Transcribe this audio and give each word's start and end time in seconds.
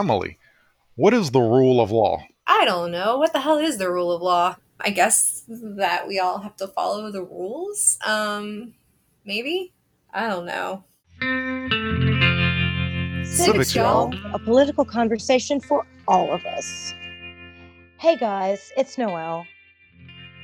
Emily, 0.00 0.38
what 0.94 1.12
is 1.12 1.30
the 1.30 1.40
rule 1.40 1.78
of 1.78 1.90
law? 1.90 2.24
I 2.46 2.64
don't 2.64 2.90
know. 2.90 3.18
What 3.18 3.34
the 3.34 3.40
hell 3.40 3.58
is 3.58 3.76
the 3.76 3.90
rule 3.90 4.10
of 4.12 4.22
law? 4.22 4.56
I 4.80 4.88
guess 4.88 5.44
that 5.46 6.08
we 6.08 6.18
all 6.18 6.38
have 6.38 6.56
to 6.56 6.68
follow 6.68 7.12
the 7.12 7.22
rules. 7.22 7.98
Um, 8.06 8.72
maybe? 9.26 9.74
I 10.14 10.26
don't 10.26 10.46
know. 10.46 10.84
Civics, 13.26 13.74
y'all. 13.74 14.14
A 14.32 14.38
political 14.38 14.86
conversation 14.86 15.60
for 15.60 15.86
all 16.08 16.32
of 16.32 16.46
us. 16.46 16.94
Hey 17.98 18.16
guys, 18.16 18.72
it's 18.78 18.96
Noelle. 18.96 19.44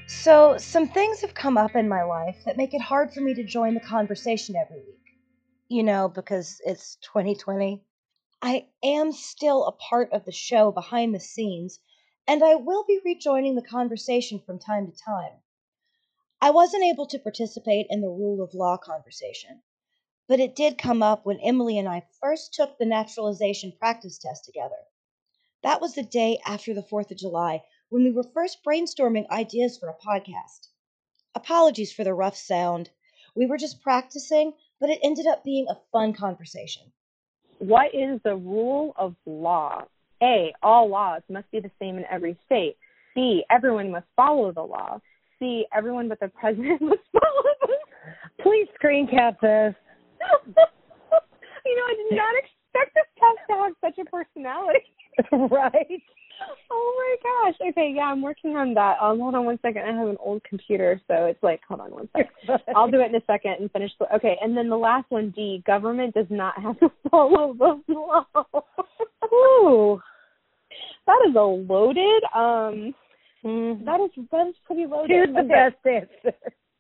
So, 0.07 0.59
some 0.59 0.87
things 0.87 1.23
have 1.23 1.33
come 1.33 1.57
up 1.57 1.75
in 1.75 1.89
my 1.89 2.03
life 2.03 2.37
that 2.45 2.59
make 2.59 2.75
it 2.75 2.83
hard 2.83 3.11
for 3.11 3.23
me 3.23 3.33
to 3.33 3.43
join 3.43 3.73
the 3.73 3.81
conversation 3.81 4.55
every 4.55 4.81
week. 4.81 5.17
You 5.71 5.83
know, 5.83 6.11
because 6.11 6.61
it's 6.67 6.97
2020. 6.97 7.83
I 8.43 8.69
am 8.83 9.13
still 9.13 9.65
a 9.65 9.73
part 9.73 10.13
of 10.13 10.27
the 10.27 10.33
show 10.33 10.71
behind 10.71 11.15
the 11.15 11.21
scenes, 11.21 11.81
and 12.27 12.45
I 12.45 12.55
will 12.55 12.85
be 12.85 13.01
rejoining 13.03 13.55
the 13.55 13.63
conversation 13.63 14.41
from 14.41 14.59
time 14.59 14.87
to 14.87 14.93
time. 14.93 15.41
I 16.39 16.51
wasn't 16.51 16.85
able 16.85 17.07
to 17.07 17.19
participate 17.19 17.87
in 17.89 18.03
the 18.03 18.11
rule 18.11 18.43
of 18.43 18.53
law 18.53 18.77
conversation, 18.77 19.63
but 20.29 20.39
it 20.39 20.55
did 20.55 20.77
come 20.77 21.03
up 21.03 21.25
when 21.25 21.41
Emily 21.41 21.79
and 21.79 21.89
I 21.89 22.07
first 22.21 22.53
took 22.53 22.77
the 22.77 22.85
naturalization 22.85 23.73
practice 23.73 24.19
test 24.19 24.45
together. 24.45 24.85
That 25.63 25.81
was 25.81 25.95
the 25.95 26.03
day 26.03 26.39
after 26.45 26.75
the 26.75 26.83
4th 26.83 27.11
of 27.11 27.17
July 27.17 27.65
when 27.89 28.05
we 28.05 28.11
were 28.11 28.23
first 28.23 28.63
brainstorming 28.63 29.29
ideas 29.31 29.79
for 29.79 29.89
a 29.89 29.97
podcast. 29.97 30.69
Apologies 31.35 31.93
for 31.93 32.05
the 32.05 32.13
rough 32.13 32.37
sound. 32.37 32.91
We 33.35 33.47
were 33.47 33.57
just 33.57 33.81
practicing, 33.81 34.53
but 34.79 34.91
it 34.91 35.01
ended 35.03 35.27
up 35.27 35.43
being 35.43 35.69
a 35.69 35.81
fun 35.91 36.13
conversation. 36.13 36.93
What 37.59 37.95
is 37.95 38.21
the 38.25 38.37
rule 38.37 38.95
of 38.97 39.15
law? 39.25 39.85
A. 40.23 40.53
All 40.63 40.89
laws 40.89 41.23
must 41.29 41.51
be 41.51 41.61
the 41.61 41.71
same 41.79 41.97
in 41.99 42.05
every 42.11 42.39
state. 42.47 42.77
B. 43.15 43.45
Everyone 43.51 43.91
must 43.91 44.07
follow 44.15 44.53
the 44.53 44.63
law. 44.63 45.01
C. 45.39 45.67
Everyone 45.77 46.09
but 46.09 46.21
the 46.21 46.29
president 46.29 46.81
must 46.83 47.03
follow 47.13 47.43
them. 47.61 47.77
Please 48.43 48.69
screen 48.75 49.07
cap 49.09 49.41
this. 49.41 49.75
you 51.67 51.77
know, 51.77 51.85
I 51.87 51.95
did 51.97 52.17
not 52.17 52.35
expect 52.37 52.95
this 52.95 53.05
test 53.19 53.39
to 53.49 53.57
have 53.57 53.73
such 53.81 53.99
a 53.99 54.11
personality. 54.11 54.85
right? 55.51 56.03
Oh 56.71 57.17
my 57.23 57.51
gosh. 57.51 57.69
Okay, 57.71 57.93
yeah, 57.95 58.05
I'm 58.05 58.23
working 58.23 58.57
on 58.57 58.75
that. 58.75 58.97
Um, 59.01 59.21
hold 59.21 59.35
on 59.35 59.45
one 59.45 59.59
second. 59.63 59.83
I 59.83 59.97
have 59.97 60.09
an 60.09 60.17
old 60.21 60.43
computer, 60.45 61.01
so 61.09 61.27
it's 61.27 61.43
like, 61.43 61.61
hold 61.69 61.81
on 61.81 61.91
one 61.91 62.09
second. 62.17 62.61
I'll 62.77 62.91
do 62.91 63.01
it 63.01 63.09
in 63.09 63.15
a 63.15 63.25
second 63.27 63.57
and 63.61 63.71
finish. 63.71 63.93
The, 63.99 64.15
okay, 64.17 64.37
and 64.43 64.57
then 64.57 64.69
the 64.69 64.77
last 64.77 65.11
one, 65.11 65.31
D. 65.31 65.63
Government 65.67 66.15
does 66.15 66.27
not 66.31 66.61
have 66.61 66.79
to 66.81 66.91
follow 67.11 67.55
the 67.55 67.81
law. 67.89 68.27
Ooh, 69.33 70.01
that 71.07 71.27
is 71.29 71.35
a 71.35 71.41
loaded. 71.41 72.23
Um, 72.35 72.95
mm, 73.45 73.85
that 73.85 74.01
is 74.01 74.11
that 74.31 74.49
is 74.49 74.55
pretty 74.67 74.87
loaded. 74.87 75.11
Here's 75.11 75.35
the 75.35 75.41
Okay. 75.41 75.49
best 75.49 75.87
answer. 75.87 76.37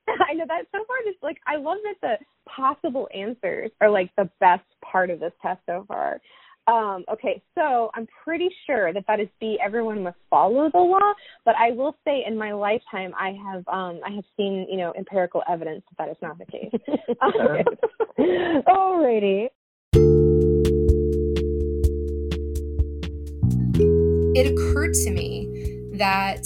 I 0.28 0.34
know 0.34 0.44
that 0.46 0.66
so 0.72 0.84
far. 0.86 0.96
Just 1.04 1.22
like 1.22 1.38
I 1.46 1.56
love 1.56 1.78
that 1.84 2.18
the 2.20 2.50
possible 2.50 3.08
answers 3.14 3.70
are 3.80 3.90
like 3.90 4.10
the 4.16 4.30
best 4.40 4.64
part 4.84 5.10
of 5.10 5.20
this 5.20 5.32
test 5.42 5.60
so 5.66 5.84
far. 5.88 6.20
Um, 6.68 7.04
okay, 7.12 7.40
so 7.54 7.90
I'm 7.94 8.08
pretty 8.24 8.48
sure 8.66 8.92
that 8.92 9.04
that 9.06 9.20
is 9.20 9.28
B. 9.40 9.58
Everyone 9.64 10.02
must 10.02 10.16
follow 10.28 10.68
the 10.72 10.78
law, 10.78 11.12
but 11.44 11.54
I 11.56 11.70
will 11.70 11.94
say 12.04 12.24
in 12.26 12.36
my 12.36 12.52
lifetime 12.52 13.12
I 13.18 13.36
have 13.52 13.66
um, 13.68 14.00
I 14.04 14.10
have 14.10 14.24
seen 14.36 14.66
you 14.68 14.78
know 14.78 14.92
empirical 14.96 15.42
evidence 15.48 15.84
that 15.90 16.06
that 16.06 16.10
is 16.10 16.16
not 16.20 16.38
the 16.38 16.46
case. 16.46 16.72
Alrighty. 18.68 19.48
it 24.36 24.52
occurred 24.52 24.92
to 24.92 25.10
me 25.10 25.48
that 25.94 26.40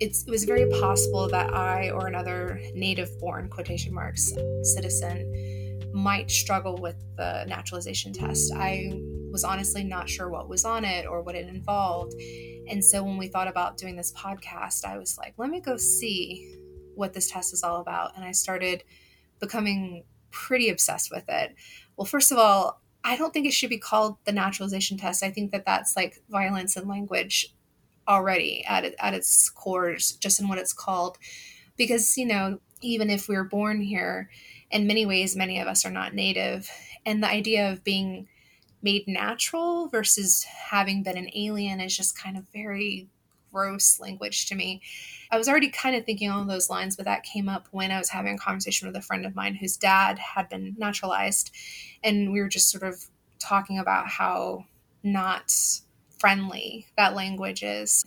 it's, 0.00 0.24
it 0.26 0.30
was 0.30 0.42
very 0.42 0.68
possible 0.80 1.28
that 1.28 1.54
I 1.54 1.90
or 1.90 2.08
another 2.08 2.60
native 2.74 3.16
born 3.20 3.48
quotation 3.48 3.94
marks 3.94 4.32
citizen 4.62 5.57
might 5.98 6.30
struggle 6.30 6.76
with 6.76 6.96
the 7.16 7.44
naturalization 7.46 8.12
test. 8.12 8.52
I 8.54 8.92
was 9.30 9.44
honestly 9.44 9.84
not 9.84 10.08
sure 10.08 10.28
what 10.28 10.48
was 10.48 10.64
on 10.64 10.84
it 10.84 11.06
or 11.06 11.22
what 11.22 11.34
it 11.34 11.48
involved. 11.48 12.14
And 12.68 12.84
so 12.84 13.02
when 13.02 13.18
we 13.18 13.28
thought 13.28 13.48
about 13.48 13.76
doing 13.76 13.96
this 13.96 14.12
podcast, 14.12 14.84
I 14.84 14.98
was 14.98 15.18
like, 15.18 15.34
let 15.36 15.50
me 15.50 15.60
go 15.60 15.76
see 15.76 16.56
what 16.94 17.12
this 17.12 17.30
test 17.30 17.52
is 17.52 17.62
all 17.62 17.80
about. 17.80 18.16
And 18.16 18.24
I 18.24 18.32
started 18.32 18.84
becoming 19.40 20.04
pretty 20.30 20.68
obsessed 20.68 21.10
with 21.10 21.24
it. 21.28 21.54
Well, 21.96 22.04
first 22.04 22.32
of 22.32 22.38
all, 22.38 22.80
I 23.04 23.16
don't 23.16 23.32
think 23.32 23.46
it 23.46 23.52
should 23.52 23.70
be 23.70 23.78
called 23.78 24.18
the 24.24 24.32
naturalization 24.32 24.98
test. 24.98 25.22
I 25.22 25.30
think 25.30 25.52
that 25.52 25.64
that's 25.64 25.96
like 25.96 26.22
violence 26.28 26.76
and 26.76 26.88
language 26.88 27.54
already 28.06 28.64
at 28.64 28.84
at 28.98 29.14
its 29.14 29.50
core, 29.50 29.94
just 29.94 30.40
in 30.40 30.48
what 30.48 30.58
it's 30.58 30.72
called. 30.72 31.18
Because 31.76 32.16
you 32.18 32.26
know, 32.26 32.60
even 32.80 33.10
if 33.10 33.28
we're 33.28 33.44
born 33.44 33.80
here, 33.80 34.30
in 34.70 34.86
many 34.86 35.06
ways, 35.06 35.36
many 35.36 35.60
of 35.60 35.68
us 35.68 35.84
are 35.84 35.90
not 35.90 36.14
native, 36.14 36.70
and 37.06 37.22
the 37.22 37.28
idea 37.28 37.70
of 37.70 37.84
being 37.84 38.28
made 38.82 39.08
natural 39.08 39.88
versus 39.88 40.44
having 40.44 41.02
been 41.02 41.16
an 41.16 41.30
alien 41.34 41.80
is 41.80 41.96
just 41.96 42.16
kind 42.16 42.36
of 42.36 42.44
very 42.52 43.08
gross 43.52 43.98
language 43.98 44.46
to 44.46 44.54
me. 44.54 44.80
I 45.30 45.38
was 45.38 45.48
already 45.48 45.70
kind 45.70 45.96
of 45.96 46.04
thinking 46.04 46.30
along 46.30 46.46
those 46.46 46.70
lines, 46.70 46.96
but 46.96 47.06
that 47.06 47.22
came 47.22 47.48
up 47.48 47.68
when 47.70 47.90
I 47.90 47.98
was 47.98 48.10
having 48.10 48.34
a 48.34 48.38
conversation 48.38 48.86
with 48.86 48.96
a 48.96 49.02
friend 49.02 49.26
of 49.26 49.34
mine 49.34 49.54
whose 49.54 49.76
dad 49.76 50.18
had 50.18 50.48
been 50.48 50.74
naturalized. 50.78 51.50
And 52.04 52.32
we 52.32 52.40
were 52.40 52.48
just 52.48 52.70
sort 52.70 52.84
of 52.84 53.06
talking 53.38 53.78
about 53.78 54.08
how 54.08 54.66
not 55.02 55.52
friendly 56.18 56.86
that 56.96 57.14
language 57.14 57.62
is 57.62 58.04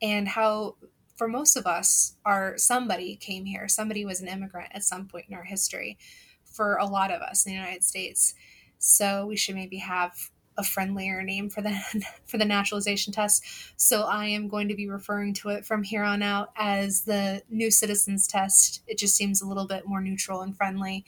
and 0.00 0.26
how 0.26 0.76
for 1.14 1.28
most 1.28 1.56
of 1.56 1.66
us 1.66 2.16
our 2.24 2.56
somebody 2.58 3.16
came 3.16 3.44
here. 3.44 3.68
Somebody 3.68 4.04
was 4.04 4.20
an 4.20 4.28
immigrant 4.28 4.70
at 4.72 4.84
some 4.84 5.06
point 5.06 5.26
in 5.28 5.34
our 5.34 5.44
history 5.44 5.98
for 6.44 6.76
a 6.76 6.86
lot 6.86 7.10
of 7.10 7.20
us 7.22 7.46
in 7.46 7.52
the 7.52 7.58
united 7.58 7.84
states. 7.84 8.34
So 8.78 9.26
we 9.26 9.36
should 9.36 9.54
maybe 9.54 9.78
have 9.78 10.30
a 10.58 10.62
friendlier 10.62 11.22
name 11.22 11.48
for 11.48 11.62
the 11.62 11.78
for 12.26 12.38
the 12.38 12.44
naturalization 12.44 13.12
test. 13.12 13.44
So 13.76 14.02
i 14.02 14.26
am 14.26 14.48
going 14.48 14.68
to 14.68 14.74
be 14.74 14.88
referring 14.88 15.34
to 15.34 15.48
it 15.50 15.64
from 15.64 15.82
here 15.82 16.04
on 16.04 16.22
out 16.22 16.50
as 16.56 17.02
the 17.02 17.42
new 17.48 17.70
citizens 17.70 18.26
test. 18.26 18.82
It 18.86 18.98
just 18.98 19.16
seems 19.16 19.40
a 19.40 19.46
little 19.46 19.66
bit 19.66 19.86
more 19.86 20.00
neutral 20.00 20.42
and 20.42 20.56
friendly. 20.56 21.04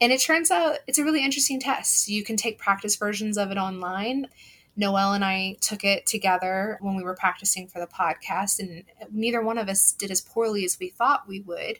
And 0.00 0.12
it 0.12 0.20
turns 0.20 0.50
out 0.50 0.78
it's 0.86 0.98
a 0.98 1.04
really 1.04 1.24
interesting 1.24 1.60
test. 1.60 2.08
You 2.08 2.24
can 2.24 2.36
take 2.36 2.58
practice 2.58 2.96
versions 2.96 3.38
of 3.38 3.50
it 3.50 3.56
online 3.56 4.26
Noelle 4.74 5.12
and 5.12 5.24
I 5.24 5.56
took 5.60 5.84
it 5.84 6.06
together 6.06 6.78
when 6.80 6.96
we 6.96 7.02
were 7.02 7.14
practicing 7.14 7.68
for 7.68 7.78
the 7.78 7.86
podcast, 7.86 8.58
and 8.58 8.84
neither 9.10 9.42
one 9.42 9.58
of 9.58 9.68
us 9.68 9.92
did 9.92 10.10
as 10.10 10.20
poorly 10.20 10.64
as 10.64 10.78
we 10.80 10.88
thought 10.88 11.28
we 11.28 11.40
would. 11.40 11.78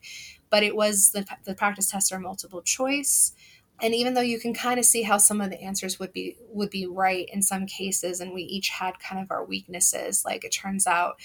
But 0.51 0.63
it 0.63 0.77
was 0.77 1.11
the, 1.11 1.27
the 1.45 1.55
practice 1.55 1.91
tests 1.91 2.13
are 2.13 2.19
multiple 2.19 2.61
choice, 2.61 3.33
and 3.81 3.95
even 3.95 4.15
though 4.15 4.21
you 4.21 4.39
can 4.39 4.53
kind 4.53 4.79
of 4.79 4.85
see 4.85 5.03
how 5.03 5.17
some 5.17 5.41
of 5.41 5.51
the 5.51 5.61
answers 5.61 5.99
would 5.99 6.13
be 6.13 6.37
would 6.49 6.71
be 6.71 6.87
right 6.87 7.29
in 7.33 7.43
some 7.43 7.67
cases, 7.67 8.21
and 8.21 8.33
we 8.33 8.43
each 8.43 8.69
had 8.69 9.01
kind 9.01 9.23
of 9.23 9.31
our 9.31 9.45
weaknesses. 9.45 10.25
Like 10.25 10.45
it 10.45 10.53
turns 10.53 10.87
out 10.87 11.17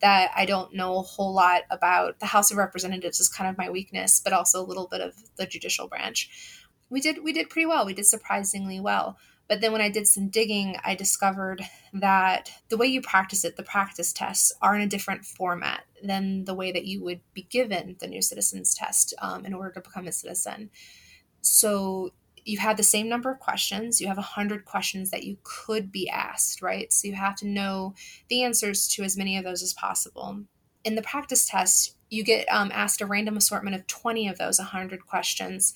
that 0.00 0.32
I 0.34 0.44
don't 0.44 0.74
know 0.74 0.98
a 0.98 1.02
whole 1.02 1.32
lot 1.32 1.62
about 1.70 2.18
the 2.18 2.26
House 2.26 2.50
of 2.50 2.56
Representatives 2.56 3.20
is 3.20 3.28
kind 3.28 3.48
of 3.48 3.56
my 3.56 3.70
weakness, 3.70 4.20
but 4.22 4.32
also 4.32 4.60
a 4.60 4.66
little 4.66 4.88
bit 4.88 5.00
of 5.00 5.14
the 5.36 5.46
judicial 5.46 5.86
branch. 5.86 6.28
We 6.90 7.00
did 7.00 7.22
we 7.22 7.32
did 7.32 7.48
pretty 7.48 7.66
well. 7.66 7.86
We 7.86 7.94
did 7.94 8.06
surprisingly 8.06 8.80
well. 8.80 9.16
But 9.52 9.60
then 9.60 9.72
when 9.72 9.82
I 9.82 9.90
did 9.90 10.08
some 10.08 10.30
digging, 10.30 10.78
I 10.82 10.94
discovered 10.94 11.60
that 11.92 12.50
the 12.70 12.78
way 12.78 12.86
you 12.86 13.02
practice 13.02 13.44
it, 13.44 13.58
the 13.58 13.62
practice 13.62 14.10
tests, 14.10 14.50
are 14.62 14.74
in 14.74 14.80
a 14.80 14.86
different 14.86 15.26
format 15.26 15.84
than 16.02 16.46
the 16.46 16.54
way 16.54 16.72
that 16.72 16.86
you 16.86 17.04
would 17.04 17.20
be 17.34 17.42
given 17.42 17.96
the 18.00 18.06
new 18.06 18.22
citizens 18.22 18.74
test 18.74 19.12
um, 19.20 19.44
in 19.44 19.52
order 19.52 19.70
to 19.72 19.82
become 19.82 20.06
a 20.06 20.12
citizen. 20.12 20.70
So 21.42 22.14
you 22.46 22.60
have 22.60 22.78
the 22.78 22.82
same 22.82 23.10
number 23.10 23.30
of 23.30 23.40
questions. 23.40 24.00
You 24.00 24.06
have 24.08 24.16
100 24.16 24.64
questions 24.64 25.10
that 25.10 25.24
you 25.24 25.36
could 25.42 25.92
be 25.92 26.08
asked, 26.08 26.62
right? 26.62 26.90
So 26.90 27.08
you 27.08 27.14
have 27.16 27.36
to 27.36 27.46
know 27.46 27.94
the 28.28 28.44
answers 28.44 28.88
to 28.88 29.02
as 29.02 29.18
many 29.18 29.36
of 29.36 29.44
those 29.44 29.62
as 29.62 29.74
possible. 29.74 30.44
In 30.82 30.94
the 30.94 31.02
practice 31.02 31.46
test, 31.46 31.94
you 32.08 32.24
get 32.24 32.50
um, 32.50 32.70
asked 32.72 33.02
a 33.02 33.06
random 33.06 33.36
assortment 33.36 33.76
of 33.76 33.86
20 33.86 34.28
of 34.28 34.38
those 34.38 34.58
100 34.58 35.06
questions 35.06 35.74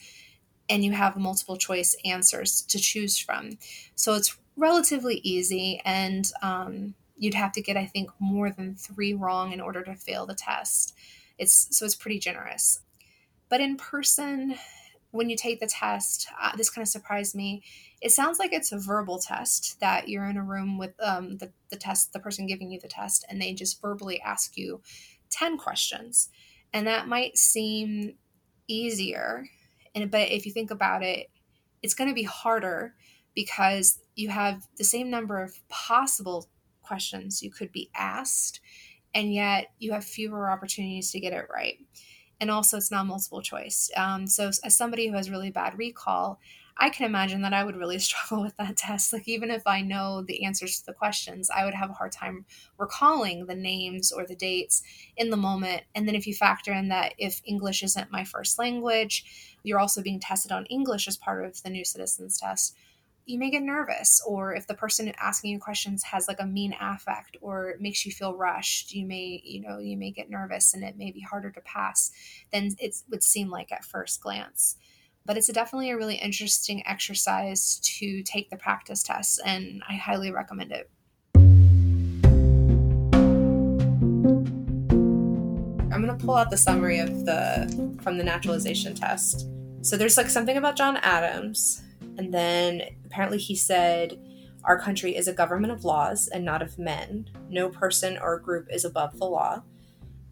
and 0.68 0.84
you 0.84 0.92
have 0.92 1.16
multiple 1.16 1.56
choice 1.56 1.96
answers 2.04 2.62
to 2.62 2.78
choose 2.78 3.18
from. 3.18 3.58
So 3.94 4.14
it's 4.14 4.36
relatively 4.56 5.16
easy, 5.22 5.80
and 5.84 6.30
um, 6.42 6.94
you'd 7.16 7.34
have 7.34 7.52
to 7.52 7.62
get, 7.62 7.76
I 7.76 7.86
think, 7.86 8.10
more 8.18 8.50
than 8.50 8.74
three 8.74 9.14
wrong 9.14 9.52
in 9.52 9.60
order 9.60 9.82
to 9.84 9.94
fail 9.94 10.26
the 10.26 10.34
test. 10.34 10.94
It's 11.38 11.68
so 11.76 11.84
it's 11.84 11.94
pretty 11.94 12.18
generous. 12.18 12.80
But 13.48 13.60
in 13.60 13.76
person, 13.76 14.56
when 15.16 15.30
you 15.30 15.36
take 15.36 15.60
the 15.60 15.66
test, 15.66 16.28
uh, 16.40 16.56
this 16.56 16.70
kind 16.70 16.82
of 16.82 16.88
surprised 16.88 17.34
me. 17.34 17.62
It 18.00 18.12
sounds 18.12 18.38
like 18.38 18.52
it's 18.52 18.72
a 18.72 18.78
verbal 18.78 19.18
test 19.18 19.80
that 19.80 20.08
you're 20.08 20.28
in 20.28 20.36
a 20.36 20.42
room 20.42 20.78
with 20.78 20.92
um, 21.00 21.38
the, 21.38 21.50
the 21.70 21.76
test, 21.76 22.12
the 22.12 22.20
person 22.20 22.46
giving 22.46 22.70
you 22.70 22.78
the 22.78 22.88
test, 22.88 23.24
and 23.28 23.40
they 23.40 23.54
just 23.54 23.80
verbally 23.80 24.20
ask 24.20 24.56
you 24.56 24.82
10 25.30 25.56
questions. 25.56 26.28
And 26.72 26.86
that 26.86 27.08
might 27.08 27.38
seem 27.38 28.14
easier 28.68 29.46
and 29.96 30.10
but 30.10 30.30
if 30.30 30.44
you 30.46 30.52
think 30.52 30.70
about 30.70 31.02
it, 31.02 31.30
it's 31.82 31.94
going 31.94 32.08
to 32.08 32.14
be 32.14 32.22
harder 32.22 32.94
because 33.34 33.98
you 34.14 34.28
have 34.28 34.68
the 34.76 34.84
same 34.84 35.10
number 35.10 35.42
of 35.42 35.58
possible 35.68 36.46
questions 36.82 37.42
you 37.42 37.50
could 37.50 37.72
be 37.72 37.90
asked, 37.96 38.60
and 39.14 39.32
yet 39.32 39.72
you 39.78 39.92
have 39.92 40.04
fewer 40.04 40.50
opportunities 40.50 41.10
to 41.10 41.20
get 41.20 41.32
it 41.32 41.46
right. 41.52 41.78
And 42.38 42.50
also, 42.50 42.76
it's 42.76 42.90
not 42.90 43.06
multiple 43.06 43.40
choice. 43.40 43.90
Um, 43.96 44.26
so, 44.26 44.50
as 44.62 44.76
somebody 44.76 45.08
who 45.08 45.16
has 45.16 45.30
really 45.30 45.50
bad 45.50 45.78
recall, 45.78 46.38
I 46.78 46.90
can 46.90 47.06
imagine 47.06 47.42
that 47.42 47.54
I 47.54 47.64
would 47.64 47.76
really 47.76 47.98
struggle 48.00 48.44
with 48.44 48.56
that 48.56 48.76
test. 48.76 49.12
Like, 49.12 49.26
even 49.28 49.50
if 49.50 49.66
I 49.66 49.80
know 49.80 50.22
the 50.22 50.44
answers 50.44 50.78
to 50.78 50.86
the 50.86 50.92
questions, 50.92 51.50
I 51.50 51.64
would 51.64 51.74
have 51.74 51.90
a 51.90 51.94
hard 51.94 52.12
time 52.12 52.44
recalling 52.78 53.46
the 53.46 53.54
names 53.54 54.12
or 54.12 54.26
the 54.26 54.36
dates 54.36 54.82
in 55.16 55.30
the 55.30 55.36
moment. 55.36 55.82
And 55.94 56.06
then, 56.06 56.14
if 56.14 56.26
you 56.26 56.34
factor 56.34 56.72
in 56.72 56.88
that 56.88 57.14
if 57.18 57.40
English 57.44 57.82
isn't 57.82 58.12
my 58.12 58.24
first 58.24 58.58
language, 58.58 59.56
you're 59.62 59.80
also 59.80 60.02
being 60.02 60.20
tested 60.20 60.52
on 60.52 60.66
English 60.66 61.08
as 61.08 61.16
part 61.16 61.44
of 61.44 61.62
the 61.62 61.70
new 61.70 61.84
citizens 61.84 62.38
test 62.38 62.76
you 63.26 63.40
may 63.40 63.50
get 63.50 63.62
nervous 63.62 64.22
or 64.26 64.54
if 64.54 64.68
the 64.68 64.74
person 64.74 65.12
asking 65.18 65.50
you 65.50 65.58
questions 65.58 66.04
has 66.04 66.28
like 66.28 66.38
a 66.40 66.46
mean 66.46 66.74
affect 66.80 67.36
or 67.40 67.74
makes 67.80 68.06
you 68.06 68.12
feel 68.12 68.36
rushed 68.36 68.94
you 68.94 69.04
may 69.04 69.42
you 69.44 69.60
know 69.60 69.78
you 69.78 69.96
may 69.96 70.12
get 70.12 70.30
nervous 70.30 70.72
and 70.72 70.84
it 70.84 70.96
may 70.96 71.10
be 71.10 71.20
harder 71.20 71.50
to 71.50 71.60
pass 71.62 72.12
than 72.52 72.70
it 72.78 72.94
would 73.10 73.22
seem 73.22 73.50
like 73.50 73.72
at 73.72 73.84
first 73.84 74.20
glance 74.20 74.76
but 75.26 75.36
it's 75.36 75.48
definitely 75.48 75.90
a 75.90 75.96
really 75.96 76.14
interesting 76.14 76.86
exercise 76.86 77.78
to 77.82 78.22
take 78.22 78.48
the 78.48 78.56
practice 78.56 79.02
test 79.02 79.40
and 79.44 79.82
i 79.88 79.94
highly 79.94 80.30
recommend 80.30 80.72
it 80.72 80.88
i'm 85.92 86.02
going 86.02 86.06
to 86.06 86.24
pull 86.24 86.34
out 86.34 86.50
the 86.50 86.56
summary 86.56 86.98
of 86.98 87.24
the 87.26 87.98
from 88.02 88.16
the 88.16 88.24
naturalization 88.24 88.94
test 88.94 89.48
so 89.82 89.96
there's 89.96 90.16
like 90.16 90.30
something 90.30 90.56
about 90.56 90.76
john 90.76 90.96
adams 90.98 91.82
and 92.18 92.32
then 92.32 92.82
apparently 93.04 93.38
he 93.38 93.54
said, 93.54 94.18
Our 94.64 94.78
country 94.78 95.16
is 95.16 95.28
a 95.28 95.32
government 95.32 95.72
of 95.72 95.84
laws 95.84 96.28
and 96.28 96.44
not 96.44 96.62
of 96.62 96.78
men. 96.78 97.28
No 97.48 97.68
person 97.68 98.18
or 98.20 98.38
group 98.38 98.68
is 98.70 98.84
above 98.84 99.18
the 99.18 99.26
law. 99.26 99.62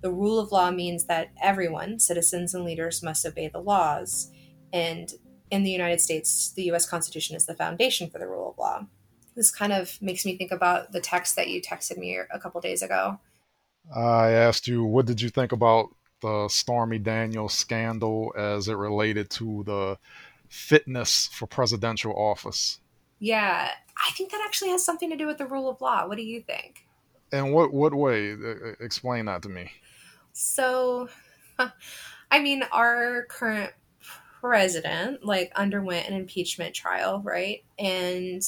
The 0.00 0.12
rule 0.12 0.38
of 0.38 0.52
law 0.52 0.70
means 0.70 1.06
that 1.06 1.30
everyone, 1.42 1.98
citizens 1.98 2.54
and 2.54 2.64
leaders, 2.64 3.02
must 3.02 3.24
obey 3.24 3.48
the 3.48 3.60
laws. 3.60 4.30
And 4.74 5.10
in 5.50 5.62
the 5.62 5.70
United 5.70 6.02
States, 6.02 6.52
the 6.52 6.64
US 6.72 6.86
Constitution 6.86 7.34
is 7.34 7.46
the 7.46 7.54
foundation 7.54 8.10
for 8.10 8.18
the 8.18 8.26
rule 8.26 8.50
of 8.50 8.58
law. 8.58 8.86
This 9.34 9.50
kind 9.50 9.72
of 9.72 9.96
makes 10.02 10.26
me 10.26 10.36
think 10.36 10.52
about 10.52 10.92
the 10.92 11.00
text 11.00 11.34
that 11.36 11.48
you 11.48 11.62
texted 11.62 11.96
me 11.96 12.18
a 12.18 12.38
couple 12.38 12.60
days 12.60 12.82
ago. 12.82 13.18
I 13.94 14.30
asked 14.32 14.68
you, 14.68 14.84
what 14.84 15.06
did 15.06 15.22
you 15.22 15.30
think 15.30 15.52
about 15.52 15.88
the 16.20 16.48
Stormy 16.48 16.98
Daniels 16.98 17.52
scandal 17.52 18.32
as 18.36 18.68
it 18.68 18.74
related 18.74 19.28
to 19.30 19.62
the 19.64 19.98
fitness 20.48 21.28
for 21.32 21.46
presidential 21.46 22.14
office. 22.16 22.80
Yeah, 23.18 23.70
I 23.96 24.10
think 24.12 24.30
that 24.30 24.42
actually 24.44 24.70
has 24.70 24.84
something 24.84 25.10
to 25.10 25.16
do 25.16 25.26
with 25.26 25.38
the 25.38 25.46
rule 25.46 25.68
of 25.68 25.80
law. 25.80 26.06
What 26.06 26.16
do 26.16 26.22
you 26.22 26.40
think? 26.40 26.86
And 27.32 27.52
what 27.52 27.72
what 27.72 27.92
way? 27.92 28.36
Explain 28.80 29.26
that 29.26 29.42
to 29.42 29.48
me. 29.48 29.70
So, 30.32 31.08
I 32.30 32.40
mean, 32.40 32.62
our 32.72 33.24
current 33.28 33.72
president 34.44 35.24
like 35.24 35.50
underwent 35.56 36.06
an 36.06 36.12
impeachment 36.12 36.74
trial, 36.74 37.22
right? 37.24 37.64
And 37.78 38.42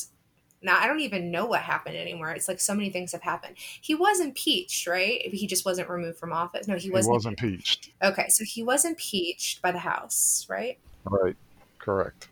now 0.61 0.79
I 0.79 0.87
don't 0.87 1.01
even 1.01 1.31
know 1.31 1.47
what 1.47 1.63
happened 1.63 1.97
anymore. 1.97 2.33
It's 2.33 2.49
like 2.49 2.61
so 2.61 2.75
many 2.75 2.91
things 2.91 3.13
have 3.13 3.23
happened. 3.23 3.55
He 3.57 3.95
was 3.95 4.21
impeached, 4.21 4.87
right? 4.87 5.23
He 5.33 5.47
just 5.47 5.65
wasn't 5.65 5.89
removed 5.89 6.19
from 6.19 6.35
office. 6.35 6.69
No, 6.69 6.77
he 6.77 6.91
wasn't. 6.91 7.13
He 7.13 7.17
was 7.17 7.27
impeached. 7.27 7.93
Okay, 8.03 8.29
so 8.29 8.45
he 8.45 8.63
was 8.63 8.85
impeached 8.85 9.63
by 9.63 9.73
the 9.73 9.79
House, 9.79 10.47
right? 10.51 10.79
Right. 11.07 11.37
Correct. 11.79 12.29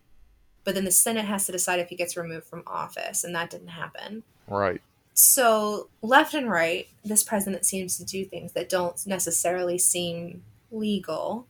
But 0.65 0.75
then 0.75 0.85
the 0.85 0.91
Senate 0.91 1.25
has 1.25 1.47
to 1.47 1.53
decide 1.53 1.81
if 1.81 1.89
he 1.89 1.97
gets 1.97 2.19
removed 2.19 2.47
from 2.47 2.65
office, 2.67 3.25
and 3.25 3.35
that 3.35 3.49
didn't 3.49 3.69
happen. 3.69 4.25
Right. 4.47 4.83
So, 5.15 5.89
left 6.03 6.35
and 6.35 6.51
right, 6.51 6.89
this 7.03 7.23
president 7.23 7.65
seems 7.65 7.97
to 7.97 8.05
do 8.05 8.27
things 8.27 8.53
that 8.53 8.69
don't 8.69 9.07
necessarily 9.07 9.79
seem 9.79 10.43
legal, 10.71 11.47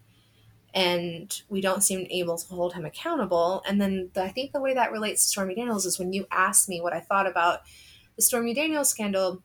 and 0.74 1.42
we 1.48 1.60
don't 1.60 1.84
seem 1.84 2.06
able 2.10 2.36
to 2.36 2.46
hold 2.52 2.74
him 2.74 2.84
accountable. 2.84 3.62
And 3.66 3.80
then 3.80 4.10
the, 4.12 4.24
I 4.24 4.28
think 4.30 4.52
the 4.52 4.60
way 4.60 4.74
that 4.74 4.90
relates 4.90 5.22
to 5.22 5.28
Stormy 5.28 5.54
Daniels 5.54 5.86
is 5.86 6.00
when 6.00 6.12
you 6.12 6.26
asked 6.32 6.68
me 6.68 6.80
what 6.80 6.92
I 6.92 6.98
thought 6.98 7.28
about 7.28 7.60
the 8.16 8.22
Stormy 8.22 8.54
Daniels 8.54 8.90
scandal. 8.90 9.42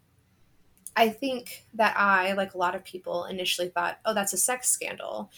I 0.95 1.09
think 1.09 1.65
that 1.75 1.95
I, 1.97 2.33
like 2.33 2.55
a 2.55 2.57
lot 2.57 2.73
of 2.75 2.83
people, 2.83 3.25
initially 3.25 3.69
thought, 3.69 3.99
oh, 4.05 4.13
that's 4.15 4.33
a 4.33 4.37
sex 4.37 4.69
scandal. 4.69 5.29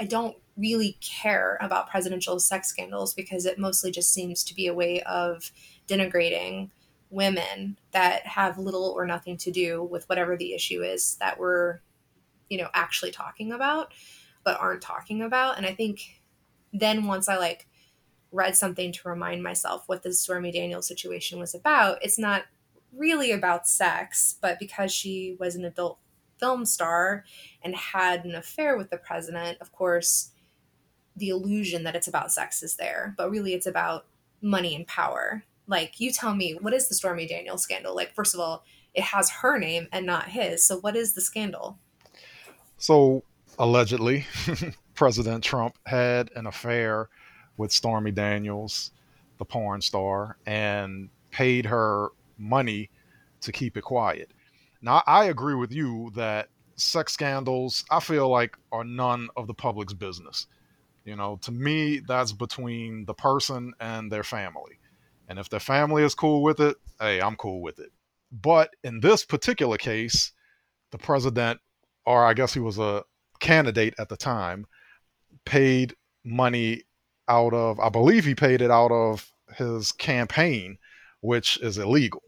I 0.00 0.04
don't 0.04 0.36
really 0.56 0.98
care 1.00 1.56
about 1.60 1.88
presidential 1.88 2.40
sex 2.40 2.68
scandals 2.68 3.14
because 3.14 3.46
it 3.46 3.60
mostly 3.60 3.92
just 3.92 4.12
seems 4.12 4.42
to 4.42 4.54
be 4.54 4.66
a 4.66 4.74
way 4.74 5.02
of 5.02 5.52
denigrating 5.86 6.70
women 7.10 7.78
that 7.92 8.26
have 8.26 8.58
little 8.58 8.92
or 8.96 9.06
nothing 9.06 9.36
to 9.36 9.52
do 9.52 9.82
with 9.84 10.08
whatever 10.08 10.36
the 10.36 10.52
issue 10.52 10.82
is 10.82 11.16
that 11.20 11.38
we're 11.38 11.80
you 12.50 12.58
know 12.58 12.68
actually 12.74 13.10
talking 13.10 13.52
about 13.52 13.92
but 14.44 14.60
aren't 14.60 14.82
talking 14.82 15.22
about 15.22 15.56
and 15.56 15.66
i 15.66 15.74
think 15.74 16.20
then 16.72 17.06
once 17.06 17.28
i 17.28 17.36
like 17.36 17.66
read 18.30 18.54
something 18.54 18.92
to 18.92 19.08
remind 19.08 19.42
myself 19.42 19.84
what 19.86 20.02
the 20.02 20.12
stormy 20.12 20.52
daniels 20.52 20.86
situation 20.86 21.38
was 21.38 21.54
about 21.54 21.98
it's 22.02 22.18
not 22.18 22.44
really 22.92 23.32
about 23.32 23.68
sex 23.68 24.36
but 24.40 24.58
because 24.58 24.92
she 24.92 25.36
was 25.38 25.54
an 25.54 25.64
adult 25.64 25.98
film 26.38 26.64
star 26.64 27.24
and 27.62 27.74
had 27.74 28.24
an 28.24 28.34
affair 28.34 28.76
with 28.76 28.90
the 28.90 28.96
president, 28.96 29.58
of 29.60 29.72
course, 29.72 30.30
the 31.16 31.28
illusion 31.28 31.84
that 31.84 31.96
it's 31.96 32.08
about 32.08 32.32
sex 32.32 32.62
is 32.62 32.76
there, 32.76 33.14
but 33.16 33.30
really 33.30 33.54
it's 33.54 33.66
about 33.66 34.06
money 34.40 34.74
and 34.74 34.86
power. 34.86 35.44
Like, 35.66 36.00
you 36.00 36.12
tell 36.12 36.34
me, 36.34 36.56
what 36.60 36.72
is 36.72 36.88
the 36.88 36.94
Stormy 36.94 37.26
Daniels 37.26 37.62
scandal? 37.62 37.94
Like, 37.94 38.14
first 38.14 38.34
of 38.34 38.40
all, 38.40 38.64
it 38.94 39.02
has 39.04 39.30
her 39.30 39.58
name 39.58 39.88
and 39.92 40.06
not 40.06 40.28
his. 40.28 40.64
So, 40.64 40.78
what 40.78 40.96
is 40.96 41.12
the 41.12 41.20
scandal? 41.20 41.78
So, 42.78 43.24
allegedly, 43.58 44.26
President 44.94 45.42
Trump 45.44 45.76
had 45.86 46.30
an 46.36 46.46
affair 46.46 47.08
with 47.56 47.72
Stormy 47.72 48.10
Daniels, 48.10 48.92
the 49.38 49.44
porn 49.44 49.80
star, 49.80 50.38
and 50.46 51.10
paid 51.30 51.66
her 51.66 52.10
money 52.38 52.90
to 53.40 53.52
keep 53.52 53.76
it 53.76 53.82
quiet. 53.82 54.30
Now, 54.80 55.02
I 55.06 55.24
agree 55.24 55.54
with 55.54 55.72
you 55.72 56.12
that 56.14 56.48
sex 56.76 57.12
scandals, 57.12 57.84
I 57.90 58.00
feel 58.00 58.28
like, 58.28 58.56
are 58.70 58.84
none 58.84 59.28
of 59.36 59.46
the 59.46 59.54
public's 59.54 59.92
business. 59.92 60.46
You 61.04 61.16
know, 61.16 61.38
to 61.42 61.52
me, 61.52 62.00
that's 62.06 62.32
between 62.32 63.04
the 63.06 63.14
person 63.14 63.72
and 63.80 64.10
their 64.10 64.22
family. 64.22 64.78
And 65.28 65.38
if 65.38 65.48
their 65.48 65.60
family 65.60 66.02
is 66.02 66.14
cool 66.14 66.42
with 66.42 66.60
it, 66.60 66.76
hey, 67.00 67.20
I'm 67.20 67.36
cool 67.36 67.60
with 67.60 67.78
it. 67.78 67.90
But 68.30 68.74
in 68.84 69.00
this 69.00 69.24
particular 69.24 69.78
case, 69.78 70.32
the 70.90 70.98
president, 70.98 71.60
or 72.06 72.24
I 72.24 72.34
guess 72.34 72.54
he 72.54 72.60
was 72.60 72.78
a 72.78 73.04
candidate 73.40 73.94
at 73.98 74.08
the 74.08 74.16
time, 74.16 74.66
paid 75.44 75.94
money 76.24 76.82
out 77.28 77.54
of, 77.54 77.78
I 77.80 77.88
believe 77.88 78.24
he 78.24 78.34
paid 78.34 78.62
it 78.62 78.70
out 78.70 78.90
of 78.90 79.30
his 79.56 79.92
campaign, 79.92 80.78
which 81.20 81.58
is 81.58 81.78
illegal. 81.78 82.22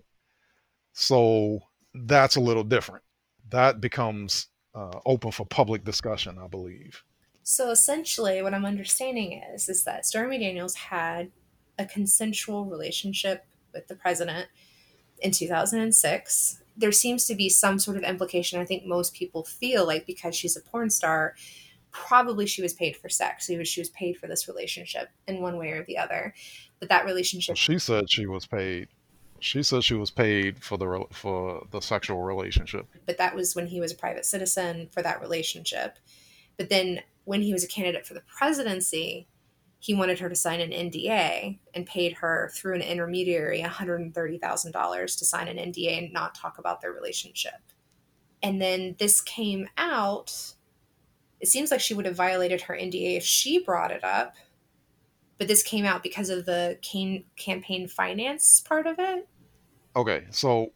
So 0.93 1.61
that's 1.95 2.37
a 2.37 2.41
little 2.41 2.65
different. 2.65 3.05
That 3.51 3.81
becomes 3.81 4.49
uh, 4.75 5.01
open 5.07 5.31
for 5.31 5.47
public 5.47 5.85
discussion, 5.85 6.39
I 6.43 6.47
believe. 6.47 7.03
So 7.43 7.71
essentially, 7.71 8.43
what 8.43 8.55
I'm 8.55 8.65
understanding 8.65 9.43
is 9.55 9.69
is 9.69 9.85
that 9.85 10.07
Stormy 10.07 10.39
Daniels 10.39 10.75
had 10.75 11.31
a 11.79 11.87
consensual 11.87 12.67
relationship 12.67 13.45
with 13.73 13.89
the 13.89 13.97
president 13.97 14.49
in 15.21 15.33
2006. 15.33 16.60
There 16.77 16.93
seems 16.93 17.27
to 17.27 17.35
be 17.35 17.49
some 17.49 17.79
sort 17.79 17.97
of 17.97 18.05
implication. 18.05 18.61
I 18.61 18.65
think 18.65 18.85
most 18.85 19.15
people 19.15 19.45
feel 19.45 19.87
like 19.87 20.07
because 20.07 20.35
she's 20.35 20.57
a 20.57 20.61
porn 20.61 20.91
star, 20.91 21.35
probably 21.91 22.47
she 22.47 22.63
was 22.63 22.73
paid 22.73 22.97
for 22.97 23.09
sex. 23.09 23.47
She 23.47 23.57
was, 23.57 23.69
she 23.69 23.81
was 23.81 23.91
paid 23.91 24.17
for 24.17 24.27
this 24.27 24.49
relationship 24.49 25.09
in 25.27 25.41
one 25.41 25.57
way 25.57 25.71
or 25.71 25.85
the 25.85 25.99
other. 25.99 26.35
But 26.79 26.89
that 26.89 27.05
relationship. 27.05 27.57
She 27.57 27.79
said 27.79 28.11
she 28.11 28.27
was 28.27 28.47
paid. 28.47 28.89
She 29.41 29.63
said 29.63 29.85
she 29.85 29.95
was 29.95 30.11
paid 30.11 30.63
for 30.63 30.77
the 30.77 31.07
for 31.13 31.67
the 31.71 31.81
sexual 31.81 32.23
relationship. 32.23 32.87
But 33.07 33.19
that 33.19 33.35
was 33.35 33.55
when 33.55 33.67
he 33.67 33.81
was 33.81 33.93
a 33.93 33.97
private 33.97 34.27
citizen 34.27 34.89
for 34.93 35.03
that 35.03 35.21
relationship. 35.21 35.99
But 36.59 36.69
then 36.69 37.01
when 37.25 37.43
he 37.43 37.53
was 37.53 37.65
a 37.65 37.69
candidate 37.69 38.07
for 38.07 38.15
the 38.15 38.23
presidency, 38.23 39.27
he 39.81 39.95
wanted 39.95 40.21
her 40.21 40.29
to 40.29 40.37
sign 40.37 40.61
an 40.61 40.71
NDA 40.71 41.59
and 41.75 41.87
paid 41.87 42.13
her 42.15 42.53
through 42.55 42.77
an 42.77 42.83
intermediary 42.83 43.61
$130,000 43.63 45.19
to 45.19 45.25
sign 45.25 45.49
an 45.49 45.57
NDA 45.57 45.99
and 45.99 46.13
not 46.13 46.35
talk 46.35 46.59
about 46.59 46.81
their 46.81 46.93
relationship. 46.93 47.61
And 48.43 48.61
then 48.61 48.95
this 48.99 49.21
came 49.21 49.69
out. 49.77 50.55
It 51.41 51.49
seems 51.49 51.71
like 51.71 51.81
she 51.81 51.95
would 51.95 52.07
have 52.07 52.15
violated 52.15 52.63
her 52.63 52.75
NDA 52.75 53.17
if 53.17 53.25
she 53.25 53.65
brought 53.65 53.91
it 53.91 54.05
up 54.05 54.35
but 55.41 55.49
this 55.49 55.63
came 55.63 55.87
out 55.87 56.03
because 56.03 56.29
of 56.29 56.45
the 56.45 56.79
campaign 56.83 57.89
finance 57.89 58.61
part 58.61 58.87
of 58.87 58.97
it. 58.99 59.27
Okay, 59.97 60.27
so 60.29 60.71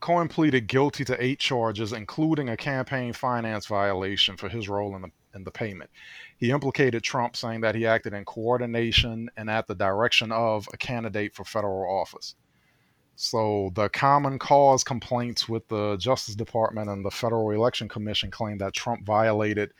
Cohen 0.00 0.28
pleaded 0.28 0.66
guilty 0.66 1.06
to 1.06 1.24
eight 1.24 1.38
charges, 1.38 1.94
including 1.94 2.50
a 2.50 2.56
campaign 2.56 3.14
finance 3.14 3.64
violation 3.64 4.36
for 4.36 4.50
his 4.50 4.68
role 4.68 4.94
in 4.94 5.00
the 5.00 5.08
in 5.34 5.42
the 5.42 5.50
payment. 5.50 5.88
He 6.44 6.50
implicated 6.50 7.02
Trump, 7.02 7.36
saying 7.36 7.62
that 7.62 7.74
he 7.74 7.86
acted 7.86 8.12
in 8.12 8.26
coordination 8.26 9.30
and 9.34 9.48
at 9.48 9.66
the 9.66 9.74
direction 9.74 10.30
of 10.30 10.68
a 10.74 10.76
candidate 10.76 11.34
for 11.34 11.42
federal 11.42 11.90
office. 11.98 12.34
So 13.16 13.70
the 13.72 13.88
common 13.88 14.38
cause 14.38 14.84
complaints 14.84 15.48
with 15.48 15.66
the 15.68 15.96
Justice 15.96 16.34
Department 16.34 16.90
and 16.90 17.02
the 17.02 17.10
Federal 17.10 17.50
Election 17.52 17.88
Commission 17.88 18.30
claim 18.30 18.58
that 18.58 18.74
Trump 18.74 19.06
violated 19.06 19.72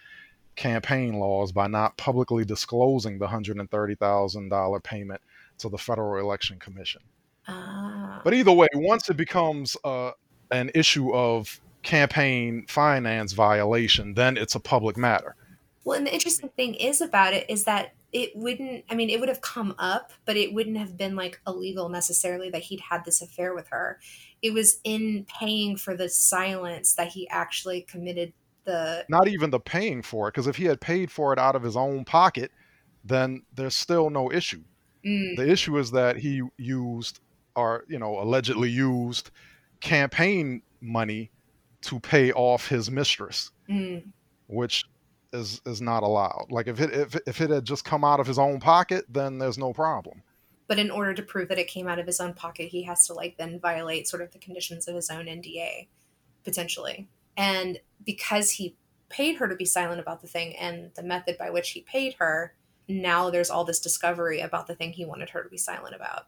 campaign 0.56 1.18
laws 1.18 1.52
by 1.52 1.66
not 1.66 1.98
publicly 1.98 2.46
disclosing 2.46 3.18
the 3.18 3.26
$130,000 3.26 4.82
payment 4.82 5.20
to 5.58 5.68
the 5.68 5.76
Federal 5.76 6.18
Election 6.18 6.58
Commission. 6.58 7.02
Ah. 7.46 8.22
But 8.24 8.32
either 8.32 8.52
way, 8.52 8.68
once 8.72 9.10
it 9.10 9.18
becomes 9.18 9.76
uh, 9.84 10.12
an 10.50 10.70
issue 10.74 11.12
of 11.14 11.60
campaign 11.82 12.64
finance 12.70 13.34
violation, 13.34 14.14
then 14.14 14.38
it's 14.38 14.54
a 14.54 14.60
public 14.60 14.96
matter. 14.96 15.36
Well, 15.84 15.98
and 15.98 16.06
the 16.06 16.14
interesting 16.14 16.48
thing 16.56 16.74
is 16.74 17.00
about 17.00 17.34
it 17.34 17.48
is 17.50 17.64
that 17.64 17.94
it 18.12 18.30
wouldn't, 18.34 18.84
I 18.88 18.94
mean, 18.94 19.10
it 19.10 19.20
would 19.20 19.28
have 19.28 19.40
come 19.40 19.74
up, 19.78 20.12
but 20.24 20.36
it 20.36 20.54
wouldn't 20.54 20.78
have 20.78 20.96
been 20.96 21.14
like 21.16 21.40
illegal 21.46 21.88
necessarily 21.88 22.48
that 22.50 22.62
he'd 22.62 22.80
had 22.80 23.04
this 23.04 23.20
affair 23.20 23.54
with 23.54 23.68
her. 23.68 23.98
It 24.40 24.54
was 24.54 24.80
in 24.84 25.26
paying 25.26 25.76
for 25.76 25.96
the 25.96 26.08
silence 26.08 26.94
that 26.94 27.08
he 27.08 27.28
actually 27.28 27.82
committed 27.82 28.32
the. 28.64 29.04
Not 29.08 29.28
even 29.28 29.50
the 29.50 29.60
paying 29.60 30.00
for 30.00 30.28
it, 30.28 30.32
because 30.32 30.46
if 30.46 30.56
he 30.56 30.64
had 30.64 30.80
paid 30.80 31.10
for 31.10 31.32
it 31.32 31.38
out 31.38 31.56
of 31.56 31.62
his 31.62 31.76
own 31.76 32.04
pocket, 32.04 32.50
then 33.04 33.42
there's 33.54 33.76
still 33.76 34.10
no 34.10 34.32
issue. 34.32 34.62
Mm, 35.04 35.36
The 35.36 35.50
issue 35.50 35.76
is 35.78 35.90
that 35.90 36.16
he 36.16 36.40
used, 36.56 37.20
or, 37.56 37.84
you 37.88 37.98
know, 37.98 38.20
allegedly 38.20 38.70
used 38.70 39.30
campaign 39.80 40.62
money 40.80 41.30
to 41.82 42.00
pay 42.00 42.32
off 42.32 42.68
his 42.68 42.90
mistress. 42.90 43.50
mm. 43.68 44.02
which 44.46 44.84
is 45.34 45.60
is 45.66 45.82
not 45.82 46.02
allowed. 46.02 46.46
Like 46.50 46.68
if 46.68 46.80
it 46.80 46.92
if, 46.92 47.16
if 47.26 47.40
it 47.40 47.50
had 47.50 47.64
just 47.64 47.84
come 47.84 48.04
out 48.04 48.20
of 48.20 48.26
his 48.26 48.38
own 48.38 48.60
pocket, 48.60 49.04
then 49.10 49.38
there's 49.38 49.58
no 49.58 49.72
problem. 49.72 50.22
But 50.66 50.78
in 50.78 50.90
order 50.90 51.12
to 51.12 51.22
prove 51.22 51.48
that 51.48 51.58
it 51.58 51.66
came 51.66 51.86
out 51.86 51.98
of 51.98 52.06
his 52.06 52.20
own 52.20 52.32
pocket, 52.32 52.68
he 52.68 52.84
has 52.84 53.06
to 53.08 53.12
like 53.12 53.36
then 53.36 53.60
violate 53.60 54.08
sort 54.08 54.22
of 54.22 54.32
the 54.32 54.38
conditions 54.38 54.88
of 54.88 54.94
his 54.94 55.10
own 55.10 55.26
NDA, 55.26 55.88
potentially. 56.44 57.08
And 57.36 57.80
because 58.04 58.52
he 58.52 58.76
paid 59.10 59.36
her 59.36 59.48
to 59.48 59.56
be 59.56 59.66
silent 59.66 60.00
about 60.00 60.22
the 60.22 60.28
thing 60.28 60.56
and 60.56 60.90
the 60.94 61.02
method 61.02 61.36
by 61.36 61.50
which 61.50 61.70
he 61.70 61.82
paid 61.82 62.14
her, 62.14 62.54
now 62.88 63.28
there's 63.28 63.50
all 63.50 63.64
this 63.64 63.80
discovery 63.80 64.40
about 64.40 64.66
the 64.66 64.74
thing 64.74 64.92
he 64.92 65.04
wanted 65.04 65.30
her 65.30 65.42
to 65.42 65.48
be 65.48 65.58
silent 65.58 65.94
about. 65.94 66.26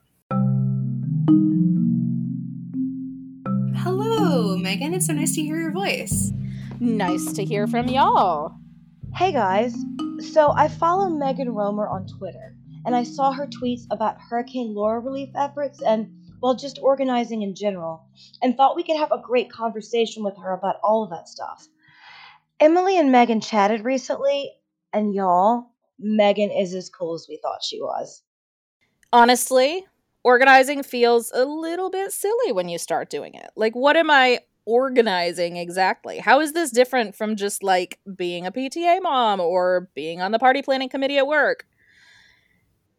Hello, 3.78 4.56
Megan. 4.58 4.92
It's 4.94 5.06
so 5.06 5.12
nice 5.12 5.34
to 5.36 5.42
hear 5.42 5.58
your 5.58 5.70
voice. 5.70 6.32
Nice 6.80 7.32
to 7.32 7.44
hear 7.44 7.66
from 7.66 7.88
y'all. 7.88 8.54
Hey 9.16 9.32
guys, 9.32 9.74
so 10.18 10.50
I 10.50 10.68
follow 10.68 11.08
Megan 11.08 11.48
Romer 11.48 11.88
on 11.88 12.06
Twitter, 12.06 12.54
and 12.84 12.94
I 12.94 13.02
saw 13.02 13.32
her 13.32 13.46
tweets 13.46 13.84
about 13.90 14.20
Hurricane 14.20 14.74
Laura 14.74 15.00
relief 15.00 15.30
efforts 15.34 15.80
and, 15.80 16.10
well, 16.42 16.54
just 16.54 16.78
organizing 16.82 17.40
in 17.40 17.54
general, 17.54 18.04
and 18.42 18.54
thought 18.54 18.76
we 18.76 18.82
could 18.82 18.98
have 18.98 19.12
a 19.12 19.22
great 19.22 19.50
conversation 19.50 20.22
with 20.22 20.36
her 20.36 20.52
about 20.52 20.76
all 20.84 21.02
of 21.02 21.08
that 21.08 21.30
stuff. 21.30 21.66
Emily 22.60 22.98
and 22.98 23.10
Megan 23.10 23.40
chatted 23.40 23.86
recently, 23.86 24.52
and 24.92 25.14
y'all, 25.14 25.70
Megan 25.98 26.50
is 26.50 26.74
as 26.74 26.90
cool 26.90 27.14
as 27.14 27.24
we 27.26 27.38
thought 27.42 27.64
she 27.64 27.80
was. 27.80 28.22
Honestly, 29.14 29.86
organizing 30.24 30.82
feels 30.82 31.32
a 31.34 31.46
little 31.46 31.88
bit 31.88 32.12
silly 32.12 32.52
when 32.52 32.68
you 32.68 32.76
start 32.76 33.08
doing 33.08 33.32
it. 33.32 33.48
Like, 33.56 33.74
what 33.74 33.96
am 33.96 34.10
I 34.10 34.40
organizing 34.66 35.56
exactly? 35.56 36.18
How 36.18 36.40
is 36.40 36.52
this 36.52 36.70
different 36.70 37.14
from 37.14 37.36
just 37.36 37.62
like 37.62 37.98
being 38.16 38.46
a 38.46 38.52
PTA 38.52 39.00
mom 39.00 39.40
or 39.40 39.88
being 39.94 40.20
on 40.20 40.32
the 40.32 40.38
party 40.38 40.62
planning 40.62 40.88
committee 40.88 41.18
at 41.18 41.26
work? 41.26 41.66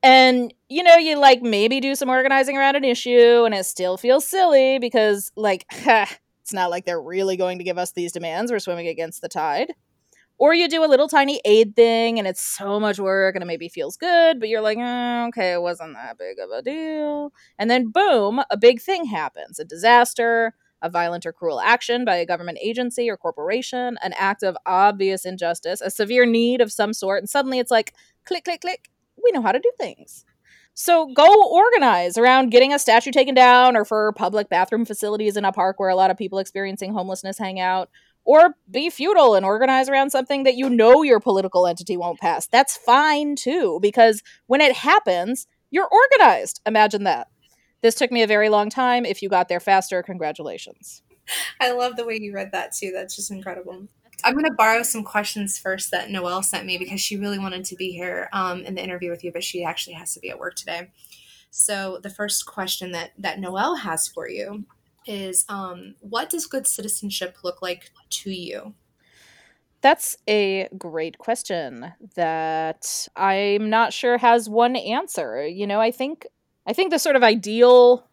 And 0.04 0.54
you 0.70 0.84
know, 0.84 0.96
you 0.96 1.18
like 1.18 1.42
maybe 1.42 1.80
do 1.80 1.96
some 1.96 2.10
organizing 2.10 2.58
around 2.58 2.76
an 2.76 2.84
issue 2.84 3.44
and 3.46 3.54
it 3.54 3.66
still 3.66 3.98
feels 3.98 4.28
silly 4.28 4.80
because, 4.80 5.32
like, 5.36 5.66
it's 5.72 6.54
not 6.54 6.70
like 6.70 6.86
they're 6.86 7.02
really 7.02 7.36
going 7.38 7.58
to 7.58 7.64
give 7.64 7.78
us 7.78 7.92
these 7.94 8.12
demands. 8.12 8.52
We're 8.52 8.60
swimming 8.60 8.88
against 8.88 9.22
the 9.22 9.30
tide. 9.30 9.74
Or 10.40 10.54
you 10.54 10.70
do 10.70 10.86
a 10.86 10.88
little 10.88 11.08
tiny 11.10 11.42
aid 11.46 11.76
thing 11.76 12.20
and 12.20 12.28
it's 12.28 12.44
so 12.44 12.80
much 12.80 13.00
work 13.00 13.36
and 13.36 13.44
it 13.44 13.48
maybe 13.48 13.70
feels 13.70 13.98
good, 13.98 14.40
but 14.40 14.50
you're 14.50 14.62
like, 14.62 14.78
"Eh, 14.80 15.26
okay, 15.30 15.54
it 15.54 15.62
wasn't 15.62 15.96
that 15.96 16.18
big 16.20 16.40
of 16.40 16.52
a 16.52 16.62
deal. 16.62 17.34
And 17.60 17.72
then, 17.72 17.90
boom, 17.92 18.42
a 18.52 18.58
big 18.58 18.82
thing 18.82 19.06
happens 19.06 19.60
a 19.60 19.66
disaster, 19.66 20.54
a 20.82 20.90
violent 20.90 21.26
or 21.26 21.34
cruel 21.34 21.60
action 21.60 22.06
by 22.06 22.16
a 22.18 22.26
government 22.26 22.60
agency 22.62 23.10
or 23.10 23.18
corporation, 23.18 23.98
an 24.02 24.14
act 24.18 24.44
of 24.44 24.58
obvious 24.66 25.26
injustice, 25.26 25.82
a 25.82 25.90
severe 25.90 26.26
need 26.26 26.62
of 26.62 26.72
some 26.72 26.94
sort. 26.94 27.22
And 27.22 27.30
suddenly 27.30 27.60
it's 27.60 27.72
like, 27.72 27.94
click, 28.26 28.44
click, 28.44 28.62
click, 28.62 28.90
we 29.24 29.32
know 29.32 29.42
how 29.42 29.52
to 29.52 29.60
do 29.60 29.72
things. 29.80 30.26
So 30.74 31.12
go 31.12 31.26
organize 31.50 32.20
around 32.20 32.52
getting 32.52 32.72
a 32.72 32.78
statue 32.78 33.12
taken 33.12 33.34
down 33.34 33.76
or 33.76 33.84
for 33.84 34.14
public 34.14 34.48
bathroom 34.48 34.86
facilities 34.86 35.36
in 35.36 35.44
a 35.44 35.52
park 35.52 35.80
where 35.80 35.90
a 35.90 35.96
lot 35.96 36.12
of 36.12 36.18
people 36.18 36.38
experiencing 36.38 36.94
homelessness 36.94 37.40
hang 37.40 37.60
out. 37.60 37.90
Or 38.26 38.56
be 38.70 38.90
futile 38.90 39.36
and 39.36 39.46
organize 39.46 39.88
around 39.88 40.10
something 40.10 40.44
that 40.44 40.56
you 40.56 40.70
know 40.70 41.02
your 41.02 41.22
political 41.22 41.66
entity 41.66 41.96
won't 41.96 42.20
pass. 42.20 42.46
That's 42.46 42.76
fine 42.76 43.38
too, 43.38 43.80
because 43.82 44.22
when 44.48 44.60
it 44.60 44.76
happens, 44.76 45.48
you're 45.72 45.88
organized. 45.90 46.60
Imagine 46.66 47.06
that. 47.06 47.28
This 47.82 47.96
took 47.96 48.12
me 48.12 48.24
a 48.24 48.28
very 48.28 48.50
long 48.50 48.70
time. 48.70 49.06
If 49.06 49.22
you 49.22 49.30
got 49.30 49.50
there 49.50 49.60
faster, 49.60 50.02
congratulations. 50.04 51.02
I 51.60 51.72
love 51.72 51.96
the 51.96 52.06
way 52.06 52.18
you 52.20 52.34
read 52.34 52.52
that 52.54 52.74
too. 52.74 52.92
That's 52.94 53.16
just 53.16 53.32
incredible. 53.32 53.88
I'm 54.24 54.34
going 54.34 54.46
to 54.46 54.54
borrow 54.54 54.82
some 54.84 55.04
questions 55.04 55.60
first 55.60 55.92
that 55.92 56.10
Noelle 56.10 56.42
sent 56.42 56.66
me 56.66 56.78
because 56.78 57.00
she 57.00 57.18
really 57.18 57.38
wanted 57.38 57.66
to 57.66 57.76
be 57.76 57.92
here 57.92 58.30
um, 58.34 58.62
in 58.64 58.76
the 58.76 58.84
interview 58.84 59.12
with 59.12 59.24
you, 59.24 59.32
but 59.32 59.44
she 59.44 59.64
actually 59.64 59.94
has 59.94 60.14
to 60.16 60.20
be 60.20 60.30
at 60.30 60.40
work 60.40 60.56
today. 60.56 60.90
So 61.52 62.00
the 62.02 62.10
first 62.10 62.46
question 62.46 62.92
that 62.94 63.12
that 63.18 63.40
Noelle 63.40 63.78
has 63.78 64.08
for 64.08 64.28
you 64.28 64.66
is, 65.06 65.46
um, 65.50 65.96
what 66.02 66.30
does 66.30 66.48
good 66.48 66.68
citizenship 66.68 67.38
look 67.44 67.62
like 67.62 67.92
to 68.10 68.32
you? 68.32 68.74
That's 69.82 70.18
a 70.28 70.68
great 70.78 71.18
question 71.20 71.94
that 72.16 73.08
I'm 73.16 73.70
not 73.70 73.94
sure 73.94 74.18
has 74.18 74.50
one 74.50 74.76
answer. 74.76 75.48
You 75.48 75.68
know, 75.68 75.80
I 75.80 75.92
think 75.92 76.26
I 76.68 76.74
think 76.74 76.92
the 76.92 77.00
sort 77.00 77.16
of 77.16 77.24
ideal 77.24 78.06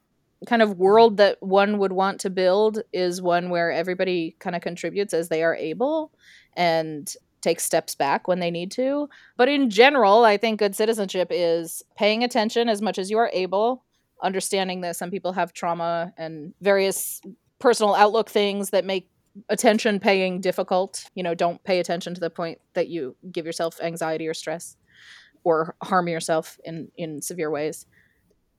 kind 0.47 0.63
of 0.63 0.79
world 0.79 1.17
that 1.17 1.43
one 1.43 1.79
would 1.79 1.93
want 1.93 2.21
to 2.21 2.31
build 2.31 2.83
is 2.93 3.21
one 3.21 3.51
where 3.51 3.73
everybody 3.73 4.37
kind 4.39 4.55
of 4.55 4.63
contributes 4.63 5.13
as 5.13 5.29
they 5.29 5.43
are 5.43 5.57
able 5.57 6.13
and 6.57 7.13
takes 7.41 7.65
steps 7.65 7.95
back 7.95 8.29
when 8.29 8.41
they 8.41 8.51
need 8.51 8.71
to. 8.73 9.09
But 9.37 9.49
in 9.49 9.71
general, 9.71 10.25
I 10.25 10.37
think 10.37 10.59
good 10.59 10.75
citizenship 10.75 11.29
is 11.31 11.83
paying 11.97 12.23
attention 12.23 12.69
as 12.69 12.81
much 12.81 12.99
as 12.99 13.11
you 13.11 13.19
are 13.19 13.31
able, 13.33 13.85
understanding 14.23 14.83
that 14.83 14.97
some 14.97 15.11
people 15.11 15.33
have 15.33 15.53
trauma 15.53 16.13
and 16.17 16.55
various 16.61 17.21
personal 17.59 17.95
outlook 17.95 18.31
things 18.31 18.71
that 18.71 18.85
make 18.85 19.11
attention 19.49 19.99
paying 19.99 20.41
difficult. 20.41 21.05
You 21.15 21.23
know, 21.23 21.35
don't 21.35 21.63
pay 21.65 21.81
attention 21.81 22.15
to 22.15 22.21
the 22.21 22.31
point 22.31 22.61
that 22.75 22.89
you 22.89 23.17
give 23.33 23.47
yourself 23.47 23.81
anxiety 23.83 24.29
or 24.29 24.35
stress 24.35 24.77
or 25.43 25.75
harm 25.83 26.09
yourself 26.09 26.59
in 26.65 26.89
in 26.97 27.21
severe 27.21 27.51
ways. 27.51 27.87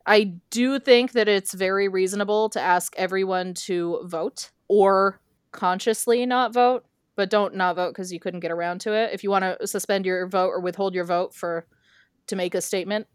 I 0.05 0.35
do 0.51 0.79
think 0.79 1.13
that 1.13 1.27
it's 1.27 1.53
very 1.53 1.87
reasonable 1.87 2.49
to 2.49 2.61
ask 2.61 2.93
everyone 2.97 3.53
to 3.65 4.01
vote 4.05 4.51
or 4.67 5.19
consciously 5.51 6.25
not 6.25 6.53
vote, 6.53 6.85
but 7.15 7.29
don't 7.29 7.55
not 7.55 7.75
vote 7.75 7.91
because 7.91 8.13
you 8.13 8.19
couldn't 8.19 8.41
get 8.41 8.51
around 8.51 8.81
to 8.81 8.93
it. 8.93 9.11
If 9.13 9.23
you 9.23 9.31
want 9.31 9.59
to 9.59 9.67
suspend 9.67 10.05
your 10.05 10.27
vote 10.27 10.49
or 10.49 10.59
withhold 10.59 10.93
your 10.93 11.05
vote 11.05 11.33
for 11.33 11.65
to 12.27 12.35
make 12.35 12.53
a 12.55 12.61
statement, 12.61 13.07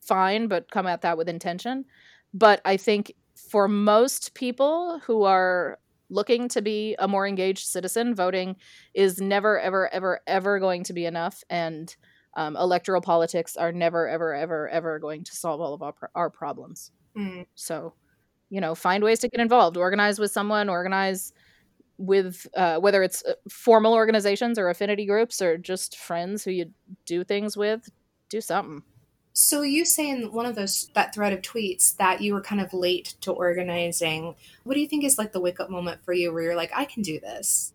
fine, 0.00 0.46
but 0.46 0.70
come 0.70 0.86
at 0.86 1.02
that 1.02 1.18
with 1.18 1.28
intention. 1.28 1.84
But 2.32 2.60
I 2.64 2.76
think 2.76 3.14
for 3.50 3.66
most 3.66 4.34
people 4.34 5.00
who 5.04 5.24
are 5.24 5.78
looking 6.08 6.48
to 6.48 6.62
be 6.62 6.94
a 6.98 7.08
more 7.08 7.26
engaged 7.26 7.66
citizen, 7.66 8.14
voting 8.14 8.56
is 8.94 9.20
never, 9.20 9.58
ever, 9.58 9.92
ever, 9.92 10.20
ever 10.26 10.58
going 10.58 10.84
to 10.84 10.92
be 10.92 11.04
enough. 11.04 11.42
And 11.50 11.94
um, 12.36 12.56
electoral 12.56 13.00
politics 13.00 13.56
are 13.56 13.72
never, 13.72 14.06
ever, 14.08 14.34
ever, 14.34 14.68
ever 14.68 14.98
going 14.98 15.24
to 15.24 15.34
solve 15.34 15.60
all 15.60 15.74
of 15.74 15.82
our, 15.82 15.94
our 16.14 16.30
problems. 16.30 16.92
Mm. 17.16 17.46
So, 17.54 17.94
you 18.50 18.60
know, 18.60 18.74
find 18.74 19.02
ways 19.02 19.18
to 19.20 19.28
get 19.28 19.40
involved, 19.40 19.76
organize 19.76 20.18
with 20.18 20.30
someone, 20.30 20.68
organize 20.68 21.32
with 21.98 22.46
uh, 22.54 22.78
whether 22.78 23.02
it's 23.02 23.24
uh, 23.24 23.32
formal 23.48 23.94
organizations 23.94 24.58
or 24.58 24.68
affinity 24.68 25.06
groups 25.06 25.40
or 25.40 25.56
just 25.56 25.96
friends 25.96 26.44
who 26.44 26.50
you 26.50 26.70
do 27.06 27.24
things 27.24 27.56
with, 27.56 27.88
do 28.28 28.42
something. 28.42 28.82
So 29.32 29.62
you 29.62 29.84
say 29.84 30.08
in 30.08 30.32
one 30.32 30.46
of 30.46 30.54
those 30.54 30.90
that 30.94 31.14
thread 31.14 31.32
of 31.32 31.42
tweets 31.42 31.96
that 31.96 32.20
you 32.20 32.34
were 32.34 32.40
kind 32.40 32.60
of 32.60 32.72
late 32.72 33.16
to 33.22 33.32
organizing. 33.32 34.34
What 34.64 34.74
do 34.74 34.80
you 34.80 34.88
think 34.88 35.04
is 35.04 35.18
like 35.18 35.32
the 35.32 35.40
wake 35.40 35.60
up 35.60 35.70
moment 35.70 36.04
for 36.04 36.12
you 36.12 36.32
where 36.32 36.42
you're 36.42 36.56
like, 36.56 36.72
I 36.74 36.84
can 36.84 37.02
do 37.02 37.18
this? 37.20 37.72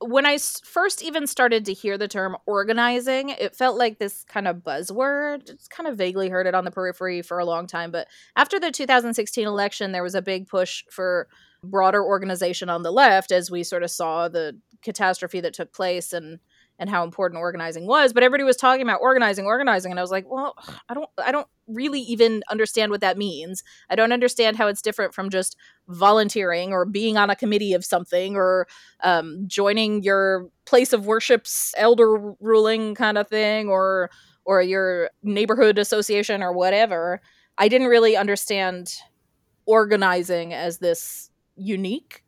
When 0.00 0.24
I 0.24 0.38
first 0.38 1.02
even 1.02 1.26
started 1.26 1.66
to 1.66 1.74
hear 1.74 1.98
the 1.98 2.08
term 2.08 2.36
organizing, 2.46 3.28
it 3.30 3.54
felt 3.54 3.76
like 3.76 3.98
this 3.98 4.24
kind 4.24 4.48
of 4.48 4.56
buzzword. 4.56 5.50
It's 5.50 5.68
kind 5.68 5.86
of 5.86 5.98
vaguely 5.98 6.30
heard 6.30 6.46
it 6.46 6.54
on 6.54 6.64
the 6.64 6.70
periphery 6.70 7.20
for 7.22 7.38
a 7.38 7.44
long 7.44 7.66
time. 7.66 7.90
But 7.90 8.08
after 8.34 8.58
the 8.58 8.70
2016 8.70 9.46
election, 9.46 9.92
there 9.92 10.02
was 10.02 10.14
a 10.14 10.22
big 10.22 10.48
push 10.48 10.84
for 10.90 11.28
broader 11.62 12.02
organization 12.02 12.70
on 12.70 12.82
the 12.82 12.90
left 12.90 13.30
as 13.30 13.50
we 13.50 13.62
sort 13.62 13.82
of 13.82 13.90
saw 13.90 14.28
the 14.28 14.58
catastrophe 14.82 15.40
that 15.40 15.52
took 15.52 15.72
place 15.72 16.14
and 16.14 16.38
and 16.80 16.90
how 16.90 17.04
important 17.04 17.38
organizing 17.38 17.86
was 17.86 18.12
but 18.12 18.24
everybody 18.24 18.42
was 18.42 18.56
talking 18.56 18.82
about 18.82 19.00
organizing 19.00 19.44
organizing 19.44 19.92
and 19.92 20.00
i 20.00 20.02
was 20.02 20.10
like 20.10 20.28
well 20.28 20.56
i 20.88 20.94
don't 20.94 21.08
i 21.24 21.30
don't 21.30 21.46
really 21.74 22.00
even 22.00 22.42
understand 22.50 22.90
what 22.90 23.00
that 23.00 23.18
means. 23.18 23.62
I 23.88 23.94
don't 23.94 24.12
understand 24.12 24.56
how 24.56 24.66
it's 24.68 24.82
different 24.82 25.14
from 25.14 25.30
just 25.30 25.56
volunteering 25.88 26.72
or 26.72 26.84
being 26.84 27.16
on 27.16 27.30
a 27.30 27.36
committee 27.36 27.72
of 27.72 27.84
something 27.84 28.36
or 28.36 28.66
um, 29.02 29.44
joining 29.46 30.02
your 30.02 30.48
place 30.66 30.92
of 30.92 31.06
worship's 31.06 31.74
elder 31.76 32.34
ruling 32.40 32.94
kind 32.94 33.18
of 33.18 33.28
thing 33.28 33.68
or 33.68 34.10
or 34.44 34.62
your 34.62 35.10
neighborhood 35.22 35.78
association 35.78 36.42
or 36.42 36.52
whatever. 36.52 37.20
I 37.58 37.68
didn't 37.68 37.88
really 37.88 38.16
understand 38.16 38.94
organizing 39.66 40.54
as 40.54 40.78
this 40.78 41.30
unique 41.56 42.24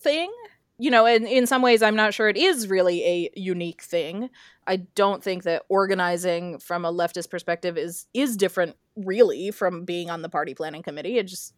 thing 0.00 0.32
you 0.78 0.90
know, 0.90 1.06
in, 1.06 1.26
in 1.26 1.46
some 1.46 1.62
ways, 1.62 1.82
I'm 1.82 1.94
not 1.94 2.14
sure 2.14 2.28
it 2.28 2.36
is 2.36 2.68
really 2.68 3.04
a 3.04 3.30
unique 3.34 3.82
thing. 3.82 4.30
I 4.66 4.76
don't 4.76 5.22
think 5.22 5.44
that 5.44 5.62
organizing 5.68 6.58
from 6.58 6.84
a 6.84 6.92
leftist 6.92 7.30
perspective 7.30 7.78
is 7.78 8.06
is 8.12 8.36
different 8.36 8.76
really 8.96 9.50
from 9.50 9.84
being 9.84 10.10
on 10.10 10.22
the 10.22 10.28
party 10.28 10.54
planning 10.54 10.82
committee. 10.82 11.18
It 11.18 11.26
just 11.26 11.54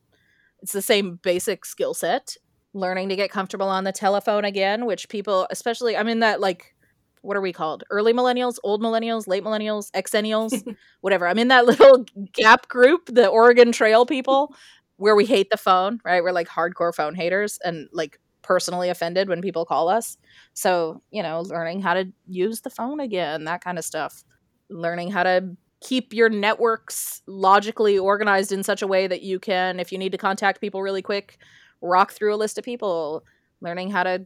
it's 0.61 0.73
the 0.73 0.82
same 0.82 1.18
basic 1.23 1.64
skill 1.64 1.94
set. 1.94 2.37
Learning 2.73 3.08
to 3.08 3.16
get 3.16 3.30
comfortable 3.30 3.68
on 3.68 3.85
the 3.85 3.92
telephone 3.92 4.44
again, 4.44 4.85
which 4.85 5.08
people, 5.08 5.46
especially, 5.50 5.96
I'm 5.96 6.08
in 6.08 6.20
that 6.20 6.40
like, 6.40 6.75
what 7.23 7.37
are 7.37 7.40
we 7.40 7.52
called? 7.52 7.85
Early 7.90 8.12
millennials, 8.12 8.56
old 8.62 8.82
millennials, 8.82 9.26
late 9.26 9.42
millennials, 9.42 9.90
exennials, 9.92 10.62
whatever. 11.00 11.26
I'm 11.26 11.38
in 11.38 11.49
that 11.49 11.64
little 11.66 12.04
gap 12.32 12.68
group, 12.68 13.06
the 13.06 13.28
Oregon 13.28 13.73
Trail 13.73 14.04
people, 14.04 14.54
where 14.96 15.16
we 15.16 15.25
hate 15.25 15.49
the 15.50 15.56
phone, 15.56 16.00
right? 16.04 16.23
We're 16.23 16.32
like 16.32 16.49
hardcore 16.49 16.94
phone 16.94 17.14
haters 17.14 17.58
and 17.64 17.88
like 17.92 18.20
personally 18.47 18.88
offended 18.88 19.29
when 19.29 19.43
people 19.43 19.65
call 19.65 19.88
us. 19.88 20.17
So, 20.55 21.03
you 21.11 21.23
know, 21.23 21.41
learning 21.41 21.83
how 21.83 21.95
to 21.95 22.12
use 22.29 22.61
the 22.61 22.71
phone 22.71 23.00
again, 23.00 23.45
that 23.45 23.62
kind 23.62 23.76
of 23.76 23.85
stuff. 23.85 24.23
Learning 24.71 25.11
how 25.11 25.25
to 25.25 25.57
keep 25.81 26.15
your 26.15 26.29
networks 26.29 27.23
logically 27.26 27.99
organized 27.99 28.53
in 28.53 28.62
such 28.62 28.83
a 28.83 28.87
way 28.87 29.09
that 29.09 29.23
you 29.23 29.41
can, 29.41 29.81
if 29.81 29.91
you 29.91 29.99
need 29.99 30.12
to 30.12 30.19
contact 30.19 30.61
people 30.61 30.81
really 30.81 31.03
quick, 31.03 31.38
rock 31.83 32.12
through 32.12 32.35
a 32.35 32.37
list 32.37 32.57
of 32.57 32.65
people. 32.65 33.25
Learning 33.61 33.91
how 33.91 34.05
to 34.05 34.25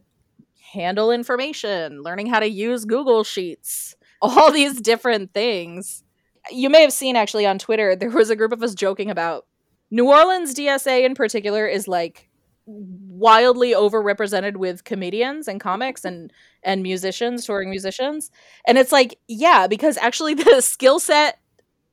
handle 0.71 1.11
information, 1.11 2.03
learning 2.03 2.27
how 2.27 2.39
to 2.39 2.47
use 2.47 2.85
Google 2.85 3.23
Sheets, 3.23 3.95
all 4.21 4.51
these 4.51 4.79
different 4.79 5.33
things. 5.33 6.03
You 6.51 6.69
may 6.69 6.81
have 6.81 6.93
seen 6.93 7.15
actually 7.15 7.47
on 7.47 7.57
Twitter, 7.57 7.95
there 7.99 8.11
was 8.11 8.29
a 8.29 8.35
group 8.35 8.51
of 8.51 8.61
us 8.61 8.75
joking 8.75 9.09
about 9.09 9.47
New 9.89 10.07
Orleans 10.07 10.53
DSA 10.53 11.05
in 11.05 11.15
particular 11.15 11.65
is 11.65 11.87
like 11.87 12.29
wildly 12.65 13.73
overrepresented 13.73 14.57
with 14.57 14.83
comedians 14.83 15.47
and 15.47 15.59
comics 15.59 16.05
and 16.05 16.31
and 16.63 16.83
musicians 16.83 17.45
touring 17.45 17.69
musicians. 17.69 18.31
And 18.67 18.77
it's 18.77 18.91
like 18.91 19.19
yeah 19.27 19.67
because 19.67 19.97
actually 19.97 20.33
the 20.35 20.61
skill 20.61 20.99
set 20.99 21.39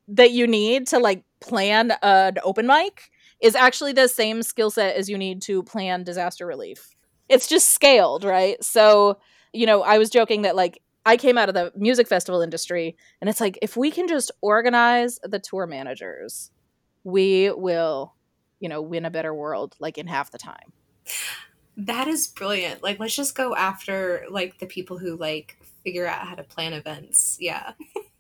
that 0.08 0.30
you 0.30 0.46
need 0.46 0.87
to 0.88 0.98
like 0.98 1.25
plan 1.40 1.92
an 2.02 2.38
open 2.42 2.66
mic 2.66 3.10
is 3.40 3.54
actually 3.54 3.92
the 3.92 4.08
same 4.08 4.42
skill 4.42 4.70
set 4.70 4.96
as 4.96 5.08
you 5.08 5.16
need 5.16 5.40
to 5.42 5.62
plan 5.62 6.02
disaster 6.02 6.46
relief. 6.46 6.96
It's 7.28 7.46
just 7.46 7.70
scaled 7.70 8.25
right? 8.25 8.62
So 8.62 9.18
you 9.52 9.66
know 9.66 9.82
i 9.82 9.98
was 9.98 10.10
joking 10.10 10.42
that 10.42 10.56
like 10.56 10.80
i 11.06 11.16
came 11.16 11.38
out 11.38 11.48
of 11.48 11.54
the 11.54 11.72
music 11.76 12.06
festival 12.06 12.40
industry 12.40 12.96
and 13.20 13.28
it's 13.28 13.40
like 13.40 13.58
if 13.62 13.76
we 13.76 13.90
can 13.90 14.08
just 14.08 14.30
organize 14.40 15.18
the 15.22 15.38
tour 15.38 15.66
managers 15.66 16.50
we 17.04 17.50
will 17.52 18.14
you 18.60 18.68
know, 18.68 18.82
win 18.82 19.04
a 19.04 19.10
better 19.10 19.34
world 19.34 19.74
like 19.78 19.98
in 19.98 20.06
half 20.06 20.30
the 20.30 20.38
time. 20.38 20.72
That 21.76 22.08
is 22.08 22.26
brilliant. 22.26 22.82
Like 22.82 22.98
let's 22.98 23.14
just 23.14 23.34
go 23.34 23.54
after 23.54 24.24
like 24.30 24.58
the 24.58 24.66
people 24.66 24.98
who 24.98 25.16
like 25.16 25.56
figure 25.84 26.06
out 26.06 26.26
how 26.26 26.34
to 26.34 26.42
plan 26.42 26.72
events. 26.72 27.36
Yeah. 27.40 27.72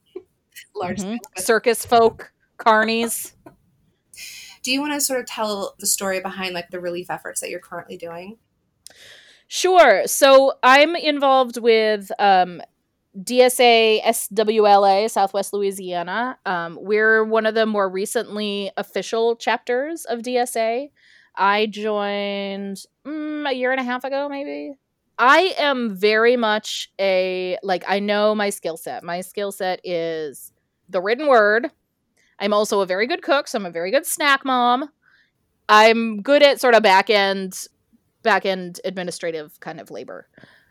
Large 0.74 1.00
mm-hmm. 1.00 1.16
circus 1.36 1.84
folk, 1.84 2.32
carnies. 2.58 3.32
Do 4.62 4.72
you 4.72 4.80
want 4.80 4.92
to 4.92 5.00
sort 5.00 5.20
of 5.20 5.26
tell 5.26 5.74
the 5.78 5.86
story 5.86 6.20
behind 6.20 6.54
like 6.54 6.70
the 6.70 6.80
relief 6.80 7.10
efforts 7.10 7.40
that 7.40 7.50
you're 7.50 7.60
currently 7.60 7.96
doing? 7.96 8.38
Sure. 9.46 10.06
So 10.06 10.54
I'm 10.62 10.94
involved 10.94 11.56
with 11.58 12.10
um, 12.18 12.60
DSA 13.18 14.02
SWLA, 14.02 15.10
Southwest 15.10 15.52
Louisiana. 15.52 16.38
Um, 16.46 16.78
we're 16.80 17.24
one 17.24 17.46
of 17.46 17.54
the 17.54 17.66
more 17.66 17.88
recently 17.88 18.70
official 18.76 19.34
chapters 19.34 20.04
of 20.04 20.20
DSA. 20.20 20.90
I 21.34 21.66
joined 21.66 22.82
mm, 23.04 23.48
a 23.48 23.52
year 23.52 23.72
and 23.72 23.80
a 23.80 23.84
half 23.84 24.04
ago, 24.04 24.28
maybe. 24.28 24.74
I 25.18 25.54
am 25.58 25.96
very 25.96 26.36
much 26.36 26.92
a, 27.00 27.58
like, 27.62 27.84
I 27.88 27.98
know 27.98 28.36
my 28.36 28.50
skill 28.50 28.76
set. 28.76 29.02
My 29.02 29.20
skill 29.20 29.50
set 29.50 29.80
is 29.82 30.52
the 30.88 31.00
written 31.00 31.26
word. 31.26 31.70
I'm 32.38 32.52
also 32.52 32.80
a 32.80 32.86
very 32.86 33.08
good 33.08 33.22
cook, 33.22 33.48
so 33.48 33.58
I'm 33.58 33.66
a 33.66 33.70
very 33.70 33.90
good 33.90 34.06
snack 34.06 34.44
mom. 34.44 34.90
I'm 35.68 36.22
good 36.22 36.44
at 36.44 36.60
sort 36.60 36.76
of 36.76 36.84
back 36.84 37.10
end, 37.10 37.66
back 38.22 38.46
end 38.46 38.80
administrative 38.84 39.58
kind 39.58 39.80
of 39.80 39.90
labor 39.90 40.28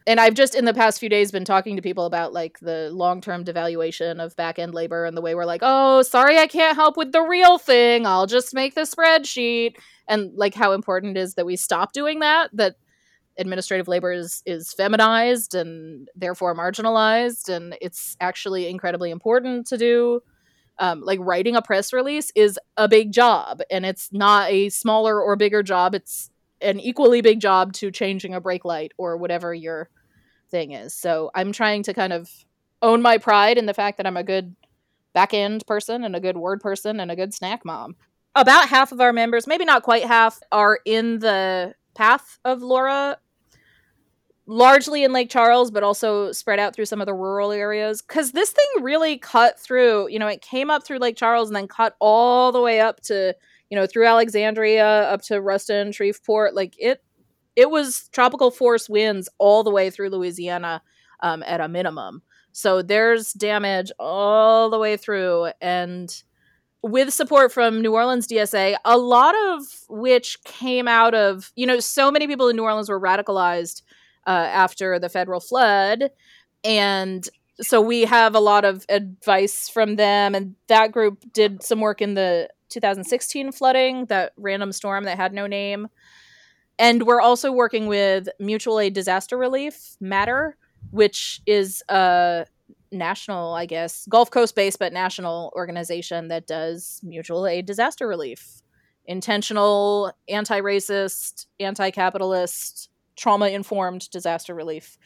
and 0.07 0.21
I've 0.21 0.35
just 0.35 0.55
in 0.55 0.63
the 0.63 0.73
past 0.73 1.01
few 1.01 1.09
days 1.09 1.33
been 1.33 1.43
talking 1.43 1.75
to 1.75 1.81
people 1.81 2.05
about 2.05 2.31
like 2.31 2.59
the 2.59 2.89
long 2.93 3.19
term 3.19 3.43
devaluation 3.43 4.23
of 4.23 4.37
back 4.37 4.57
end 4.57 4.73
labor 4.73 5.03
and 5.03 5.17
the 5.17 5.21
way 5.21 5.35
we're 5.35 5.45
like, 5.45 5.59
oh, 5.63 6.01
sorry, 6.01 6.39
I 6.39 6.47
can't 6.47 6.77
help 6.77 6.95
with 6.95 7.11
the 7.11 7.21
real 7.21 7.57
thing. 7.57 8.05
I'll 8.05 8.25
just 8.25 8.53
make 8.53 8.73
the 8.73 8.81
spreadsheet. 8.81 9.75
And 10.07 10.31
like 10.33 10.55
how 10.55 10.71
important 10.71 11.17
it 11.17 11.19
is 11.19 11.33
that 11.33 11.45
we 11.45 11.57
stop 11.57 11.91
doing 11.91 12.21
that, 12.21 12.49
that 12.53 12.77
administrative 13.37 13.89
labor 13.89 14.13
is, 14.13 14.41
is 14.45 14.71
feminized 14.71 15.53
and 15.53 16.07
therefore 16.15 16.55
marginalized. 16.55 17.49
And 17.49 17.77
it's 17.81 18.15
actually 18.21 18.69
incredibly 18.69 19.11
important 19.11 19.67
to 19.67 19.77
do. 19.77 20.21
Um, 20.79 21.01
like 21.01 21.19
writing 21.21 21.55
a 21.57 21.61
press 21.61 21.91
release 21.91 22.31
is 22.33 22.57
a 22.77 22.87
big 22.87 23.11
job 23.11 23.61
and 23.69 23.83
it's 23.85 24.13
not 24.13 24.49
a 24.51 24.69
smaller 24.69 25.19
or 25.19 25.35
bigger 25.35 25.63
job. 25.63 25.95
It's 25.95 26.29
an 26.61 26.79
equally 26.79 27.21
big 27.21 27.39
job 27.39 27.73
to 27.73 27.91
changing 27.91 28.33
a 28.33 28.41
brake 28.41 28.63
light 28.63 28.93
or 28.97 29.17
whatever 29.17 29.53
your 29.53 29.89
thing 30.49 30.71
is. 30.71 30.93
So 30.93 31.31
I'm 31.35 31.51
trying 31.51 31.83
to 31.83 31.93
kind 31.93 32.13
of 32.13 32.29
own 32.81 33.01
my 33.01 33.17
pride 33.17 33.57
in 33.57 33.65
the 33.65 33.73
fact 33.73 33.97
that 33.97 34.07
I'm 34.07 34.17
a 34.17 34.23
good 34.23 34.55
back 35.13 35.33
end 35.33 35.65
person 35.65 36.03
and 36.03 36.15
a 36.15 36.19
good 36.19 36.37
word 36.37 36.61
person 36.61 36.99
and 36.99 37.09
a 37.09 37.15
good 37.15 37.33
snack 37.33 37.65
mom. 37.65 37.95
About 38.35 38.69
half 38.69 38.91
of 38.91 39.01
our 39.01 39.11
members, 39.11 39.47
maybe 39.47 39.65
not 39.65 39.81
quite 39.81 40.05
half, 40.05 40.39
are 40.51 40.79
in 40.85 41.19
the 41.19 41.73
path 41.95 42.37
of 42.45 42.61
Laura, 42.61 43.17
largely 44.45 45.03
in 45.03 45.11
Lake 45.11 45.29
Charles, 45.31 45.71
but 45.71 45.81
also 45.81 46.31
spread 46.31 46.59
out 46.59 46.75
through 46.75 46.85
some 46.85 47.01
of 47.01 47.07
the 47.07 47.15
rural 47.15 47.51
areas. 47.51 48.03
Because 48.03 48.31
this 48.33 48.51
thing 48.51 48.83
really 48.83 49.17
cut 49.17 49.59
through, 49.59 50.09
you 50.09 50.19
know, 50.19 50.27
it 50.27 50.41
came 50.41 50.69
up 50.69 50.85
through 50.85 50.99
Lake 50.99 51.17
Charles 51.17 51.49
and 51.49 51.55
then 51.55 51.67
cut 51.67 51.95
all 51.99 52.51
the 52.51 52.61
way 52.61 52.79
up 52.79 53.01
to, 53.01 53.35
you 53.71 53.75
know, 53.75 53.87
through 53.87 54.05
Alexandria 54.05 54.85
up 54.85 55.23
to 55.23 55.41
Ruston, 55.41 55.91
Shreveport. 55.91 56.53
Like 56.53 56.75
it 56.77 57.03
it 57.57 57.71
was 57.71 58.07
tropical 58.09 58.51
force 58.51 58.87
winds 58.87 59.27
all 59.39 59.63
the 59.63 59.71
way 59.71 59.89
through 59.89 60.11
Louisiana 60.11 60.81
um, 61.21 61.43
at 61.43 61.59
a 61.59 61.67
minimum. 61.67 62.21
So 62.51 62.83
there's 62.83 63.33
damage 63.33 63.91
all 63.99 64.69
the 64.69 64.77
way 64.77 64.95
through. 64.95 65.49
And 65.59 66.15
with 66.83 67.11
support 67.11 67.51
from 67.51 67.81
New 67.81 67.95
Orleans 67.95 68.27
DSA, 68.27 68.75
a 68.85 68.97
lot 68.97 69.33
of 69.35 69.63
which 69.89 70.41
came 70.43 70.87
out 70.87 71.15
of, 71.15 71.51
you 71.55 71.65
know, 71.65 71.79
so 71.79 72.11
many 72.11 72.27
people 72.27 72.47
in 72.47 72.55
New 72.55 72.63
Orleans 72.63 72.89
were 72.89 73.01
radicalized 73.01 73.81
uh, 74.27 74.29
after 74.29 74.99
the 74.99 75.09
federal 75.09 75.39
flood. 75.39 76.11
And 76.63 77.27
so 77.59 77.81
we 77.81 78.03
have 78.05 78.35
a 78.35 78.39
lot 78.39 78.65
of 78.65 78.85
advice 78.87 79.67
from 79.67 79.95
them. 79.95 80.35
And 80.35 80.53
that 80.67 80.91
group 80.91 81.23
did 81.33 81.63
some 81.63 81.81
work 81.81 82.03
in 82.03 82.13
the 82.13 82.49
2016 82.69 83.51
flooding, 83.51 84.05
that 84.05 84.33
random 84.37 84.71
storm 84.71 85.05
that 85.05 85.17
had 85.17 85.33
no 85.33 85.47
name. 85.47 85.87
And 86.79 87.03
we're 87.03 87.21
also 87.21 87.51
working 87.51 87.87
with 87.87 88.29
Mutual 88.39 88.79
Aid 88.79 88.93
Disaster 88.93 89.37
Relief 89.37 89.95
MADR, 90.01 90.53
which 90.91 91.41
is 91.45 91.83
a 91.89 92.45
national, 92.91 93.53
I 93.53 93.65
guess, 93.65 94.05
Gulf 94.09 94.31
Coast 94.31 94.55
based 94.55 94.79
but 94.79 94.93
national 94.93 95.51
organization 95.55 96.27
that 96.29 96.47
does 96.47 96.99
mutual 97.03 97.47
aid 97.47 97.65
disaster 97.65 98.07
relief. 98.07 98.61
Intentional, 99.05 100.11
anti 100.27 100.59
racist, 100.59 101.47
anti 101.59 101.91
capitalist, 101.91 102.89
trauma 103.15 103.47
informed 103.47 104.09
disaster 104.11 104.53
relief. 104.53 104.97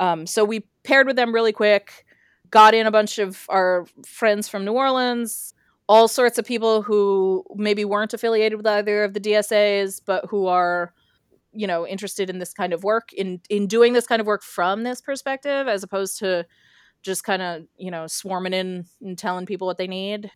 Um, 0.00 0.26
so 0.26 0.44
we 0.44 0.66
paired 0.82 1.06
with 1.06 1.16
them 1.16 1.32
really 1.32 1.52
quick, 1.52 2.04
got 2.50 2.74
in 2.74 2.86
a 2.86 2.90
bunch 2.90 3.18
of 3.18 3.46
our 3.48 3.86
friends 4.04 4.48
from 4.48 4.64
New 4.64 4.72
Orleans, 4.72 5.54
all 5.88 6.08
sorts 6.08 6.38
of 6.38 6.46
people 6.46 6.82
who 6.82 7.44
maybe 7.54 7.84
weren't 7.84 8.14
affiliated 8.14 8.56
with 8.56 8.66
either 8.66 9.04
of 9.04 9.14
the 9.14 9.20
DSAs, 9.20 10.00
but 10.04 10.26
who 10.30 10.46
are 10.46 10.92
you 11.54 11.66
know 11.66 11.86
interested 11.86 12.28
in 12.28 12.38
this 12.38 12.52
kind 12.52 12.72
of 12.72 12.84
work 12.84 13.12
in 13.12 13.40
in 13.48 13.66
doing 13.66 13.92
this 13.92 14.06
kind 14.06 14.20
of 14.20 14.26
work 14.26 14.42
from 14.42 14.82
this 14.82 15.00
perspective 15.00 15.68
as 15.68 15.82
opposed 15.82 16.18
to 16.18 16.46
just 17.02 17.24
kind 17.24 17.42
of 17.42 17.64
you 17.76 17.90
know 17.90 18.06
swarming 18.06 18.54
in 18.54 18.86
and 19.00 19.18
telling 19.18 19.46
people 19.46 19.66
what 19.66 19.78
they 19.78 19.86
need? 19.86 20.30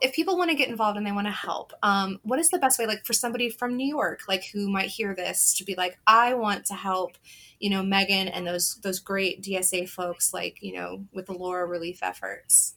If 0.00 0.12
people 0.12 0.38
want 0.38 0.50
to 0.50 0.56
get 0.56 0.68
involved 0.68 0.96
and 0.96 1.04
they 1.04 1.12
want 1.12 1.26
to 1.26 1.32
help 1.32 1.72
um, 1.82 2.20
what 2.22 2.38
is 2.38 2.50
the 2.50 2.58
best 2.58 2.78
way 2.78 2.86
like 2.86 3.04
for 3.04 3.12
somebody 3.12 3.50
from 3.50 3.76
new 3.76 3.86
york 3.86 4.20
like 4.28 4.44
who 4.52 4.70
might 4.70 4.90
hear 4.90 5.12
this 5.12 5.52
to 5.54 5.64
be 5.64 5.74
like 5.74 5.98
i 6.06 6.34
want 6.34 6.64
to 6.66 6.74
help 6.74 7.18
you 7.58 7.68
know 7.68 7.82
megan 7.82 8.28
and 8.28 8.46
those 8.46 8.78
those 8.84 9.00
great 9.00 9.42
dsa 9.42 9.88
folks 9.88 10.32
like 10.32 10.58
you 10.60 10.72
know 10.72 11.04
with 11.12 11.26
the 11.26 11.32
laura 11.32 11.66
relief 11.66 11.98
efforts 12.00 12.76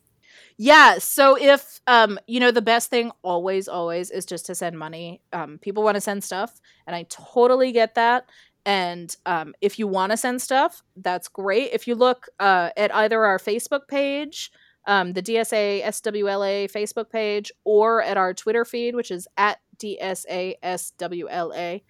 yeah 0.62 1.00
so 1.00 1.36
if 1.36 1.82
um 1.88 2.20
you 2.28 2.40
know 2.40 2.52
the 2.52 2.62
best 2.62 2.92
thing 2.92 3.12
always 3.24 3.68
always 3.68 4.12
is 4.12 4.28
just 4.28 4.46
to 4.46 4.54
send 4.54 4.78
money 4.78 5.20
um 5.34 5.58
people 5.58 5.82
want 5.82 5.96
to 5.96 6.02
send 6.02 6.24
stuff 6.24 6.62
and 6.86 6.96
i 6.96 7.04
totally 7.10 7.72
get 7.72 7.96
that 7.96 8.26
and 8.64 9.16
um, 9.26 9.56
if 9.60 9.80
you 9.80 9.88
want 9.88 10.12
to 10.12 10.18
send 10.18 10.40
stuff 10.40 10.84
that's 10.98 11.28
great 11.28 11.72
if 11.74 11.88
you 11.88 11.96
look 11.96 12.28
uh, 12.40 12.70
at 12.78 12.94
either 12.94 13.26
our 13.26 13.40
facebook 13.40 13.88
page 13.88 14.52
um, 14.86 15.14
the 15.14 15.22
DSA 15.22 15.84
SWLA 15.84 16.72
Facebook 16.72 17.12
page 17.12 17.52
or 17.64 18.02
at 18.02 18.18
our 18.18 18.34
Twitter 18.34 18.66
feed, 18.66 18.96
which 18.96 19.12
is 19.12 19.28
at 19.38 19.60
DSA 19.78 20.56
SWLA. 20.64 21.84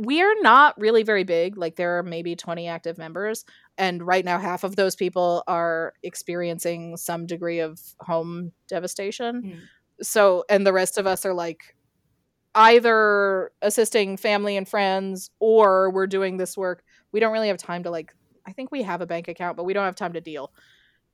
We 0.00 0.22
are 0.22 0.34
not 0.40 0.74
really 0.80 1.02
very 1.02 1.22
big. 1.22 1.56
Like 1.56 1.76
there 1.76 1.98
are 1.98 2.02
maybe 2.02 2.34
20 2.34 2.66
active 2.66 2.98
members. 2.98 3.44
And 3.78 4.06
right 4.06 4.24
now, 4.24 4.38
half 4.38 4.64
of 4.64 4.76
those 4.76 4.94
people 4.94 5.42
are 5.46 5.94
experiencing 6.02 6.96
some 6.96 7.26
degree 7.26 7.60
of 7.60 7.80
home 8.00 8.52
devastation. 8.68 9.42
Mm. 9.42 9.58
So, 10.02 10.44
and 10.48 10.66
the 10.66 10.72
rest 10.72 10.98
of 10.98 11.06
us 11.06 11.24
are 11.24 11.34
like 11.34 11.76
either 12.54 13.50
assisting 13.62 14.16
family 14.16 14.56
and 14.56 14.68
friends 14.68 15.30
or 15.40 15.90
we're 15.90 16.06
doing 16.06 16.36
this 16.36 16.56
work. 16.56 16.84
We 17.12 17.20
don't 17.20 17.32
really 17.32 17.48
have 17.48 17.58
time 17.58 17.82
to 17.84 17.90
like, 17.90 18.14
I 18.46 18.52
think 18.52 18.70
we 18.70 18.82
have 18.82 19.00
a 19.00 19.06
bank 19.06 19.28
account, 19.28 19.56
but 19.56 19.64
we 19.64 19.72
don't 19.72 19.84
have 19.84 19.96
time 19.96 20.12
to 20.12 20.20
deal. 20.20 20.52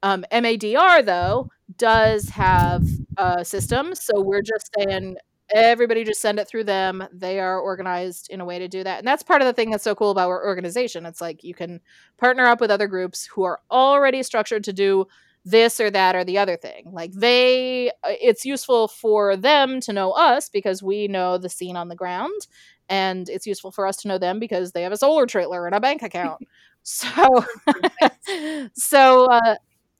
Um, 0.03 0.25
MADR 0.33 1.05
though 1.05 1.51
does 1.77 2.29
have 2.31 2.85
a 3.17 3.45
system, 3.45 3.95
so 3.95 4.21
we're 4.21 4.43
just 4.43 4.71
saying 4.79 5.17
everybody 5.55 6.05
just 6.05 6.21
send 6.21 6.39
it 6.39 6.49
through 6.49 6.65
them. 6.65 7.07
They 7.13 7.41
are 7.41 7.59
organized 7.59 8.29
in 8.31 8.41
a 8.41 8.45
way 8.45 8.59
to 8.59 8.69
do 8.69 8.85
that, 8.85 8.99
and 8.99 9.07
that's 9.07 9.23
part 9.23 9.43
of 9.43 9.47
the 9.47 9.53
thing 9.53 9.71
that's 9.71 9.85
so 9.85 9.95
cool 9.95 10.11
about 10.11 10.29
our 10.29 10.47
organization. 10.47 11.07
It's 11.07 11.21
like 11.21 11.45
you 11.45 11.55
can 11.55 11.81
partner 12.17 12.47
up 12.47 12.61
with 12.61 12.71
other 12.71 12.87
groups 12.87 13.27
who 13.27 13.45
are 13.45 13.61
already 13.71 14.23
structured 14.23 14.65
to 14.65 14.73
do 14.73 15.07
this 15.45 15.81
or 15.81 15.91
that 15.91 16.15
or 16.15 16.25
the 16.25 16.39
other 16.39 16.57
thing. 16.57 16.91
Like 16.93 17.13
they, 17.13 17.91
uh, 18.05 18.13
it's 18.21 18.45
useful 18.45 18.89
for 18.89 19.37
them 19.37 19.81
to 19.81 19.93
know 19.93 20.13
us 20.13 20.49
because 20.49 20.83
we 20.83 21.09
know 21.09 21.39
the 21.39 21.49
scene 21.49 21.77
on 21.77 21.89
the 21.89 21.97
ground, 21.97 22.47
and 22.89 23.29
it's 23.29 23.47
useful 23.47 23.71
for 23.71 23.87
us 23.87 23.97
to 23.99 24.09
know 24.09 24.19
them 24.19 24.39
because 24.39 24.73
they 24.73 24.83
have 24.83 24.93
a 24.93 24.97
solar 24.97 25.27
trailer 25.27 25.67
and 25.67 25.75
a 25.75 25.81
bank 25.81 26.03
account. 26.03 26.41
so, 26.83 27.45
so 28.75 29.27
uh, 29.27 29.57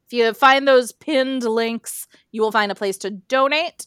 if 0.07 0.13
you 0.13 0.33
find 0.33 0.67
those 0.67 0.93
pinned 0.93 1.45
links, 1.45 2.07
you 2.33 2.43
will 2.43 2.53
find 2.53 2.73
a 2.73 2.75
place 2.75 2.97
to 2.99 3.11
donate. 3.11 3.87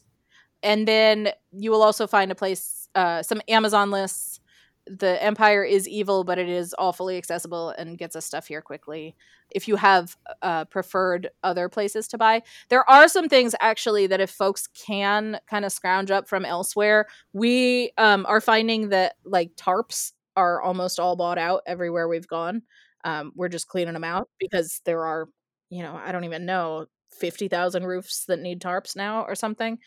And 0.63 0.87
then 0.87 1.29
you 1.51 1.71
will 1.71 1.81
also 1.83 2.07
find 2.07 2.31
a 2.31 2.35
place, 2.35 2.87
uh, 2.95 3.23
some 3.23 3.41
Amazon 3.47 3.91
lists. 3.91 4.39
The 4.87 5.21
Empire 5.23 5.63
is 5.63 5.87
evil, 5.87 6.23
but 6.23 6.39
it 6.39 6.49
is 6.49 6.73
all 6.73 6.91
fully 6.91 7.17
accessible 7.17 7.69
and 7.69 7.97
gets 7.97 8.15
us 8.15 8.25
stuff 8.25 8.47
here 8.47 8.61
quickly. 8.61 9.15
If 9.51 9.67
you 9.67 9.75
have 9.75 10.17
uh, 10.41 10.65
preferred 10.65 11.29
other 11.43 11.69
places 11.69 12.07
to 12.09 12.17
buy, 12.17 12.41
there 12.69 12.89
are 12.89 13.07
some 13.07 13.29
things 13.29 13.53
actually 13.61 14.07
that 14.07 14.19
if 14.21 14.31
folks 14.31 14.67
can 14.67 15.39
kind 15.47 15.65
of 15.65 15.71
scrounge 15.71 16.09
up 16.09 16.27
from 16.27 16.45
elsewhere, 16.45 17.05
we 17.31 17.91
um, 17.97 18.25
are 18.27 18.41
finding 18.41 18.89
that 18.89 19.15
like 19.23 19.55
tarps 19.55 20.13
are 20.35 20.61
almost 20.61 20.99
all 20.99 21.15
bought 21.15 21.37
out 21.37 21.61
everywhere 21.67 22.07
we've 22.07 22.27
gone. 22.27 22.63
Um, 23.03 23.31
we're 23.35 23.49
just 23.49 23.67
cleaning 23.67 23.93
them 23.93 24.03
out 24.03 24.29
because 24.39 24.81
there 24.85 25.05
are 25.05 25.27
you 25.69 25.83
know, 25.83 25.95
I 25.95 26.11
don't 26.11 26.25
even 26.25 26.45
know, 26.45 26.85
50,000 27.13 27.85
roofs 27.85 28.25
that 28.25 28.39
need 28.39 28.61
tarps 28.61 28.95
now 28.95 29.23
or 29.23 29.35
something. 29.35 29.79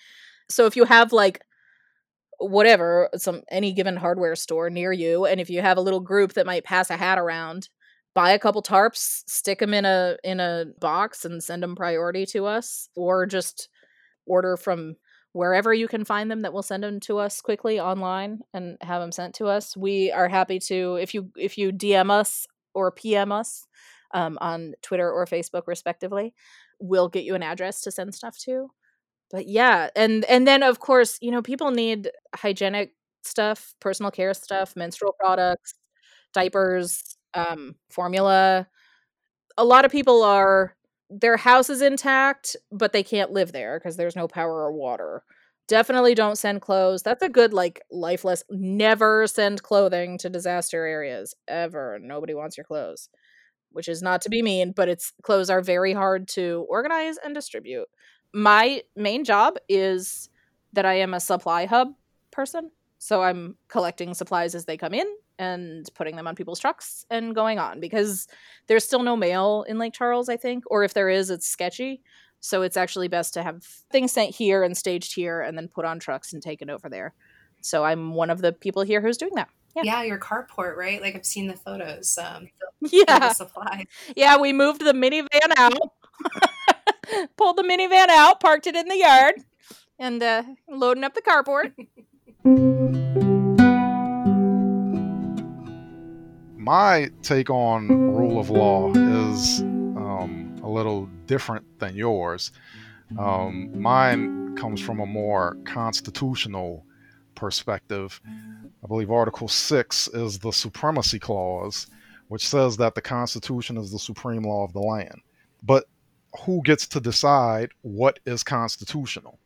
So 0.48 0.66
if 0.66 0.76
you 0.76 0.84
have 0.84 1.12
like 1.12 1.40
whatever, 2.38 3.08
some 3.16 3.42
any 3.50 3.72
given 3.72 3.96
hardware 3.96 4.36
store 4.36 4.70
near 4.70 4.92
you 4.92 5.24
and 5.24 5.40
if 5.40 5.50
you 5.50 5.62
have 5.62 5.78
a 5.78 5.82
little 5.82 6.00
group 6.00 6.34
that 6.34 6.46
might 6.46 6.64
pass 6.64 6.90
a 6.90 6.96
hat 6.96 7.18
around, 7.18 7.68
buy 8.14 8.30
a 8.30 8.38
couple 8.38 8.62
tarps, 8.62 9.22
stick 9.26 9.58
them 9.58 9.74
in 9.74 9.84
a 9.84 10.16
in 10.24 10.40
a 10.40 10.66
box 10.80 11.24
and 11.24 11.42
send 11.42 11.62
them 11.62 11.76
priority 11.76 12.26
to 12.26 12.46
us 12.46 12.88
or 12.96 13.26
just 13.26 13.68
order 14.26 14.56
from 14.56 14.96
wherever 15.32 15.74
you 15.74 15.88
can 15.88 16.04
find 16.04 16.30
them 16.30 16.42
that 16.42 16.52
will 16.52 16.62
send 16.62 16.84
them 16.84 17.00
to 17.00 17.18
us 17.18 17.40
quickly 17.40 17.80
online 17.80 18.38
and 18.54 18.78
have 18.80 19.00
them 19.00 19.10
sent 19.12 19.34
to 19.34 19.46
us. 19.46 19.76
We 19.76 20.12
are 20.12 20.28
happy 20.28 20.60
to 20.60 20.96
if 20.96 21.12
you 21.12 21.30
if 21.36 21.58
you 21.58 21.72
DM 21.72 22.10
us 22.10 22.46
or 22.74 22.90
PM 22.90 23.32
us 23.32 23.66
um, 24.12 24.38
on 24.40 24.74
Twitter 24.82 25.10
or 25.10 25.26
Facebook, 25.26 25.66
respectively. 25.66 26.34
We'll 26.80 27.08
get 27.08 27.24
you 27.24 27.34
an 27.34 27.42
address 27.42 27.82
to 27.82 27.90
send 27.90 28.14
stuff 28.14 28.38
to. 28.44 28.70
But 29.34 29.48
yeah, 29.48 29.90
and 29.96 30.24
and 30.26 30.46
then 30.46 30.62
of 30.62 30.78
course, 30.78 31.18
you 31.20 31.32
know, 31.32 31.42
people 31.42 31.72
need 31.72 32.08
hygienic 32.36 32.92
stuff, 33.24 33.74
personal 33.80 34.12
care 34.12 34.32
stuff, 34.32 34.76
menstrual 34.76 35.12
products, 35.18 35.74
diapers, 36.32 37.16
um, 37.34 37.74
formula. 37.90 38.68
A 39.58 39.64
lot 39.64 39.84
of 39.84 39.92
people 39.92 40.22
are 40.22 40.76
their 41.10 41.36
house 41.36 41.70
is 41.70 41.82
intact, 41.82 42.56
but 42.72 42.92
they 42.92 43.02
can't 43.02 43.32
live 43.32 43.52
there 43.52 43.78
because 43.80 43.96
there's 43.96 44.16
no 44.16 44.28
power 44.28 44.64
or 44.64 44.72
water. 44.72 45.24
Definitely 45.68 46.14
don't 46.14 46.38
send 46.38 46.62
clothes. 46.62 47.02
That's 47.02 47.22
a 47.24 47.28
good 47.28 47.52
like 47.52 47.80
lifeless. 47.90 48.44
Never 48.50 49.26
send 49.26 49.64
clothing 49.64 50.18
to 50.18 50.30
disaster 50.30 50.86
areas 50.86 51.34
ever. 51.48 51.98
Nobody 52.00 52.34
wants 52.34 52.56
your 52.56 52.64
clothes 52.64 53.08
which 53.70 53.88
is 53.88 54.02
not 54.02 54.22
to 54.22 54.30
be 54.30 54.42
mean, 54.42 54.72
but 54.72 54.88
its 54.88 55.12
clothes 55.22 55.50
are 55.50 55.60
very 55.60 55.92
hard 55.92 56.28
to 56.28 56.64
organize 56.68 57.16
and 57.24 57.34
distribute. 57.34 57.88
My 58.34 58.82
main 58.96 59.24
job 59.24 59.56
is 59.68 60.28
that 60.72 60.84
I 60.84 60.94
am 60.94 61.14
a 61.14 61.20
supply 61.20 61.66
hub 61.66 61.94
person. 62.30 62.70
So 62.98 63.22
I'm 63.22 63.56
collecting 63.68 64.12
supplies 64.12 64.54
as 64.54 64.64
they 64.64 64.76
come 64.76 64.92
in 64.92 65.06
and 65.38 65.88
putting 65.94 66.16
them 66.16 66.26
on 66.26 66.34
people's 66.34 66.58
trucks 66.58 67.06
and 67.10 67.34
going 67.34 67.58
on 67.58 67.80
because 67.80 68.28
there's 68.66 68.84
still 68.84 69.02
no 69.02 69.16
mail 69.16 69.64
in 69.68 69.78
Lake 69.78 69.92
Charles, 69.92 70.28
I 70.28 70.36
think, 70.36 70.64
or 70.70 70.84
if 70.84 70.94
there 70.94 71.08
is, 71.08 71.30
it's 71.30 71.46
sketchy. 71.46 72.02
So 72.40 72.62
it's 72.62 72.76
actually 72.76 73.08
best 73.08 73.34
to 73.34 73.42
have 73.42 73.62
things 73.90 74.12
sent 74.12 74.34
here 74.34 74.62
and 74.62 74.76
staged 74.76 75.14
here 75.14 75.40
and 75.40 75.56
then 75.56 75.68
put 75.68 75.84
on 75.84 75.98
trucks 75.98 76.32
and 76.32 76.42
taken 76.42 76.70
over 76.70 76.88
there. 76.88 77.14
So 77.62 77.84
I'm 77.84 78.14
one 78.14 78.30
of 78.30 78.42
the 78.42 78.52
people 78.52 78.82
here 78.82 79.00
who's 79.00 79.16
doing 79.16 79.34
that. 79.36 79.48
Yeah. 79.74 79.82
yeah, 79.84 80.02
your 80.02 80.18
carport, 80.18 80.76
right? 80.76 81.00
Like 81.00 81.16
I've 81.16 81.26
seen 81.26 81.46
the 81.46 81.56
photos. 81.56 82.18
Um, 82.18 82.48
yeah, 82.80 83.32
supply. 83.32 83.86
Yeah, 84.14 84.38
we 84.38 84.52
moved 84.52 84.84
the 84.84 84.92
minivan 84.92 85.52
out, 85.56 85.72
pulled 87.36 87.56
the 87.56 87.62
minivan 87.62 88.08
out, 88.08 88.40
parked 88.40 88.66
it 88.66 88.76
in 88.76 88.88
the 88.88 88.98
yard, 88.98 89.34
and 89.98 90.22
uh, 90.22 90.42
loading 90.68 91.04
up 91.04 91.14
the 91.14 91.22
carport. 91.22 91.72
My 96.56 97.10
take 97.22 97.50
on 97.50 97.88
rule 97.88 98.40
of 98.40 98.48
law 98.48 98.90
is 98.92 99.60
um, 99.60 100.58
a 100.62 100.68
little 100.68 101.10
different 101.26 101.78
than 101.78 101.94
yours. 101.94 102.52
Um, 103.18 103.78
mine 103.78 104.56
comes 104.56 104.80
from 104.80 105.00
a 105.00 105.06
more 105.06 105.58
constitutional 105.64 106.86
perspective. 107.34 108.20
I 108.82 108.86
believe 108.86 109.10
Article 109.10 109.48
6 109.48 110.08
is 110.08 110.38
the 110.38 110.52
supremacy 110.52 111.18
clause, 111.18 111.86
which 112.28 112.48
says 112.48 112.76
that 112.78 112.94
the 112.94 113.02
Constitution 113.02 113.76
is 113.76 113.92
the 113.92 113.98
supreme 113.98 114.42
law 114.42 114.64
of 114.64 114.72
the 114.72 114.80
land. 114.80 115.20
But 115.62 115.84
who 116.40 116.62
gets 116.62 116.86
to 116.88 117.00
decide 117.00 117.70
what 117.82 118.18
is 118.26 118.42
constitutional? 118.42 119.38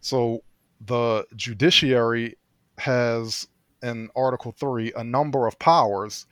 So 0.00 0.42
the 0.86 1.26
judiciary 1.36 2.36
has 2.78 3.46
in 3.82 4.08
Article 4.14 4.52
3 4.52 4.92
a 4.96 5.04
number 5.04 5.46
of 5.46 5.58
powers, 5.58 6.26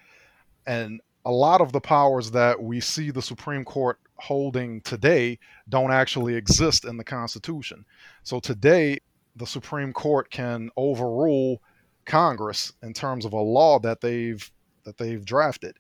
and 0.67 1.01
a 1.25 1.31
lot 1.31 1.61
of 1.61 1.73
the 1.73 1.81
powers 1.81 2.31
that 2.31 2.61
we 2.63 2.81
see 2.81 3.11
the 3.11 3.23
Supreme 3.23 3.65
Court 3.65 3.99
holding 4.17 4.81
today 4.83 5.39
don't 5.69 5.91
actually 5.93 6.35
exist 6.35 6.85
in 6.85 6.97
the 6.97 7.05
Constitution. 7.05 7.85
So 8.23 8.41
today, 8.41 8.99
the 9.37 9.47
Supreme 9.47 9.93
Court 9.93 10.31
can 10.31 10.71
overrule 10.77 11.63
Congress 12.05 12.73
in 12.83 12.93
terms 12.93 13.25
of 13.25 13.33
a 13.33 13.41
law 13.41 13.79
that 13.81 14.01
they've 14.01 14.51
that 14.85 14.97
they've 14.97 15.25
drafted 15.25 15.77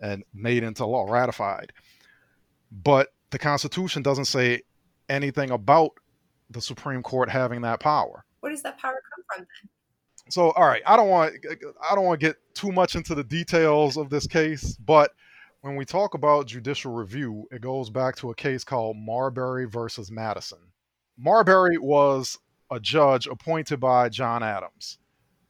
and 0.00 0.24
made 0.32 0.62
into 0.62 0.86
law, 0.86 1.04
ratified. 1.10 1.72
But 2.70 3.08
the 3.30 3.38
Constitution 3.38 4.02
doesn't 4.02 4.26
say 4.26 4.62
anything 5.08 5.50
about 5.50 5.92
the 6.50 6.60
Supreme 6.60 7.02
Court 7.02 7.28
having 7.28 7.62
that 7.62 7.80
power. 7.80 8.24
Where 8.40 8.52
does 8.52 8.62
that 8.62 8.78
power 8.78 8.92
come 8.92 9.24
from 9.36 9.46
then? 9.62 9.70
So, 10.30 10.50
all 10.52 10.66
right, 10.66 10.82
I 10.86 10.96
don't 10.96 11.08
want 11.08 11.34
I 11.90 11.94
don't 11.94 12.04
want 12.04 12.20
to 12.20 12.26
get 12.26 12.36
too 12.54 12.70
much 12.70 12.96
into 12.96 13.14
the 13.14 13.24
details 13.24 13.96
of 13.96 14.10
this 14.10 14.26
case, 14.26 14.76
but 14.76 15.12
when 15.62 15.74
we 15.74 15.84
talk 15.84 16.14
about 16.14 16.46
judicial 16.46 16.92
review, 16.92 17.48
it 17.50 17.62
goes 17.62 17.90
back 17.90 18.16
to 18.16 18.30
a 18.30 18.34
case 18.34 18.62
called 18.62 18.96
Marbury 18.96 19.64
versus 19.66 20.10
Madison. 20.10 20.58
Marbury 21.16 21.78
was 21.78 22.38
a 22.70 22.78
judge 22.78 23.26
appointed 23.26 23.80
by 23.80 24.08
John 24.08 24.42
Adams 24.42 24.98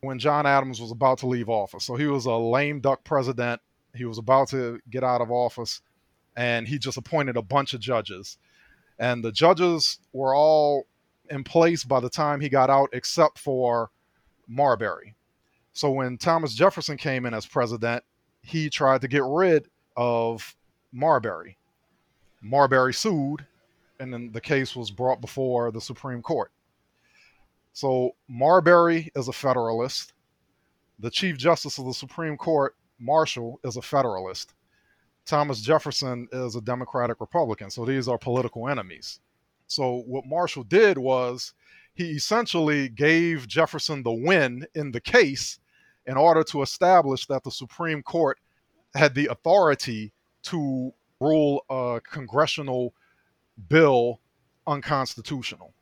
when 0.01 0.19
John 0.19 0.47
Adams 0.47 0.81
was 0.81 0.93
about 0.93 1.19
to 1.19 1.27
leave 1.27 1.49
office. 1.49 1.85
So 1.85 1.97
he 1.97 2.07
was 2.07 2.27
a 2.27 2.33
lame 2.33 2.81
duck 2.81 3.05
president. 3.05 3.61
He 3.95 4.05
was 4.05 4.19
about 4.19 4.49
to 4.51 4.81
get 4.91 5.03
out 5.03 5.21
of 5.21 5.31
office, 5.31 5.81
and 6.37 6.67
he 6.69 6.79
just 6.79 6.99
appointed 6.99 7.37
a 7.37 7.43
bunch 7.43 7.75
of 7.75 7.81
judges. 7.81 8.39
And 8.99 9.23
the 9.23 9.33
judges 9.33 9.99
were 10.13 10.35
all 10.35 10.87
in 11.31 11.45
place 11.45 11.85
by 11.85 12.01
the 12.01 12.11
time 12.11 12.41
he 12.41 12.49
got 12.49 12.71
out, 12.71 12.91
except 12.93 13.39
for 13.39 13.91
Marbury. 14.49 15.15
So 15.73 15.91
when 15.91 16.19
Thomas 16.19 16.55
Jefferson 16.55 16.97
came 16.97 17.27
in 17.27 17.35
as 17.35 17.47
president, 17.47 18.03
he 18.43 18.71
tried 18.71 19.01
to 19.03 19.09
get 19.09 19.23
rid 19.25 19.69
of 19.97 20.57
Marbury. 20.93 21.57
Marbury 22.41 22.95
sued, 22.95 23.45
and 24.01 24.13
then 24.13 24.31
the 24.33 24.41
case 24.41 24.75
was 24.75 24.91
brought 24.91 25.21
before 25.21 25.71
the 25.71 25.81
Supreme 25.81 26.23
Court. 26.23 26.51
So 27.73 28.13
Marbury 28.29 29.11
is 29.15 29.29
a 29.29 29.33
Federalist. 29.33 30.13
The 30.99 31.11
Chief 31.11 31.37
Justice 31.37 31.79
of 31.79 31.85
the 31.85 31.95
Supreme 31.95 32.37
Court, 32.37 32.75
Marshall, 32.99 33.61
is 33.63 33.77
a 33.77 33.83
Federalist. 33.83 34.55
Thomas 35.29 35.61
Jefferson 35.61 36.27
is 36.33 36.57
a 36.57 36.61
Democratic 36.63 37.21
Republican. 37.21 37.71
So 37.71 37.85
these 37.85 38.09
are 38.09 38.17
political 38.17 38.67
enemies. 38.67 39.21
So 39.67 40.03
what 40.07 40.25
Marshall 40.27 40.65
did 40.65 40.97
was 40.97 41.53
he 41.93 42.13
essentially 42.13 42.89
gave 42.89 43.47
Jefferson 43.47 44.03
the 44.03 44.13
win 44.13 44.67
in 44.75 44.91
the 44.91 45.03
case 45.03 45.59
in 46.07 46.17
order 46.17 46.43
to 46.45 46.63
establish 46.63 47.27
that 47.27 47.45
the 47.45 47.51
Supreme 47.51 48.03
Court 48.03 48.39
had 48.95 49.15
the 49.15 49.27
authority 49.27 50.13
to 50.45 50.95
rule 51.21 51.63
a 51.69 52.01
congressional 52.11 52.95
bill 53.69 54.21
unconstitutional. 54.67 55.75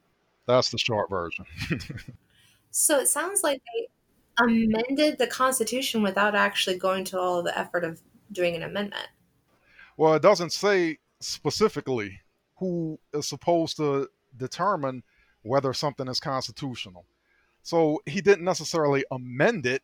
That's 0.46 0.70
the 0.70 0.78
short 0.78 1.08
version. 1.08 1.44
so 2.72 2.98
it 2.98 3.06
sounds 3.06 3.44
like 3.44 3.62
they 3.76 3.88
amended 4.44 5.18
the 5.18 5.28
Constitution 5.28 6.02
without 6.02 6.34
actually 6.34 6.78
going 6.78 7.04
to 7.04 7.20
all 7.20 7.44
the 7.44 7.56
effort 7.56 7.84
of 7.84 8.00
doing 8.32 8.56
an 8.56 8.64
amendment. 8.64 9.06
Well, 9.96 10.14
it 10.14 10.22
doesn't 10.22 10.52
say 10.52 10.98
specifically 11.20 12.20
who 12.56 12.98
is 13.12 13.26
supposed 13.26 13.76
to 13.78 14.08
determine 14.36 15.02
whether 15.42 15.72
something 15.72 16.08
is 16.08 16.20
constitutional. 16.20 17.06
So 17.62 18.00
he 18.06 18.20
didn't 18.20 18.44
necessarily 18.44 19.04
amend 19.10 19.66
it, 19.66 19.82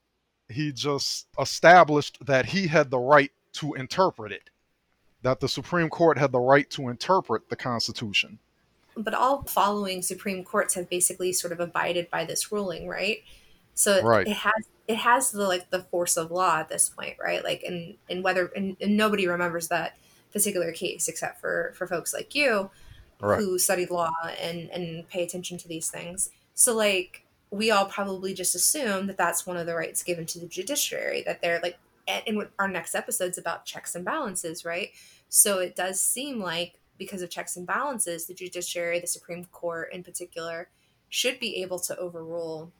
he 0.48 0.72
just 0.72 1.26
established 1.40 2.24
that 2.26 2.46
he 2.46 2.66
had 2.66 2.90
the 2.90 2.98
right 2.98 3.32
to 3.54 3.74
interpret 3.74 4.32
it, 4.32 4.50
that 5.22 5.40
the 5.40 5.48
Supreme 5.48 5.88
Court 5.88 6.18
had 6.18 6.32
the 6.32 6.40
right 6.40 6.68
to 6.70 6.88
interpret 6.88 7.48
the 7.48 7.56
Constitution. 7.56 8.38
But 8.96 9.14
all 9.14 9.42
following 9.44 10.02
Supreme 10.02 10.44
Courts 10.44 10.74
have 10.74 10.90
basically 10.90 11.32
sort 11.32 11.52
of 11.52 11.60
abided 11.60 12.10
by 12.10 12.24
this 12.24 12.52
ruling, 12.52 12.86
right? 12.86 13.22
So 13.74 14.02
right. 14.02 14.26
it 14.26 14.36
has 14.36 14.66
it 14.88 14.96
has 14.96 15.30
the 15.30 15.46
like 15.46 15.70
the 15.70 15.82
force 15.84 16.16
of 16.16 16.30
law 16.30 16.58
at 16.58 16.68
this 16.68 16.88
point, 16.88 17.16
right? 17.22 17.44
Like 17.44 17.62
and 17.62 17.96
and 18.10 18.24
whether 18.24 18.46
and, 18.56 18.76
and 18.80 18.96
nobody 18.96 19.26
remembers 19.26 19.68
that 19.68 19.96
particular 20.32 20.72
case 20.72 21.08
except 21.08 21.40
for 21.40 21.72
for 21.76 21.86
folks 21.86 22.14
like 22.14 22.34
you 22.34 22.70
right. 23.20 23.38
who 23.38 23.58
studied 23.58 23.90
law 23.90 24.12
and 24.40 24.70
and 24.70 25.08
pay 25.08 25.22
attention 25.22 25.58
to 25.58 25.68
these 25.68 25.90
things. 25.90 26.30
So 26.54 26.74
like 26.74 27.24
we 27.50 27.70
all 27.70 27.86
probably 27.86 28.34
just 28.34 28.54
assume 28.54 29.06
that 29.06 29.18
that's 29.18 29.46
one 29.46 29.56
of 29.56 29.66
the 29.66 29.74
rights 29.74 30.02
given 30.02 30.26
to 30.26 30.40
the 30.40 30.46
judiciary 30.46 31.22
that 31.26 31.42
they're 31.42 31.60
like 31.62 31.78
in 32.26 32.48
our 32.58 32.68
next 32.68 32.94
episode's 32.94 33.38
about 33.38 33.64
checks 33.64 33.94
and 33.94 34.04
balances, 34.04 34.64
right? 34.64 34.90
So 35.28 35.58
it 35.58 35.76
does 35.76 36.00
seem 36.00 36.40
like 36.40 36.78
because 36.98 37.22
of 37.22 37.30
checks 37.30 37.56
and 37.56 37.66
balances, 37.66 38.26
the 38.26 38.34
judiciary, 38.34 39.00
the 39.00 39.06
Supreme 39.06 39.44
Court 39.46 39.92
in 39.92 40.02
particular, 40.02 40.68
should 41.08 41.38
be 41.38 41.62
able 41.62 41.78
to 41.78 41.96
overrule 41.98 42.72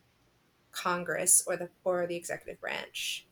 Congress 0.72 1.44
or 1.46 1.56
the 1.56 1.68
or 1.84 2.06
the 2.06 2.16
executive 2.16 2.60
branch. 2.60 3.26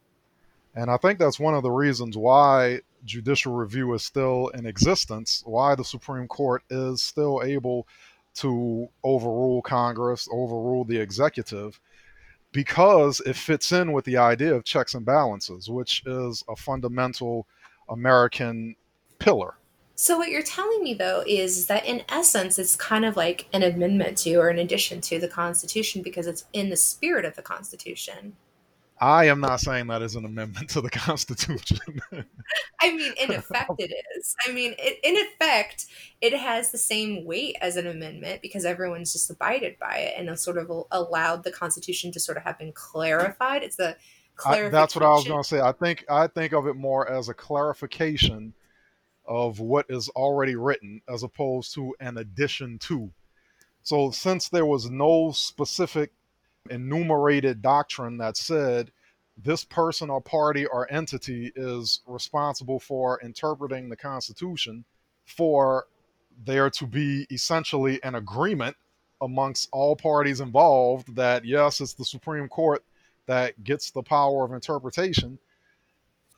And 0.74 0.90
I 0.90 0.96
think 0.98 1.18
that's 1.18 1.40
one 1.40 1.54
of 1.54 1.62
the 1.62 1.70
reasons 1.70 2.16
why 2.16 2.80
judicial 3.04 3.54
review 3.54 3.92
is 3.94 4.04
still 4.04 4.48
in 4.48 4.66
existence, 4.66 5.42
why 5.44 5.74
the 5.74 5.84
Supreme 5.84 6.28
Court 6.28 6.62
is 6.70 7.02
still 7.02 7.42
able 7.42 7.88
to 8.34 8.88
overrule 9.02 9.62
Congress, 9.62 10.28
overrule 10.30 10.84
the 10.84 10.98
executive, 10.98 11.80
because 12.52 13.20
it 13.20 13.34
fits 13.34 13.72
in 13.72 13.92
with 13.92 14.04
the 14.04 14.16
idea 14.16 14.54
of 14.54 14.64
checks 14.64 14.94
and 14.94 15.04
balances, 15.04 15.68
which 15.68 16.04
is 16.06 16.44
a 16.48 16.54
fundamental 16.54 17.48
American 17.88 18.76
pillar. 19.18 19.54
So, 20.00 20.16
what 20.16 20.30
you're 20.30 20.40
telling 20.40 20.82
me 20.82 20.94
though 20.94 21.22
is 21.26 21.66
that 21.66 21.84
in 21.84 22.04
essence, 22.08 22.58
it's 22.58 22.74
kind 22.74 23.04
of 23.04 23.18
like 23.18 23.46
an 23.52 23.62
amendment 23.62 24.16
to 24.18 24.34
or 24.36 24.48
an 24.48 24.58
addition 24.58 25.02
to 25.02 25.18
the 25.18 25.28
Constitution 25.28 26.00
because 26.00 26.26
it's 26.26 26.46
in 26.54 26.70
the 26.70 26.76
spirit 26.76 27.26
of 27.26 27.36
the 27.36 27.42
Constitution. 27.42 28.34
I 28.98 29.26
am 29.26 29.40
not 29.40 29.60
saying 29.60 29.88
that 29.88 30.00
is 30.00 30.14
an 30.14 30.24
amendment 30.24 30.70
to 30.70 30.80
the 30.80 30.88
Constitution. 30.90 31.80
I 32.80 32.96
mean, 32.96 33.12
in 33.20 33.30
effect, 33.32 33.72
it 33.76 33.92
is. 34.16 34.34
I 34.48 34.52
mean, 34.52 34.74
it, 34.78 35.00
in 35.04 35.16
effect, 35.16 35.84
it 36.22 36.32
has 36.32 36.70
the 36.70 36.78
same 36.78 37.26
weight 37.26 37.56
as 37.60 37.76
an 37.76 37.86
amendment 37.86 38.40
because 38.40 38.64
everyone's 38.64 39.12
just 39.12 39.30
abided 39.30 39.78
by 39.78 39.96
it 39.96 40.14
and 40.16 40.30
it 40.30 40.40
sort 40.40 40.56
of 40.56 40.70
allowed 40.92 41.44
the 41.44 41.52
Constitution 41.52 42.10
to 42.12 42.20
sort 42.20 42.38
of 42.38 42.44
have 42.44 42.58
been 42.58 42.72
clarified. 42.72 43.62
It's 43.62 43.76
the 43.76 43.98
I, 44.46 44.70
that's 44.70 44.96
what 44.96 45.04
I 45.04 45.10
was 45.10 45.28
going 45.28 45.42
to 45.42 45.46
say. 45.46 45.60
I 45.60 45.72
think 45.72 46.06
I 46.08 46.26
think 46.26 46.54
of 46.54 46.66
it 46.66 46.74
more 46.74 47.06
as 47.10 47.28
a 47.28 47.34
clarification 47.34 48.54
of 49.30 49.60
what 49.60 49.86
is 49.88 50.08
already 50.10 50.56
written 50.56 51.00
as 51.08 51.22
opposed 51.22 51.72
to 51.72 51.94
an 52.00 52.18
addition 52.18 52.78
to. 52.80 53.10
So, 53.82 54.10
since 54.10 54.48
there 54.48 54.66
was 54.66 54.90
no 54.90 55.30
specific 55.30 56.10
enumerated 56.68 57.62
doctrine 57.62 58.18
that 58.18 58.36
said 58.36 58.90
this 59.38 59.64
person 59.64 60.10
or 60.10 60.20
party 60.20 60.66
or 60.66 60.92
entity 60.92 61.50
is 61.56 62.00
responsible 62.06 62.78
for 62.78 63.20
interpreting 63.22 63.88
the 63.88 63.96
Constitution 63.96 64.84
for 65.24 65.86
there 66.44 66.68
to 66.70 66.86
be 66.86 67.26
essentially 67.30 68.02
an 68.02 68.16
agreement 68.16 68.76
amongst 69.22 69.68
all 69.72 69.94
parties 69.94 70.40
involved 70.40 71.14
that 71.14 71.44
yes, 71.44 71.80
it's 71.80 71.94
the 71.94 72.04
Supreme 72.04 72.48
Court 72.48 72.82
that 73.26 73.62
gets 73.62 73.90
the 73.90 74.02
power 74.02 74.44
of 74.44 74.52
interpretation. 74.52 75.38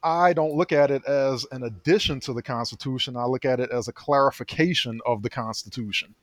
I 0.02 0.32
don't 0.32 0.54
look 0.54 0.72
at 0.72 0.90
it 0.90 1.04
as 1.06 1.46
an 1.52 1.62
addition 1.62 2.20
to 2.20 2.32
the 2.32 2.42
Constitution. 2.42 3.16
I 3.16 3.24
look 3.24 3.44
at 3.44 3.60
it 3.60 3.70
as 3.70 3.88
a 3.88 3.92
clarification 3.92 5.00
of 5.06 5.22
the 5.22 5.30
Constitution. 5.30 6.14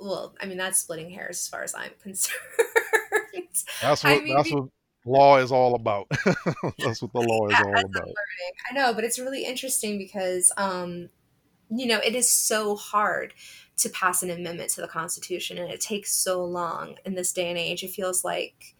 Well, 0.00 0.34
I 0.40 0.46
mean, 0.46 0.58
that's 0.58 0.80
splitting 0.80 1.10
hairs 1.10 1.36
as 1.36 1.48
far 1.48 1.62
as 1.62 1.74
I'm 1.74 1.92
concerned. 2.02 2.38
That's 3.80 4.02
what 4.02 4.12
I 4.12 4.20
mean, 4.20 4.34
that's 4.34 4.52
what 4.52 4.68
law 5.06 5.38
is 5.38 5.52
all 5.52 5.74
about. 5.74 6.08
that's 6.78 7.02
what 7.02 7.12
the 7.12 7.20
law 7.26 7.46
is 7.48 7.60
all 7.60 7.78
about. 7.78 8.14
I 8.70 8.74
know, 8.74 8.92
but 8.94 9.04
it's 9.04 9.18
really 9.18 9.44
interesting 9.44 9.98
because 9.98 10.52
um, 10.56 11.08
you 11.70 11.86
know, 11.86 12.00
it 12.04 12.14
is 12.14 12.28
so 12.28 12.76
hard 12.76 13.34
to 13.78 13.88
pass 13.88 14.22
an 14.22 14.30
amendment 14.30 14.70
to 14.70 14.80
the 14.80 14.88
Constitution 14.88 15.58
and 15.58 15.70
it 15.70 15.80
takes 15.80 16.12
so 16.12 16.44
long 16.44 16.96
in 17.04 17.14
this 17.14 17.32
day 17.32 17.48
and 17.48 17.58
age. 17.58 17.82
It 17.82 17.90
feels 17.90 18.24
like 18.24 18.74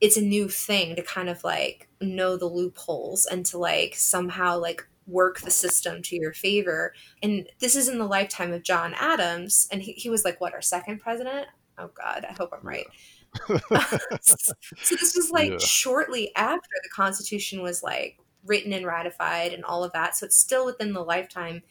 it's 0.00 0.16
a 0.16 0.22
new 0.22 0.48
thing 0.48 0.96
to 0.96 1.02
kind 1.02 1.28
of 1.28 1.42
like 1.44 1.88
know 2.00 2.36
the 2.36 2.46
loopholes 2.46 3.26
and 3.26 3.44
to 3.46 3.58
like 3.58 3.94
somehow 3.96 4.58
like 4.58 4.86
work 5.08 5.40
the 5.40 5.50
system 5.50 6.02
to 6.02 6.16
your 6.16 6.32
favor. 6.32 6.92
And 7.22 7.48
this 7.58 7.74
is 7.74 7.88
in 7.88 7.98
the 7.98 8.06
lifetime 8.06 8.52
of 8.52 8.62
John 8.62 8.94
Adams. 8.98 9.66
And 9.72 9.82
he, 9.82 9.92
he 9.92 10.10
was 10.10 10.24
like, 10.24 10.40
what, 10.40 10.54
our 10.54 10.62
second 10.62 11.00
president? 11.00 11.48
Oh, 11.78 11.90
God, 11.96 12.26
I 12.28 12.32
hope 12.34 12.52
I'm 12.52 12.66
right. 12.66 12.86
so 14.20 14.54
this 14.90 15.14
was 15.16 15.30
like 15.32 15.50
yeah. 15.50 15.58
shortly 15.58 16.34
after 16.36 16.68
the 16.82 16.88
Constitution 16.94 17.62
was 17.62 17.82
like 17.82 18.18
written 18.44 18.72
and 18.72 18.86
ratified 18.86 19.52
and 19.52 19.64
all 19.64 19.84
of 19.84 19.92
that. 19.92 20.16
So 20.16 20.26
it's 20.26 20.36
still 20.36 20.66
within 20.66 20.92
the 20.92 21.02
lifetime 21.02 21.62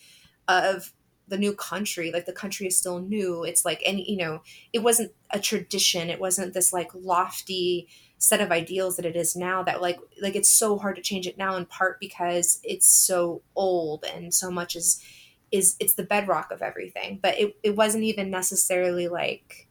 of 0.47 0.93
the 1.27 1.37
new 1.37 1.53
country. 1.53 2.11
Like 2.11 2.25
the 2.25 2.33
country 2.33 2.67
is 2.67 2.77
still 2.77 2.99
new. 2.99 3.43
It's 3.43 3.65
like, 3.65 3.83
and 3.85 3.99
you 3.99 4.17
know, 4.17 4.41
it 4.73 4.79
wasn't 4.79 5.11
a 5.31 5.39
tradition. 5.39 6.09
It 6.09 6.19
wasn't 6.19 6.53
this 6.53 6.71
like 6.71 6.89
lofty 6.93 7.87
set 8.17 8.41
of 8.41 8.51
ideals 8.51 8.95
that 8.95 9.05
it 9.05 9.15
is 9.15 9.35
now 9.35 9.61
that 9.63 9.81
like 9.81 9.99
like 10.21 10.35
it's 10.35 10.49
so 10.49 10.77
hard 10.77 10.95
to 10.95 11.01
change 11.01 11.27
it 11.27 11.37
now 11.37 11.55
in 11.55 11.65
part 11.65 11.99
because 11.99 12.59
it's 12.63 12.87
so 12.87 13.41
old 13.55 14.03
and 14.05 14.33
so 14.33 14.49
much 14.49 14.75
is 14.75 15.03
is 15.51 15.75
it's 15.79 15.93
the 15.93 16.03
bedrock 16.03 16.51
of 16.51 16.61
everything 16.61 17.19
but 17.21 17.39
it, 17.39 17.55
it 17.63 17.75
wasn't 17.75 18.03
even 18.03 18.29
necessarily 18.31 19.07
like 19.07 19.67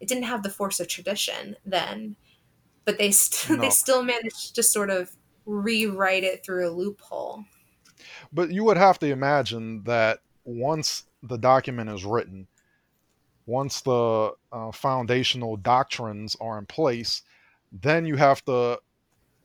it 0.00 0.08
didn't 0.08 0.24
have 0.24 0.42
the 0.42 0.50
force 0.50 0.80
of 0.80 0.88
tradition 0.88 1.56
then, 1.64 2.16
but 2.84 2.98
they 2.98 3.10
st- 3.10 3.50
no. 3.58 3.62
they 3.62 3.70
still 3.70 4.02
managed 4.02 4.54
to 4.54 4.62
sort 4.62 4.90
of 4.90 5.14
rewrite 5.46 6.24
it 6.24 6.44
through 6.44 6.68
a 6.68 6.72
loophole. 6.72 7.44
But 8.32 8.50
you 8.50 8.64
would 8.64 8.78
have 8.78 8.98
to 9.00 9.06
imagine 9.06 9.84
that 9.84 10.20
once 10.44 11.04
the 11.22 11.36
document 11.36 11.90
is 11.90 12.04
written, 12.04 12.48
once 13.46 13.82
the 13.82 14.32
uh, 14.52 14.72
foundational 14.72 15.56
doctrines 15.56 16.36
are 16.40 16.58
in 16.58 16.66
place, 16.66 17.22
then 17.72 18.04
you 18.06 18.16
have 18.16 18.44
to 18.46 18.78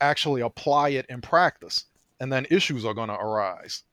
actually 0.01 0.41
apply 0.41 0.89
it 0.89 1.05
in 1.09 1.21
practice, 1.21 1.85
and 2.19 2.31
then 2.31 2.45
issues 2.49 2.85
are 2.85 2.93
going 2.93 3.09
to 3.09 3.15
arise. 3.15 3.83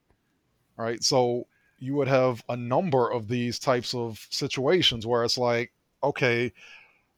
Right? 0.77 1.03
So 1.03 1.47
you 1.79 1.95
would 1.97 2.09
have 2.09 2.43
a 2.49 2.57
number 2.57 3.11
of 3.11 3.29
these 3.29 3.59
types 3.59 3.95
of 3.95 4.25
situations 4.31 5.07
where 5.07 5.25
it's 5.25 5.39
like, 5.39 5.73
okay, 6.03 6.53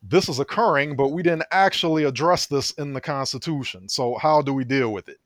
this 0.02 0.28
is 0.28 0.38
occurring, 0.38 0.96
but 0.96 1.08
we 1.08 1.22
didn't 1.22 1.46
actually 1.50 2.04
address 2.04 2.46
this 2.46 2.72
in 2.72 2.92
the 2.92 3.00
Constitution. 3.00 3.88
So 3.88 4.16
how 4.16 4.42
do 4.42 4.52
we 4.52 4.64
deal 4.64 4.92
with 4.92 5.08
it? 5.08 5.18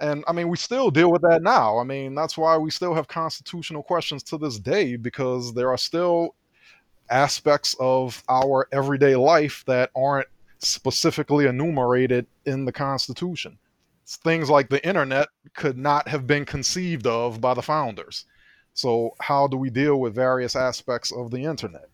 And 0.00 0.24
I 0.26 0.32
mean, 0.32 0.48
we 0.48 0.56
still 0.56 0.90
deal 0.90 1.10
with 1.10 1.22
that 1.22 1.42
now. 1.42 1.78
I 1.78 1.84
mean, 1.84 2.14
that's 2.14 2.36
why 2.36 2.56
we 2.56 2.70
still 2.70 2.94
have 2.94 3.06
constitutional 3.06 3.82
questions 3.82 4.22
to 4.24 4.38
this 4.38 4.58
day 4.58 4.96
because 4.96 5.54
there 5.54 5.70
are 5.70 5.78
still 5.78 6.34
aspects 7.10 7.76
of 7.78 8.22
our 8.28 8.66
everyday 8.72 9.14
life 9.14 9.62
that 9.66 9.90
aren't 9.94 10.28
specifically 10.68 11.46
enumerated 11.46 12.26
in 12.46 12.64
the 12.64 12.72
Constitution. 12.72 13.58
Things 14.06 14.50
like 14.50 14.68
the 14.68 14.86
internet 14.86 15.28
could 15.54 15.78
not 15.78 16.08
have 16.08 16.26
been 16.26 16.44
conceived 16.44 17.06
of 17.06 17.40
by 17.40 17.54
the 17.54 17.62
founders. 17.62 18.26
So, 18.74 19.14
how 19.20 19.46
do 19.46 19.56
we 19.56 19.70
deal 19.70 20.00
with 20.00 20.14
various 20.14 20.56
aspects 20.56 21.12
of 21.12 21.30
the 21.30 21.44
internet? 21.44 21.88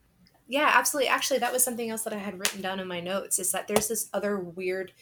Yeah, 0.48 0.70
absolutely. 0.74 1.08
Actually, 1.08 1.38
that 1.40 1.52
was 1.52 1.62
something 1.62 1.90
else 1.90 2.02
that 2.02 2.12
I 2.12 2.18
had 2.18 2.38
written 2.38 2.60
down 2.60 2.80
in 2.80 2.88
my 2.88 3.00
notes 3.00 3.38
is 3.38 3.52
that 3.52 3.68
there's 3.68 3.86
this 3.86 4.08
other 4.12 4.40
weird 4.40 4.92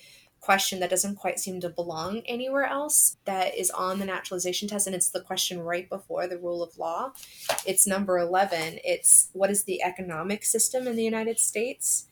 question 0.41 0.81
that 0.81 0.91
doesn't 0.91 1.17
quite 1.17 1.39
seem 1.39 1.61
to 1.61 1.69
belong 1.69 2.23
anywhere 2.27 2.65
else 2.65 3.17
that 3.25 3.57
is 3.57 3.71
on 3.71 3.99
the 3.99 4.05
naturalization 4.05 4.69
test 4.69 4.87
and 4.87 4.95
it's 4.95 5.11
the 5.11 5.21
question 5.21 5.61
right 5.61 5.89
before 5.89 6.27
the 6.27 6.39
rule 6.39 6.63
of 6.63 6.79
law 6.79 7.11
it's 7.67 7.87
number 7.87 8.19
11 8.19 8.79
it's 8.85 9.31
what 9.33 9.51
is 9.51 9.65
the 9.65 9.83
economic 9.83 10.45
system 10.45 10.87
in 10.87 10.97
the 10.97 11.03
united 11.03 11.39
states 11.39 12.07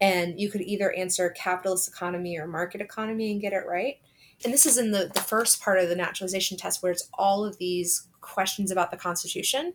and 0.00 0.40
you 0.40 0.50
could 0.50 0.60
either 0.62 0.92
answer 0.92 1.30
capitalist 1.30 1.88
economy 1.88 2.38
or 2.38 2.46
market 2.46 2.80
economy 2.80 3.32
and 3.32 3.40
get 3.40 3.52
it 3.52 3.64
right 3.66 3.96
and 4.44 4.54
this 4.54 4.66
is 4.66 4.78
in 4.78 4.92
the, 4.92 5.10
the 5.14 5.20
first 5.20 5.60
part 5.60 5.78
of 5.78 5.88
the 5.88 5.96
naturalization 5.96 6.56
test 6.56 6.82
where 6.82 6.92
it's 6.92 7.08
all 7.14 7.44
of 7.44 7.58
these 7.58 8.06
questions 8.20 8.70
about 8.70 8.90
the 8.90 8.96
constitution 8.96 9.74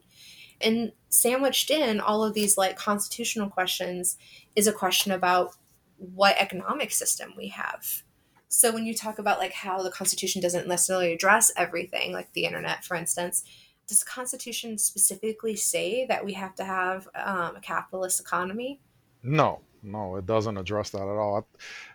and 0.62 0.92
sandwiched 1.10 1.70
in 1.70 2.00
all 2.00 2.24
of 2.24 2.34
these 2.34 2.58
like 2.58 2.78
constitutional 2.78 3.50
questions 3.50 4.18
is 4.56 4.68
a 4.68 4.74
question 4.74 5.12
about 5.12 5.56
what 5.98 6.36
economic 6.38 6.92
system 6.92 7.34
we 7.38 7.50
have. 7.50 8.04
So 8.48 8.72
when 8.72 8.86
you 8.86 8.94
talk 8.94 9.20
about 9.20 9.40
like 9.40 9.54
how 9.54 9.82
the 9.82 9.92
constitution 9.92 10.42
doesn't 10.42 10.68
necessarily 10.68 11.14
address 11.14 11.52
everything 11.58 12.14
like 12.14 12.32
the 12.34 12.46
internet 12.46 12.86
for 12.86 12.96
instance, 12.96 13.44
does 13.88 14.00
the 14.00 14.06
constitution 14.06 14.78
specifically 14.78 15.56
say 15.56 16.06
that 16.06 16.24
we 16.24 16.34
have 16.34 16.56
to 16.56 16.64
have 16.64 17.08
um, 17.16 17.58
a 17.58 17.62
capitalist 17.62 18.22
economy? 18.22 18.80
No, 19.22 19.62
no, 19.84 20.16
it 20.16 20.26
doesn't 20.26 20.58
address 20.58 20.90
that 20.92 21.02
at 21.02 21.18
all. 21.18 21.48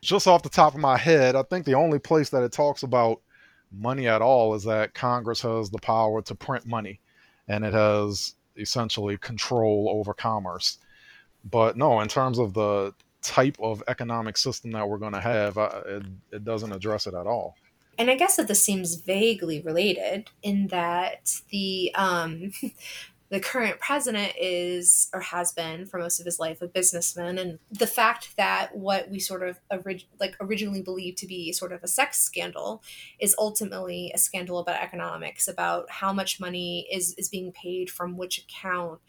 Just 0.02 0.26
off 0.26 0.42
the 0.42 0.48
top 0.48 0.74
of 0.74 0.80
my 0.80 0.96
head, 0.96 1.34
I 1.34 1.42
think 1.42 1.64
the 1.64 1.74
only 1.74 1.98
place 1.98 2.30
that 2.30 2.42
it 2.42 2.52
talks 2.52 2.82
about 2.82 3.20
money 3.72 4.08
at 4.08 4.22
all 4.22 4.54
is 4.54 4.64
that 4.64 4.94
Congress 4.94 5.42
has 5.42 5.70
the 5.70 5.78
power 5.78 6.22
to 6.22 6.34
print 6.34 6.66
money 6.66 7.00
and 7.48 7.64
it 7.64 7.74
has 7.74 8.34
essentially 8.56 9.16
control 9.18 9.88
over 9.90 10.14
commerce. 10.14 10.78
But 11.50 11.76
no, 11.76 12.00
in 12.00 12.08
terms 12.08 12.38
of 12.38 12.54
the 12.54 12.94
type 13.22 13.56
of 13.60 13.82
economic 13.88 14.36
system 14.36 14.72
that 14.72 14.88
we're 14.88 14.98
going 14.98 15.12
to 15.12 15.20
have, 15.20 15.56
it, 15.56 16.02
it 16.32 16.44
doesn't 16.44 16.72
address 16.72 17.06
it 17.06 17.14
at 17.14 17.26
all. 17.26 17.56
And 17.98 18.10
I 18.10 18.14
guess 18.14 18.36
that 18.36 18.46
this 18.46 18.62
seems 18.62 18.94
vaguely 18.94 19.60
related 19.60 20.30
in 20.42 20.68
that 20.68 21.40
the 21.50 21.92
um, 21.96 22.52
the 23.30 23.40
current 23.40 23.78
president 23.78 24.32
is 24.40 25.08
or 25.12 25.20
has 25.20 25.52
been 25.52 25.84
for 25.84 25.98
most 25.98 26.18
of 26.18 26.24
his 26.24 26.38
life 26.38 26.62
a 26.62 26.66
businessman. 26.66 27.38
And 27.38 27.58
the 27.70 27.86
fact 27.86 28.36
that 28.36 28.74
what 28.74 29.10
we 29.10 29.18
sort 29.18 29.46
of 29.46 29.60
orig- 29.70 30.06
like 30.18 30.34
originally 30.40 30.80
believed 30.80 31.18
to 31.18 31.26
be 31.26 31.52
sort 31.52 31.72
of 31.72 31.82
a 31.82 31.88
sex 31.88 32.20
scandal 32.20 32.82
is 33.18 33.34
ultimately 33.38 34.10
a 34.14 34.18
scandal 34.18 34.58
about 34.58 34.80
economics 34.80 35.46
about 35.46 35.90
how 35.90 36.12
much 36.12 36.40
money 36.40 36.88
is 36.90 37.14
is 37.18 37.28
being 37.28 37.52
paid 37.52 37.90
from 37.90 38.16
which 38.16 38.38
account 38.38 39.00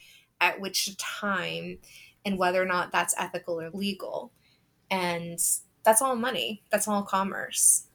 at 0.41 0.60
which 0.60 0.97
time 0.97 1.77
and 2.25 2.38
whether 2.38 2.62
or 2.62 2.65
not 2.65 2.91
that's 2.91 3.15
ethical 3.17 3.62
or 3.62 3.69
legal. 3.69 4.34
And 4.91 5.39
that's 5.84 6.01
all 6.01 6.15
money. 6.15 6.63
That's 6.71 6.88
all 6.88 7.03
commerce. 7.03 7.86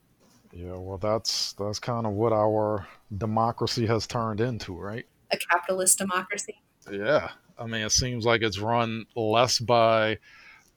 Yeah 0.52 0.76
well 0.76 0.98
that's 0.98 1.52
that's 1.54 1.80
kind 1.80 2.06
of 2.06 2.12
what 2.12 2.32
our 2.32 2.87
democracy 3.18 3.87
has 3.87 4.06
turned 4.06 4.40
into 4.40 4.72
right 4.74 5.04
a 5.30 5.37
capitalist 5.37 5.98
democracy. 5.98 6.60
Yeah. 6.90 7.30
I 7.58 7.66
mean, 7.66 7.82
it 7.82 7.92
seems 7.92 8.24
like 8.24 8.42
it's 8.42 8.58
run 8.58 9.06
less 9.14 9.58
by 9.58 10.18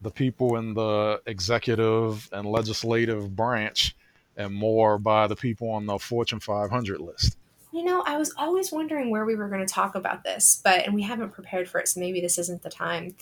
the 0.02 0.12
people 0.12 0.58
in 0.58 0.74
the 0.74 1.22
executive 1.26 2.30
and 2.32 2.48
legislative 2.48 3.36
branch 3.36 3.96
and 4.36 4.54
more 4.54 5.00
by 5.00 5.28
the 5.28 5.36
people 5.36 5.70
on 5.72 5.86
the 5.88 5.98
Fortune 5.98 6.40
500 6.40 7.02
list. 7.02 7.38
You 7.72 7.84
know, 7.84 8.04
I 8.06 8.18
was 8.18 8.34
always 8.38 8.72
wondering 8.72 9.10
where 9.10 9.26
we 9.26 9.36
were 9.36 9.50
going 9.50 9.66
to 9.66 9.74
talk 9.74 9.96
about 9.96 10.24
this, 10.24 10.62
but 10.64 10.86
and 10.86 10.94
we 10.94 11.04
haven't 11.04 11.32
prepared 11.32 11.68
for 11.68 11.80
it, 11.80 11.88
so 11.88 12.00
maybe 12.00 12.22
this 12.22 12.38
isn't 12.38 12.62
the 12.62 12.70
time. 12.70 13.16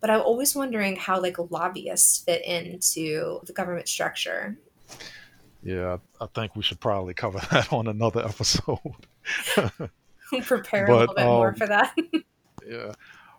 But 0.00 0.10
I'm 0.10 0.20
always 0.20 0.56
wondering 0.56 0.96
how 0.96 1.20
like 1.20 1.36
lobbyists 1.50 2.24
fit 2.24 2.44
into 2.44 3.40
the 3.44 3.52
government 3.52 3.88
structure. 3.88 4.58
Yeah, 5.62 5.98
I 6.20 6.26
think 6.34 6.56
we 6.56 6.62
should 6.62 6.80
probably 6.80 7.14
cover 7.14 7.38
that 7.52 7.72
on 7.72 7.86
another 7.86 8.24
episode. 8.24 8.78
prepare 10.42 10.86
but, 10.86 10.92
a 10.92 10.98
little 10.98 11.14
bit 11.14 11.24
um, 11.24 11.30
more 11.30 11.54
for 11.54 11.66
that. 11.66 11.96
yeah. 12.66 12.92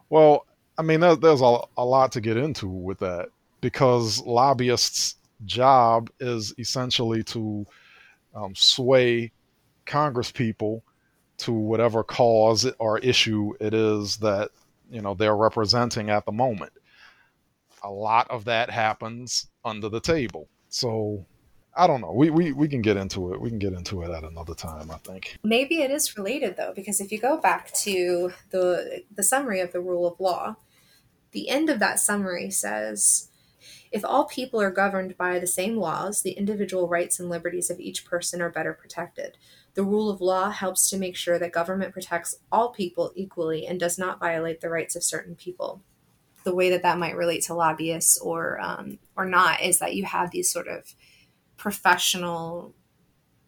Well, 0.09 0.45
I 0.77 0.81
mean, 0.81 0.99
there's, 0.99 1.19
there's 1.19 1.41
a, 1.41 1.59
a 1.77 1.85
lot 1.85 2.11
to 2.13 2.21
get 2.21 2.37
into 2.37 2.67
with 2.67 2.99
that 2.99 3.29
because 3.61 4.21
lobbyists' 4.25 5.15
job 5.45 6.09
is 6.19 6.53
essentially 6.57 7.23
to 7.23 7.65
um, 8.35 8.55
sway 8.55 9.31
Congress 9.85 10.31
people 10.31 10.83
to 11.37 11.51
whatever 11.51 12.03
cause 12.03 12.69
or 12.79 12.99
issue 12.99 13.53
it 13.59 13.73
is 13.73 14.17
that 14.17 14.51
you 14.89 15.01
know 15.01 15.13
they're 15.13 15.35
representing 15.35 16.09
at 16.09 16.25
the 16.25 16.31
moment. 16.31 16.71
A 17.83 17.89
lot 17.89 18.29
of 18.29 18.45
that 18.45 18.69
happens 18.69 19.47
under 19.65 19.89
the 19.89 19.99
table. 19.99 20.47
So 20.69 21.25
I 21.75 21.87
don't 21.87 22.01
know. 22.01 22.11
We, 22.11 22.29
we 22.29 22.53
we 22.53 22.67
can 22.67 22.81
get 22.81 22.97
into 22.97 23.33
it. 23.33 23.41
We 23.41 23.49
can 23.49 23.59
get 23.59 23.73
into 23.73 24.03
it 24.03 24.11
at 24.11 24.23
another 24.23 24.53
time, 24.53 24.91
I 24.91 24.97
think. 24.97 25.37
Maybe 25.43 25.81
it 25.81 25.89
is 25.89 26.17
related 26.17 26.55
though, 26.55 26.73
because 26.75 27.01
if 27.01 27.11
you 27.11 27.19
go 27.19 27.37
back 27.37 27.73
to 27.73 28.31
the 28.51 29.03
the 29.15 29.23
summary 29.23 29.59
of 29.59 29.71
the 29.71 29.81
rule 29.81 30.05
of 30.05 30.19
law, 30.19 30.57
the 31.31 31.49
end 31.49 31.69
of 31.69 31.79
that 31.79 31.99
summary 31.99 32.51
says 32.51 33.29
if 33.91 34.03
all 34.03 34.25
people 34.25 34.59
are 34.59 34.71
governed 34.71 35.17
by 35.17 35.37
the 35.37 35.47
same 35.47 35.77
laws, 35.77 36.21
the 36.21 36.31
individual 36.31 36.87
rights 36.87 37.19
and 37.19 37.29
liberties 37.29 37.69
of 37.69 37.79
each 37.79 38.05
person 38.05 38.41
are 38.41 38.49
better 38.49 38.73
protected. 38.73 39.37
The 39.75 39.83
rule 39.83 40.09
of 40.09 40.19
law 40.19 40.49
helps 40.49 40.89
to 40.89 40.97
make 40.97 41.15
sure 41.15 41.37
that 41.37 41.51
government 41.51 41.93
protects 41.93 42.35
all 42.51 42.69
people 42.69 43.11
equally 43.15 43.67
and 43.67 43.79
does 43.79 43.99
not 43.99 44.19
violate 44.19 44.61
the 44.61 44.69
rights 44.69 44.95
of 44.95 45.03
certain 45.03 45.35
people. 45.35 45.81
The 46.43 46.55
way 46.55 46.71
that 46.71 46.81
that 46.81 46.97
might 46.97 47.15
relate 47.15 47.43
to 47.43 47.53
lobbyists 47.53 48.17
or 48.19 48.59
um, 48.59 48.97
or 49.15 49.25
not 49.25 49.61
is 49.61 49.77
that 49.77 49.95
you 49.95 50.05
have 50.05 50.31
these 50.31 50.51
sort 50.51 50.67
of 50.67 50.95
professional 51.57 52.73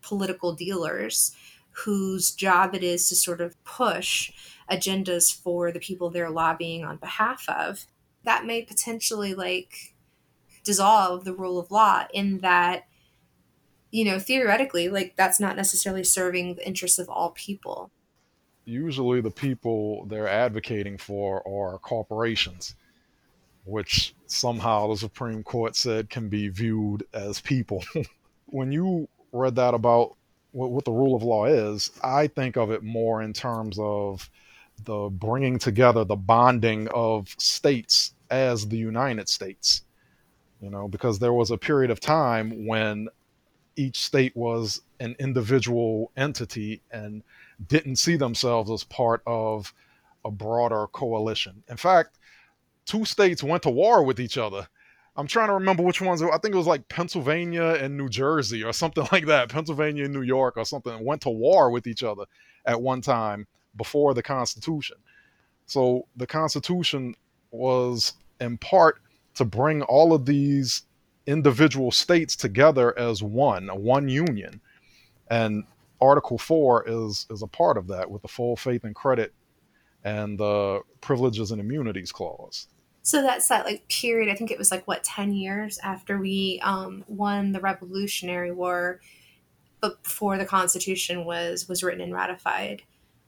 political 0.01 0.53
dealers 0.53 1.35
whose 1.83 2.31
job 2.31 2.73
it 2.73 2.83
is 2.83 3.09
to 3.09 3.15
sort 3.15 3.41
of 3.41 3.61
push 3.63 4.31
agendas 4.71 5.33
for 5.35 5.71
the 5.71 5.79
people 5.79 6.09
they're 6.09 6.29
lobbying 6.29 6.83
on 6.83 6.97
behalf 6.97 7.45
of 7.49 7.85
that 8.23 8.45
may 8.45 8.61
potentially 8.61 9.33
like 9.33 9.93
dissolve 10.63 11.23
the 11.23 11.33
rule 11.33 11.59
of 11.59 11.71
law 11.71 12.05
in 12.13 12.39
that 12.39 12.87
you 13.91 14.03
know 14.03 14.19
theoretically 14.19 14.89
like 14.89 15.15
that's 15.15 15.39
not 15.39 15.55
necessarily 15.55 16.03
serving 16.03 16.55
the 16.55 16.67
interests 16.67 16.99
of 16.99 17.09
all 17.09 17.31
people. 17.31 17.91
Usually 18.65 19.21
the 19.21 19.31
people 19.31 20.05
they're 20.07 20.27
advocating 20.27 20.97
for 20.97 21.47
are 21.47 21.77
corporations 21.77 22.75
which 23.65 24.15
somehow 24.27 24.87
the 24.87 24.97
Supreme 24.97 25.43
Court 25.43 25.75
said 25.75 26.09
can 26.09 26.29
be 26.29 26.49
viewed 26.49 27.05
as 27.13 27.41
people. 27.41 27.83
when 28.45 28.71
you 28.71 29.07
read 29.31 29.55
that 29.55 29.73
about 29.73 30.15
what, 30.51 30.71
what, 30.71 30.85
the 30.85 30.91
rule 30.91 31.15
of 31.15 31.23
law 31.23 31.45
is, 31.45 31.91
I 32.03 32.27
think 32.27 32.55
of 32.55 32.71
it 32.71 32.83
more 32.83 33.21
in 33.21 33.33
terms 33.33 33.77
of 33.79 34.29
the 34.85 35.09
bringing 35.11 35.59
together, 35.59 36.03
the 36.03 36.15
bonding 36.15 36.87
of 36.93 37.29
states 37.37 38.13
as 38.29 38.67
the 38.67 38.77
United 38.77 39.27
States. 39.27 39.83
You 40.61 40.69
know, 40.69 40.87
because 40.87 41.19
there 41.19 41.33
was 41.33 41.51
a 41.51 41.57
period 41.57 41.91
of 41.91 41.99
time 41.99 42.65
when 42.65 43.09
each 43.75 43.99
state 43.99 44.35
was 44.35 44.81
an 44.99 45.15
individual 45.19 46.11
entity 46.15 46.81
and 46.91 47.23
didn't 47.67 47.97
see 47.97 48.15
themselves 48.15 48.71
as 48.71 48.83
part 48.85 49.21
of 49.27 49.73
a 50.23 50.31
broader 50.31 50.87
coalition. 50.87 51.61
In 51.69 51.77
fact, 51.77 52.17
two 52.85 53.05
states 53.05 53.43
went 53.43 53.63
to 53.63 53.69
war 53.69 54.03
with 54.03 54.19
each 54.19 54.37
other. 54.37 54.67
I'm 55.17 55.27
trying 55.27 55.47
to 55.47 55.53
remember 55.53 55.83
which 55.83 56.01
ones. 56.01 56.21
I 56.21 56.37
think 56.37 56.53
it 56.53 56.57
was 56.57 56.67
like 56.67 56.89
Pennsylvania 56.89 57.77
and 57.79 57.95
New 57.95 58.09
Jersey 58.09 58.63
or 58.63 58.73
something 58.73 59.07
like 59.11 59.25
that. 59.27 59.49
Pennsylvania 59.49 60.05
and 60.05 60.13
New 60.13 60.23
York 60.23 60.57
or 60.57 60.65
something 60.65 61.03
went 61.03 61.21
to 61.21 61.29
war 61.29 61.71
with 61.71 61.87
each 61.87 62.03
other 62.03 62.25
at 62.65 62.81
one 62.81 63.01
time 63.01 63.47
before 63.77 64.13
the 64.13 64.23
Constitution. 64.23 64.97
So 65.65 66.07
the 66.15 66.27
Constitution 66.27 67.15
was 67.51 68.13
in 68.39 68.57
part 68.57 69.01
to 69.35 69.45
bring 69.45 69.81
all 69.83 70.13
of 70.13 70.25
these 70.25 70.83
individual 71.27 71.91
states 71.91 72.35
together 72.35 72.97
as 72.97 73.23
one, 73.23 73.67
one 73.67 74.07
union. 74.07 74.61
And 75.29 75.63
Article 76.01 76.37
4 76.37 76.85
is 76.87 77.25
is 77.29 77.41
a 77.41 77.47
part 77.47 77.77
of 77.77 77.87
that 77.87 78.09
with 78.09 78.21
the 78.21 78.27
full 78.27 78.55
faith 78.55 78.83
and 78.83 78.93
credit 78.93 79.33
and 80.03 80.37
the 80.37 80.81
privileges 81.01 81.51
and 81.51 81.59
immunities 81.59 82.11
clause. 82.11 82.67
So 83.05 83.21
that's 83.21 83.47
that 83.49 83.65
like 83.65 83.87
period. 83.87 84.31
I 84.31 84.35
think 84.35 84.49
it 84.49 84.57
was 84.57 84.71
like 84.71 84.87
what 84.87 85.03
ten 85.03 85.31
years 85.31 85.77
after 85.83 86.17
we 86.17 86.59
um, 86.63 87.03
won 87.07 87.51
the 87.51 87.59
Revolutionary 87.59 88.51
War, 88.51 88.99
but 89.79 90.01
before 90.01 90.39
the 90.39 90.45
Constitution 90.45 91.23
was 91.23 91.69
was 91.69 91.83
written 91.83 92.01
and 92.01 92.11
ratified. 92.11 92.81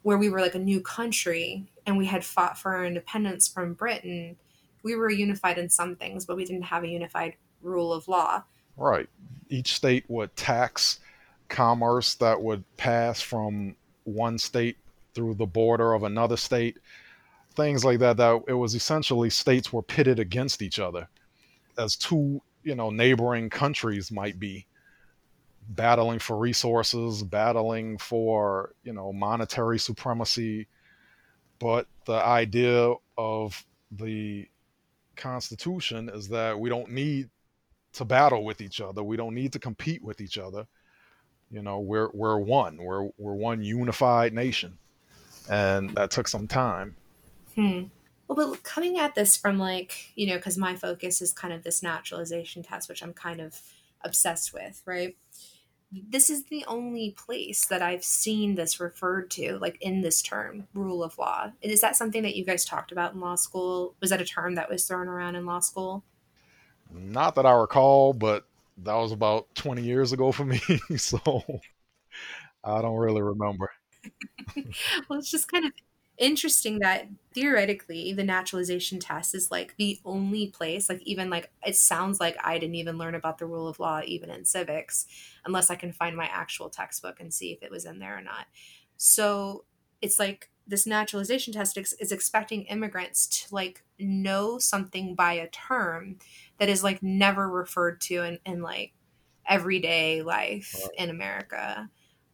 where 0.08 0.18
we 0.18 0.30
were 0.30 0.40
like 0.40 0.56
a 0.56 0.60
new 0.60 0.80
country 0.80 1.66
and 1.86 1.98
we 1.98 2.06
had 2.06 2.24
fought 2.24 2.58
for 2.58 2.74
our 2.74 2.86
independence 2.86 3.46
from 3.46 3.74
Britain, 3.74 4.38
we 4.82 4.96
were 4.96 5.10
unified 5.10 5.58
in 5.58 5.70
some 5.70 5.98
things, 5.98 6.26
but 6.26 6.38
we 6.38 6.46
didn't 6.46 6.62
have 6.62 6.86
a 6.86 6.88
unified 6.88 7.36
rule 7.62 7.92
of 7.92 8.08
law. 8.08 8.42
Right. 8.78 9.10
Each 9.50 9.74
state 9.74 10.06
would 10.08 10.34
tax 10.38 11.02
commerce 11.50 12.16
that 12.16 12.42
would 12.42 12.64
pass 12.78 13.20
from 13.20 13.76
one 14.06 14.38
state 14.38 14.78
through 15.14 15.34
the 15.34 15.46
border 15.46 15.92
of 15.94 16.04
another 16.04 16.38
state, 16.38 16.78
things 17.58 17.84
like 17.84 18.00
that. 18.00 18.16
That 18.16 18.44
it 18.48 18.54
was 18.54 18.76
essentially 18.76 19.30
states 19.30 19.74
were 19.74 19.82
pitted 19.82 20.20
against 20.20 20.62
each 20.62 20.80
other, 20.80 21.10
as 21.78 21.98
two 21.98 22.42
you 22.64 22.76
know 22.76 22.90
neighboring 22.90 23.50
countries 23.50 24.12
might 24.12 24.40
be 24.40 24.66
battling 25.70 26.20
for 26.20 26.38
resources, 26.38 27.24
battling 27.24 27.98
for 27.98 28.74
you 28.84 28.94
know 28.94 29.12
monetary 29.12 29.80
supremacy. 29.80 30.68
But 31.60 31.88
the 32.06 32.24
idea 32.24 32.94
of 33.18 33.66
the 33.92 34.48
Constitution 35.16 36.10
is 36.14 36.30
that 36.30 36.60
we 36.60 36.70
don't 36.70 36.92
need 36.92 37.30
to 37.94 38.06
battle 38.06 38.44
with 38.44 38.62
each 38.62 38.80
other. 38.80 39.04
We 39.04 39.18
don't 39.18 39.34
need 39.34 39.54
to 39.54 39.60
compete 39.60 40.04
with 40.04 40.22
each 40.22 40.38
other. 40.38 40.68
You 41.50 41.64
know, 41.64 41.80
we're 41.80 42.10
we're 42.14 42.38
one. 42.38 42.78
We're 42.78 43.10
we're 43.18 43.34
one 43.34 43.64
unified 43.64 44.34
nation, 44.34 44.78
and 45.50 45.90
that 45.96 46.12
took 46.12 46.28
some 46.28 46.48
time. 46.48 46.96
Hmm. 47.58 47.86
Well, 48.28 48.52
but 48.52 48.64
coming 48.64 49.00
at 49.00 49.16
this 49.16 49.36
from 49.36 49.58
like 49.58 50.12
you 50.16 50.28
know, 50.28 50.36
because 50.36 50.58
my 50.58 50.76
focus 50.76 51.22
is 51.22 51.34
kind 51.34 51.54
of 51.54 51.64
this 51.64 51.82
naturalization 51.82 52.64
test, 52.64 52.88
which 52.88 53.02
I'm 53.02 53.14
kind 53.14 53.42
of 53.42 53.60
obsessed 54.04 54.54
with, 54.54 54.82
right? 54.86 55.18
This 55.92 56.30
is 56.30 56.46
the 56.46 56.66
only 56.68 57.12
place 57.12 57.66
that 57.66 57.82
I've 57.82 58.04
seen 58.04 58.56
this 58.56 58.80
referred 58.80 59.32
to, 59.32 59.58
like 59.60 59.78
in 59.82 60.02
this 60.02 60.22
term, 60.22 60.68
rule 60.74 61.02
of 61.02 61.18
law. 61.18 61.52
Is 61.62 61.80
that 61.82 61.96
something 61.96 62.24
that 62.24 62.36
you 62.36 62.44
guys 62.46 62.66
talked 62.66 62.92
about 62.92 63.14
in 63.14 63.22
law 63.22 63.36
school? 63.36 63.96
Was 64.02 64.10
that 64.10 64.22
a 64.22 64.26
term 64.26 64.56
that 64.56 64.70
was 64.70 64.86
thrown 64.86 65.08
around 65.08 65.36
in 65.36 65.46
law 65.46 65.62
school? 65.62 66.04
Not 66.92 67.36
that 67.36 67.46
I 67.46 67.54
recall, 67.54 68.14
but 68.14 68.46
that 68.80 68.96
was 68.96 69.14
about 69.14 69.54
20 69.56 69.82
years 69.82 70.12
ago 70.12 70.32
for 70.34 70.46
me. 70.46 70.60
so 70.98 71.20
I 72.64 72.82
don't 72.82 72.98
really 72.98 73.22
remember. 73.22 73.72
well, 75.10 75.20
it's 75.20 75.32
just 75.32 75.50
kind 75.50 75.66
of 75.66 75.72
interesting 76.18 76.80
that 76.80 77.08
theoretically 77.34 78.12
the 78.14 78.24
naturalization 78.24 79.00
test 79.00 79.36
is 79.36 79.52
like 79.52 79.76
the 79.78 80.00
only 80.04 80.48
place 80.48 80.90
like 80.90 81.02
even 81.04 81.30
like 81.30 81.52
it 81.66 81.76
sounds 81.76 82.20
like 82.20 82.36
i 82.44 82.58
didn't 82.58 82.76
even 82.76 82.98
learn 82.98 83.14
about 83.14 83.38
the 83.38 83.46
rule 83.46 83.68
of 83.68 83.80
law 83.80 84.02
even 84.06 84.30
in 84.32 84.44
civics 84.44 85.06
unless 85.46 85.70
i 85.70 85.76
can 85.76 85.92
find 85.92 86.18
my 86.18 86.26
actual 86.26 86.70
textbook 86.70 87.20
and 87.20 87.34
see 87.34 87.52
if 87.52 87.62
it 87.62 87.70
was 87.70 87.86
in 87.86 88.00
there 88.00 88.18
or 88.18 88.22
not 88.22 88.48
so 88.98 89.64
it's 90.02 90.20
like 90.20 90.50
this 90.66 90.86
naturalization 90.86 91.54
test 91.54 91.78
is 91.78 92.12
expecting 92.12 92.64
immigrants 92.64 93.28
to 93.28 93.54
like 93.56 93.84
know 94.00 94.58
something 94.60 95.16
by 95.16 95.34
a 95.34 95.48
term 95.50 96.18
that 96.58 96.68
is 96.68 96.84
like 96.84 97.02
never 97.02 97.50
referred 97.50 98.02
to 98.02 98.24
in, 98.24 98.40
in 98.46 98.62
like 98.62 98.94
everyday 99.48 100.22
life 100.22 100.76
in 100.98 101.10
America. 101.10 101.90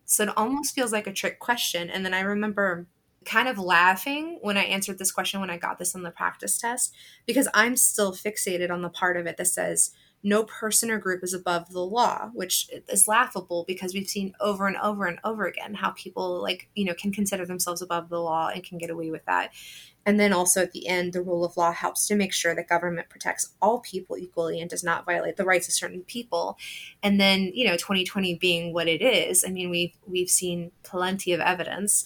So 0.06 0.24
it 0.24 0.38
almost 0.38 0.74
feels 0.74 0.92
like 0.92 1.06
a 1.06 1.14
trick 1.14 1.40
question. 1.40 1.90
And 1.90 2.04
then 2.04 2.14
I 2.14 2.22
remember 2.22 2.88
kind 3.26 3.48
of 3.48 3.58
laughing 3.58 4.40
when 4.42 4.58
I 4.58 4.64
answered 4.64 5.00
this 5.00 5.12
question 5.12 5.40
when 5.40 5.50
I 5.50 5.58
got 5.58 5.80
this 5.80 5.96
on 5.96 6.04
the 6.04 6.12
practice 6.12 6.58
test 6.58 6.94
because 7.26 7.48
I'm 7.54 7.76
still 7.76 8.14
fixated 8.14 8.72
on 8.72 8.82
the 8.82 8.90
part 8.90 9.18
of 9.18 9.26
it 9.26 9.38
that 9.38 9.48
says 9.48 9.92
no 10.24 10.44
person 10.46 10.90
or 10.90 10.98
group 10.98 11.22
is 11.22 11.34
above 11.34 11.72
the 11.72 11.86
law, 11.86 12.30
which 12.34 12.70
is 12.88 13.08
laughable 13.10 13.66
because 13.68 13.94
we've 13.94 14.08
seen 14.08 14.34
over 14.40 14.68
and 14.68 14.78
over 14.78 15.06
and 15.06 15.20
over 15.26 15.46
again 15.46 15.74
how 15.74 15.92
people 15.92 16.42
like, 16.42 16.70
you 16.76 16.86
know, 16.86 16.94
can 16.94 17.12
consider 17.12 17.46
themselves 17.46 17.82
above 17.82 18.08
the 18.08 18.20
law 18.20 18.48
and 18.48 18.64
can 18.64 18.78
get 18.78 18.90
away 18.90 19.12
with 19.12 19.26
that. 19.26 19.52
And 20.06 20.20
then 20.20 20.34
also 20.34 20.62
at 20.62 20.72
the 20.72 20.88
end, 20.88 21.14
the 21.14 21.22
rule 21.22 21.46
of 21.46 21.56
law 21.56 21.72
helps 21.72 22.08
to 22.08 22.16
make 22.16 22.34
sure 22.34 22.54
that 22.56 22.68
government 22.68 23.10
protects 23.10 23.54
all 23.62 23.80
people 23.80 24.18
equally 24.18 24.60
and 24.60 24.70
does 24.70 24.84
not 24.84 25.06
violate 25.06 25.38
the 25.38 25.46
rights 25.46 25.68
of 25.68 25.74
certain 25.74 26.02
people. 26.02 26.58
And 27.02 27.20
then, 27.20 27.52
you 27.54 27.66
know, 27.66 27.78
2020 27.78 28.36
being 28.36 28.74
what 28.74 28.88
it 28.88 29.02
is, 29.02 29.46
I 29.46 29.50
mean, 29.50 29.70
we've 29.70 29.94
we've 30.06 30.30
seen 30.30 30.72
plenty 30.84 31.32
of 31.34 31.40
evidence 31.40 32.06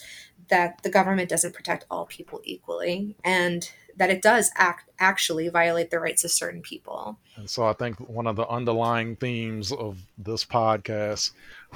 that 0.50 0.82
the 0.84 0.90
government 0.90 1.30
doesn't 1.30 1.54
protect 1.54 1.86
all 1.90 2.06
people 2.06 2.42
equally 2.44 3.16
and 3.24 3.70
that 3.98 4.10
it 4.10 4.22
does 4.22 4.52
act 4.56 4.90
actually 5.00 5.50
violate 5.50 5.90
the 5.90 6.00
rights 6.00 6.24
of 6.24 6.32
certain 6.32 6.62
people. 6.62 7.18
And 7.36 7.50
so 7.50 7.66
I 7.66 7.74
think 7.74 7.98
one 8.00 8.28
of 8.28 8.36
the 8.36 8.48
underlying 8.48 9.16
themes 9.16 9.72
of 9.72 9.98
this 10.18 10.46
podcast 10.46 11.32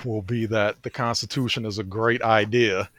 will 0.05 0.21
be 0.21 0.45
that 0.45 0.83
the 0.83 0.89
Constitution 0.89 1.65
is 1.65 1.79
a 1.79 1.83
great 1.83 2.21
idea. 2.21 2.89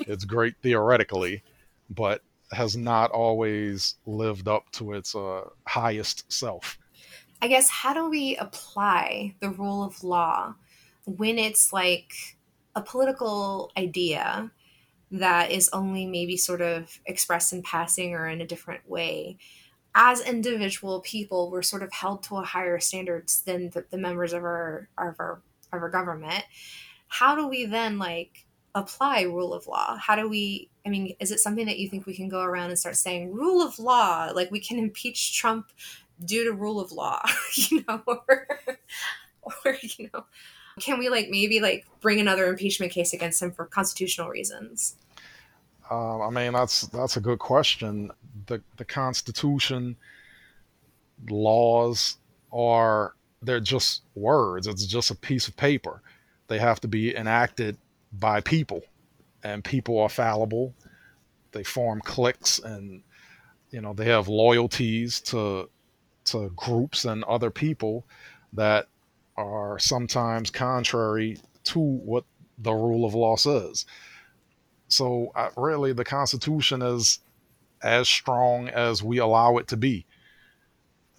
It's 0.00 0.24
great 0.24 0.56
theoretically, 0.62 1.42
but 1.88 2.22
has 2.52 2.76
not 2.76 3.10
always 3.10 3.96
lived 4.06 4.48
up 4.48 4.70
to 4.72 4.92
its 4.92 5.14
uh, 5.14 5.48
highest 5.66 6.30
self. 6.32 6.78
I 7.40 7.48
guess 7.48 7.68
how 7.68 7.92
do 7.92 8.08
we 8.08 8.36
apply 8.36 9.34
the 9.40 9.50
rule 9.50 9.82
of 9.82 10.04
law 10.04 10.54
when 11.06 11.38
it's 11.38 11.72
like 11.72 12.12
a 12.76 12.82
political 12.82 13.72
idea 13.76 14.50
that 15.10 15.50
is 15.50 15.68
only 15.72 16.06
maybe 16.06 16.36
sort 16.36 16.60
of 16.60 17.00
expressed 17.04 17.52
in 17.52 17.62
passing 17.62 18.14
or 18.14 18.28
in 18.28 18.40
a 18.40 18.46
different 18.46 18.88
way? 18.88 19.38
As 19.94 20.20
individual 20.20 21.00
people, 21.00 21.50
we're 21.50 21.62
sort 21.62 21.82
of 21.82 21.92
held 21.92 22.22
to 22.24 22.36
a 22.36 22.42
higher 22.42 22.80
standards 22.80 23.42
than 23.42 23.70
the, 23.70 23.84
the 23.90 23.98
members 23.98 24.32
of 24.32 24.42
our, 24.42 24.88
of 24.96 25.16
our 25.18 25.42
of 25.72 25.82
our 25.82 25.88
government. 25.88 26.44
How 27.08 27.34
do 27.34 27.48
we 27.48 27.64
then 27.64 27.98
like 27.98 28.46
apply 28.74 29.22
rule 29.22 29.52
of 29.52 29.66
law? 29.66 29.96
How 29.96 30.16
do 30.16 30.28
we, 30.28 30.68
I 30.86 30.88
mean, 30.88 31.14
is 31.20 31.30
it 31.30 31.40
something 31.40 31.66
that 31.66 31.78
you 31.78 31.88
think 31.88 32.06
we 32.06 32.14
can 32.14 32.28
go 32.28 32.40
around 32.40 32.70
and 32.70 32.78
start 32.78 32.96
saying 32.96 33.32
rule 33.32 33.62
of 33.62 33.78
law? 33.78 34.30
Like 34.34 34.50
we 34.50 34.60
can 34.60 34.78
impeach 34.78 35.36
Trump 35.36 35.72
due 36.24 36.44
to 36.44 36.52
rule 36.52 36.80
of 36.80 36.92
law, 36.92 37.22
you 37.54 37.84
know, 37.88 38.02
or, 38.06 38.48
or, 39.42 39.76
you 39.82 40.10
know, 40.12 40.24
can 40.80 40.98
we 40.98 41.08
like 41.08 41.28
maybe 41.28 41.60
like 41.60 41.86
bring 42.00 42.20
another 42.20 42.46
impeachment 42.46 42.92
case 42.92 43.12
against 43.12 43.42
him 43.42 43.52
for 43.52 43.66
constitutional 43.66 44.28
reasons? 44.28 44.96
Um, 45.90 46.22
I 46.22 46.30
mean, 46.30 46.52
that's 46.52 46.82
that's 46.88 47.16
a 47.16 47.20
good 47.20 47.38
question. 47.38 48.10
The 48.46 48.62
the 48.78 48.84
Constitution, 48.84 49.96
laws 51.28 52.16
are 52.52 53.14
they're 53.42 53.60
just 53.60 54.02
words. 54.14 54.66
It's 54.66 54.86
just 54.86 55.10
a 55.10 55.14
piece 55.14 55.48
of 55.48 55.56
paper. 55.56 56.00
They 56.48 56.58
have 56.58 56.80
to 56.80 56.88
be 56.88 57.14
enacted 57.14 57.76
by 58.12 58.40
people, 58.40 58.82
and 59.42 59.64
people 59.64 59.98
are 59.98 60.08
fallible. 60.08 60.74
They 61.52 61.64
form 61.64 62.00
cliques, 62.00 62.58
and 62.58 63.02
you 63.70 63.80
know 63.80 63.92
they 63.92 64.06
have 64.06 64.28
loyalties 64.28 65.20
to 65.22 65.68
to 66.24 66.50
groups 66.50 67.04
and 67.04 67.24
other 67.24 67.50
people 67.50 68.06
that 68.52 68.86
are 69.36 69.78
sometimes 69.78 70.50
contrary 70.50 71.38
to 71.64 71.78
what 71.80 72.24
the 72.58 72.72
rule 72.72 73.04
of 73.04 73.14
law 73.14 73.36
says. 73.36 73.86
So, 74.88 75.32
really, 75.56 75.92
the 75.92 76.04
Constitution 76.04 76.82
is 76.82 77.18
as 77.82 78.08
strong 78.08 78.68
as 78.68 79.02
we 79.02 79.18
allow 79.18 79.56
it 79.56 79.68
to 79.68 79.76
be, 79.76 80.06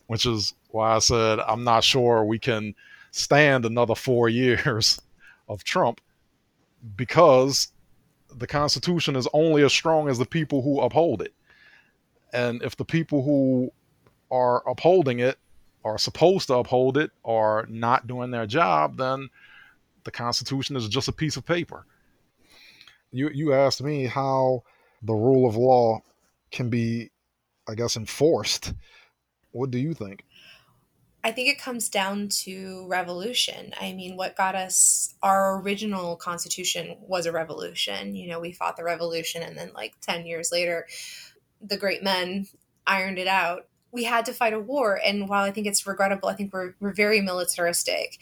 which 0.07 0.25
is 0.25 0.53
why 0.69 0.95
I 0.95 0.99
said 0.99 1.39
I'm 1.39 1.63
not 1.63 1.83
sure 1.83 2.23
we 2.23 2.39
can 2.39 2.75
stand 3.11 3.65
another 3.65 3.95
four 3.95 4.29
years 4.43 5.01
of 5.49 5.63
Trump 5.63 5.99
because 6.95 7.69
the 8.35 8.47
Constitution 8.47 9.15
is 9.15 9.27
only 9.33 9.63
as 9.63 9.71
strong 9.71 10.09
as 10.09 10.17
the 10.17 10.25
people 10.25 10.61
who 10.61 10.81
uphold 10.81 11.21
it. 11.21 11.33
And 12.33 12.61
if 12.63 12.75
the 12.75 12.85
people 12.85 13.23
who 13.23 13.71
are 14.31 14.67
upholding 14.67 15.19
it 15.19 15.37
are 15.85 15.97
supposed 15.97 16.47
to 16.47 16.55
uphold 16.55 16.97
it 16.97 17.11
are 17.23 17.65
not 17.69 18.07
doing 18.07 18.31
their 18.31 18.47
job, 18.47 18.97
then 18.97 19.29
the 20.03 20.11
Constitution 20.11 20.75
is 20.75 20.87
just 20.87 21.07
a 21.07 21.13
piece 21.13 21.37
of 21.37 21.45
paper. 21.45 21.85
You 23.11 23.29
you 23.29 23.53
asked 23.53 23.83
me 23.83 24.05
how 24.05 24.63
the 25.03 25.13
rule 25.13 25.47
of 25.47 25.55
law 25.55 26.01
can 26.51 26.69
be, 26.69 27.11
I 27.67 27.75
guess, 27.75 27.95
enforced. 27.95 28.73
What 29.51 29.69
do 29.69 29.77
you 29.77 29.93
think? 29.93 30.25
I 31.23 31.31
think 31.31 31.47
it 31.47 31.61
comes 31.61 31.87
down 31.87 32.27
to 32.43 32.85
revolution. 32.87 33.73
I 33.79 33.93
mean, 33.93 34.17
what 34.17 34.35
got 34.35 34.55
us 34.55 35.15
our 35.23 35.61
original 35.61 36.17
constitution 36.17 36.97
was 36.99 37.25
a 37.25 37.31
revolution. 37.31 38.15
You 38.15 38.27
know, 38.27 38.41
we 38.41 38.51
fought 38.51 38.75
the 38.75 38.83
revolution, 38.83 39.41
and 39.41 39.57
then, 39.57 39.71
like 39.73 39.95
10 40.01 40.25
years 40.25 40.51
later, 40.51 40.85
the 41.61 41.77
great 41.77 42.03
men 42.03 42.47
ironed 42.85 43.17
it 43.17 43.27
out. 43.27 43.67
We 43.91 44.03
had 44.03 44.25
to 44.25 44.33
fight 44.33 44.53
a 44.53 44.59
war. 44.59 44.99
And 45.03 45.29
while 45.29 45.43
I 45.43 45.51
think 45.51 45.67
it's 45.67 45.87
regrettable, 45.87 46.27
I 46.27 46.33
think 46.33 46.51
we're, 46.51 46.73
we're 46.79 46.93
very 46.93 47.21
militaristic 47.21 48.17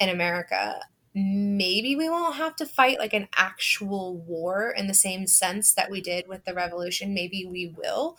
in 0.00 0.08
America. 0.08 0.80
Maybe 1.14 1.94
we 1.94 2.08
won't 2.08 2.36
have 2.36 2.56
to 2.56 2.66
fight 2.66 2.98
like 2.98 3.12
an 3.12 3.28
actual 3.36 4.16
war 4.16 4.70
in 4.70 4.86
the 4.86 4.94
same 4.94 5.26
sense 5.26 5.72
that 5.74 5.90
we 5.90 6.00
did 6.00 6.26
with 6.26 6.44
the 6.44 6.54
revolution. 6.54 7.14
Maybe 7.14 7.44
we 7.44 7.72
will. 7.76 8.16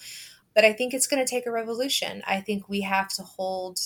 But 0.53 0.65
I 0.65 0.73
think 0.73 0.93
it's 0.93 1.07
going 1.07 1.25
to 1.25 1.29
take 1.29 1.45
a 1.45 1.51
revolution. 1.51 2.21
I 2.27 2.39
think 2.41 2.69
we 2.69 2.81
have 2.81 3.07
to 3.15 3.23
hold 3.23 3.79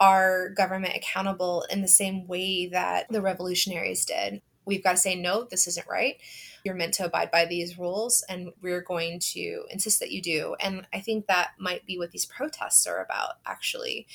our 0.00 0.50
government 0.50 0.96
accountable 0.96 1.64
in 1.70 1.82
the 1.82 1.88
same 1.88 2.26
way 2.26 2.66
that 2.66 3.06
the 3.10 3.22
revolutionaries 3.22 4.04
did. 4.04 4.42
we've 4.66 4.82
got 4.82 4.92
to 4.92 4.96
say, 4.96 5.14
no, 5.14 5.44
this 5.44 5.66
isn't 5.66 5.86
right. 5.86 6.16
You're 6.64 6.74
meant 6.74 6.94
to 6.94 7.04
abide 7.04 7.30
by 7.30 7.44
these 7.44 7.78
rules, 7.78 8.24
and 8.30 8.50
we're 8.62 8.80
going 8.80 9.20
to 9.20 9.64
insist 9.68 10.00
that 10.00 10.10
you 10.10 10.22
do. 10.22 10.56
And 10.58 10.86
I 10.94 11.00
think 11.00 11.26
that 11.26 11.50
might 11.58 11.84
be 11.84 11.98
what 11.98 12.12
these 12.12 12.24
protests 12.24 12.86
are 12.86 13.04
about, 13.04 13.34
actually 13.44 14.06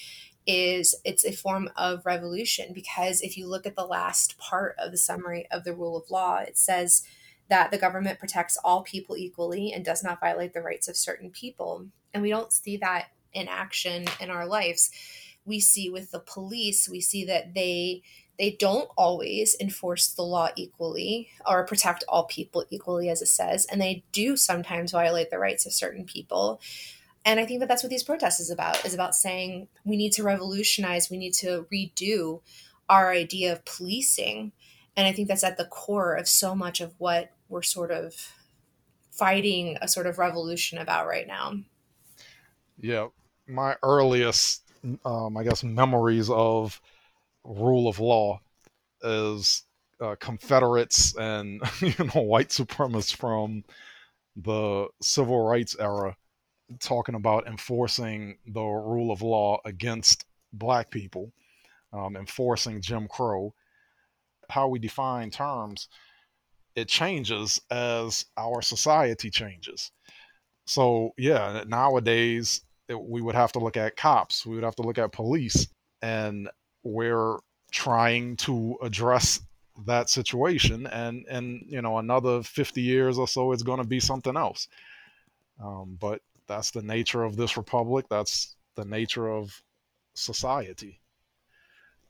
is 0.50 0.96
it's 1.06 1.24
a 1.24 1.32
form 1.32 1.70
of 1.76 2.06
revolution 2.08 2.74
because 2.74 3.22
if 3.22 3.38
you 3.38 3.46
look 3.46 3.68
at 3.68 3.76
the 3.76 3.86
last 3.86 4.36
part 4.40 4.76
of 4.80 4.90
the 4.90 4.98
summary 4.98 5.46
of 5.52 5.64
the 5.64 5.76
rule 5.76 5.96
of 5.96 6.10
law 6.10 6.38
it 6.38 6.58
says 6.58 7.04
that 7.50 7.70
the 7.70 7.78
government 7.78 8.18
protects 8.18 8.58
all 8.64 8.82
people 8.82 9.16
equally 9.16 9.72
and 9.72 9.86
does 9.86 10.04
not 10.04 10.20
violate 10.20 10.54
the 10.54 10.62
rights 10.62 10.88
of 10.88 10.98
certain 10.98 11.30
people 11.30 11.86
and 12.14 12.24
we 12.24 12.30
don't 12.30 12.52
see 12.52 12.78
that 12.78 13.10
in 13.32 13.48
action 13.48 14.06
in 14.20 14.32
our 14.32 14.48
lives 14.48 14.90
we 15.50 15.60
see 15.60 15.90
with 15.90 16.12
the 16.12 16.20
police 16.20 16.88
we 16.88 17.02
see 17.02 17.26
that 17.26 17.54
they 17.54 18.02
they 18.38 18.52
don't 18.52 18.90
always 18.96 19.58
enforce 19.60 20.08
the 20.08 20.22
law 20.22 20.48
equally 20.56 21.30
or 21.46 21.66
protect 21.66 22.06
all 22.08 22.24
people 22.24 22.64
equally 22.70 23.10
as 23.10 23.22
it 23.22 23.28
says 23.28 23.66
and 23.66 23.82
they 23.82 24.04
do 24.14 24.38
sometimes 24.38 24.94
violate 24.94 25.30
the 25.30 25.38
rights 25.38 25.66
of 25.66 25.74
certain 25.74 26.06
people. 26.06 26.62
And 27.26 27.40
i 27.40 27.46
think 27.46 27.60
that 27.60 27.68
that's 27.68 27.84
what 27.84 27.90
these 27.90 28.04
protests 28.04 28.40
is 28.40 28.50
about 28.50 28.86
is 28.86 28.94
about 28.94 29.14
saying 29.14 29.68
we 29.84 29.98
need 29.98 30.14
to 30.14 30.24
revolutionize 30.24 31.10
we 31.10 31.18
need 31.18 31.34
to 31.34 31.68
redo 31.74 32.42
our 32.88 33.12
idea 33.12 33.52
of 33.52 33.66
policing. 33.66 34.54
And 34.96 35.06
i 35.06 35.12
think 35.12 35.28
that's 35.28 35.44
at 35.44 35.58
the 35.58 35.66
core 35.66 36.16
of 36.16 36.30
so 36.30 36.56
much 36.56 36.80
of 36.80 36.94
what 36.98 37.32
we're 37.50 37.62
sort 37.62 37.92
of 37.92 38.16
fighting 39.12 39.78
a 39.82 39.88
sort 39.88 40.08
of 40.08 40.18
revolution 40.18 40.78
about 40.78 41.08
right 41.08 41.28
now. 41.28 41.56
Yeah 42.80 43.08
my 43.50 43.76
earliest 43.84 44.69
um, 45.06 45.38
i 45.38 45.44
guess 45.44 45.64
memories 45.64 46.30
of 46.30 46.82
rule 47.44 47.88
of 47.88 48.00
law 48.00 48.40
is 49.04 49.64
uh, 50.02 50.16
confederates 50.20 51.16
and 51.18 51.62
you 51.82 51.94
know 52.16 52.22
white 52.22 52.50
supremacists 52.50 53.16
from 53.16 53.64
the 54.36 54.88
civil 55.02 55.44
rights 55.44 55.76
era 55.80 56.16
talking 56.80 57.16
about 57.16 57.48
enforcing 57.48 58.38
the 58.46 58.62
rule 58.62 59.12
of 59.12 59.22
law 59.22 59.60
against 59.66 60.26
black 60.54 60.92
people, 60.92 61.32
um, 61.94 62.16
enforcing 62.16 62.82
Jim 62.82 63.08
Crow, 63.08 63.54
how 64.50 64.68
we 64.68 64.80
define 64.80 65.32
terms, 65.32 65.88
it 66.76 66.88
changes 66.88 67.60
as 67.72 68.26
our 68.38 68.62
society 68.62 69.30
changes. 69.30 69.92
So, 70.66 71.12
yeah, 71.18 71.64
nowadays 71.68 72.62
it, 72.90 73.00
we 73.00 73.22
would 73.22 73.36
have 73.36 73.52
to 73.54 73.60
look 73.60 73.78
at 73.78 73.96
cops, 73.96 74.46
we 74.46 74.56
would 74.56 74.64
have 74.64 74.76
to 74.76 74.82
look 74.82 74.98
at 74.98 75.12
police, 75.12 75.68
and 76.02 76.50
we're 76.84 77.38
trying 77.72 78.36
to 78.38 78.78
address 78.82 79.42
that 79.86 80.10
situation 80.10 80.88
and 80.88 81.26
and 81.30 81.64
you 81.68 81.82
know 81.82 82.00
another 82.00 82.44
50 82.44 82.82
years 82.82 83.18
or 83.18 83.30
so 83.30 83.54
it's 83.54 83.64
going 83.64 83.78
to 83.78 83.88
be 83.88 84.00
something 84.02 84.36
else 84.36 84.68
um, 85.62 85.98
but 86.00 86.22
that's 86.48 86.72
the 86.72 86.82
nature 86.82 87.24
of 87.24 87.36
this 87.36 87.58
republic. 87.58 88.08
That's 88.10 88.56
the 88.76 88.86
nature 88.86 89.30
of 89.30 89.62
society. 90.16 91.00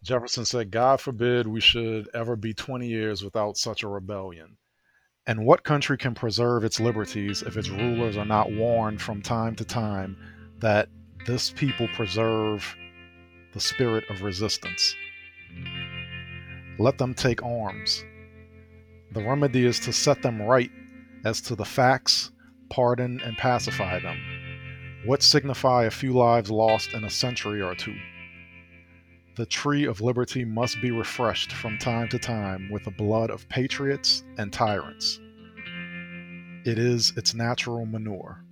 Jefferson 0.01 0.45
said, 0.45 0.71
God 0.71 1.01
forbid 1.01 1.45
we 1.45 1.59
should 1.59 2.09
ever 2.13 2.35
be 2.35 2.53
20 2.53 2.87
years 2.87 3.23
without 3.23 3.57
such 3.57 3.83
a 3.83 3.87
rebellion. 3.87 4.57
And 5.27 5.45
what 5.45 5.63
country 5.63 5.97
can 5.97 6.15
preserve 6.15 6.63
its 6.63 6.79
liberties 6.79 7.41
if 7.41 7.57
its 7.57 7.69
rulers 7.69 8.17
are 8.17 8.25
not 8.25 8.51
warned 8.51 9.01
from 9.01 9.21
time 9.21 9.55
to 9.57 9.65
time 9.65 10.15
that 10.59 10.89
this 11.25 11.51
people 11.51 11.87
preserve 11.89 12.75
the 13.53 13.59
spirit 13.59 14.03
of 14.09 14.21
resistance? 14.21 14.95
Let 16.77 16.97
them 16.97 17.13
take 17.13 17.43
arms. 17.43 18.03
The 19.11 19.23
remedy 19.23 19.65
is 19.65 19.79
to 19.81 19.93
set 19.93 20.21
them 20.21 20.41
right 20.41 20.71
as 21.25 21.41
to 21.41 21.55
the 21.55 21.65
facts 21.65 22.31
pardon, 22.69 23.19
and 23.21 23.37
pacify 23.37 23.99
them. 23.99 24.17
What 25.05 25.23
signify 25.23 25.85
a 25.85 25.91
few 25.91 26.13
lives 26.13 26.51
lost 26.51 26.93
in 26.93 27.03
a 27.03 27.09
century 27.09 27.61
or 27.61 27.75
two? 27.75 27.95
The 29.35 29.45
tree 29.45 29.85
of 29.85 30.01
liberty 30.01 30.43
must 30.43 30.81
be 30.81 30.91
refreshed 30.91 31.53
from 31.53 31.77
time 31.77 32.09
to 32.09 32.19
time 32.19 32.69
with 32.69 32.83
the 32.83 32.91
blood 32.91 33.29
of 33.29 33.47
patriots 33.49 34.23
and 34.37 34.51
tyrants. 34.51 35.19
It 36.65 36.77
is 36.77 37.13
its 37.15 37.33
natural 37.33 37.85
manure. 37.85 38.43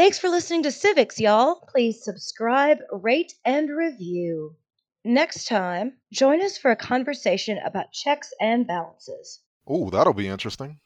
Thanks 0.00 0.18
for 0.18 0.30
listening 0.30 0.62
to 0.62 0.72
Civics, 0.72 1.20
y'all. 1.20 1.56
Please 1.68 2.02
subscribe, 2.02 2.78
rate, 2.90 3.34
and 3.44 3.68
review. 3.68 4.56
Next 5.04 5.46
time, 5.46 5.92
join 6.10 6.40
us 6.40 6.56
for 6.56 6.70
a 6.70 6.76
conversation 6.76 7.58
about 7.58 7.92
checks 7.92 8.32
and 8.40 8.66
balances. 8.66 9.40
Oh, 9.66 9.90
that'll 9.90 10.14
be 10.14 10.26
interesting. 10.26 10.80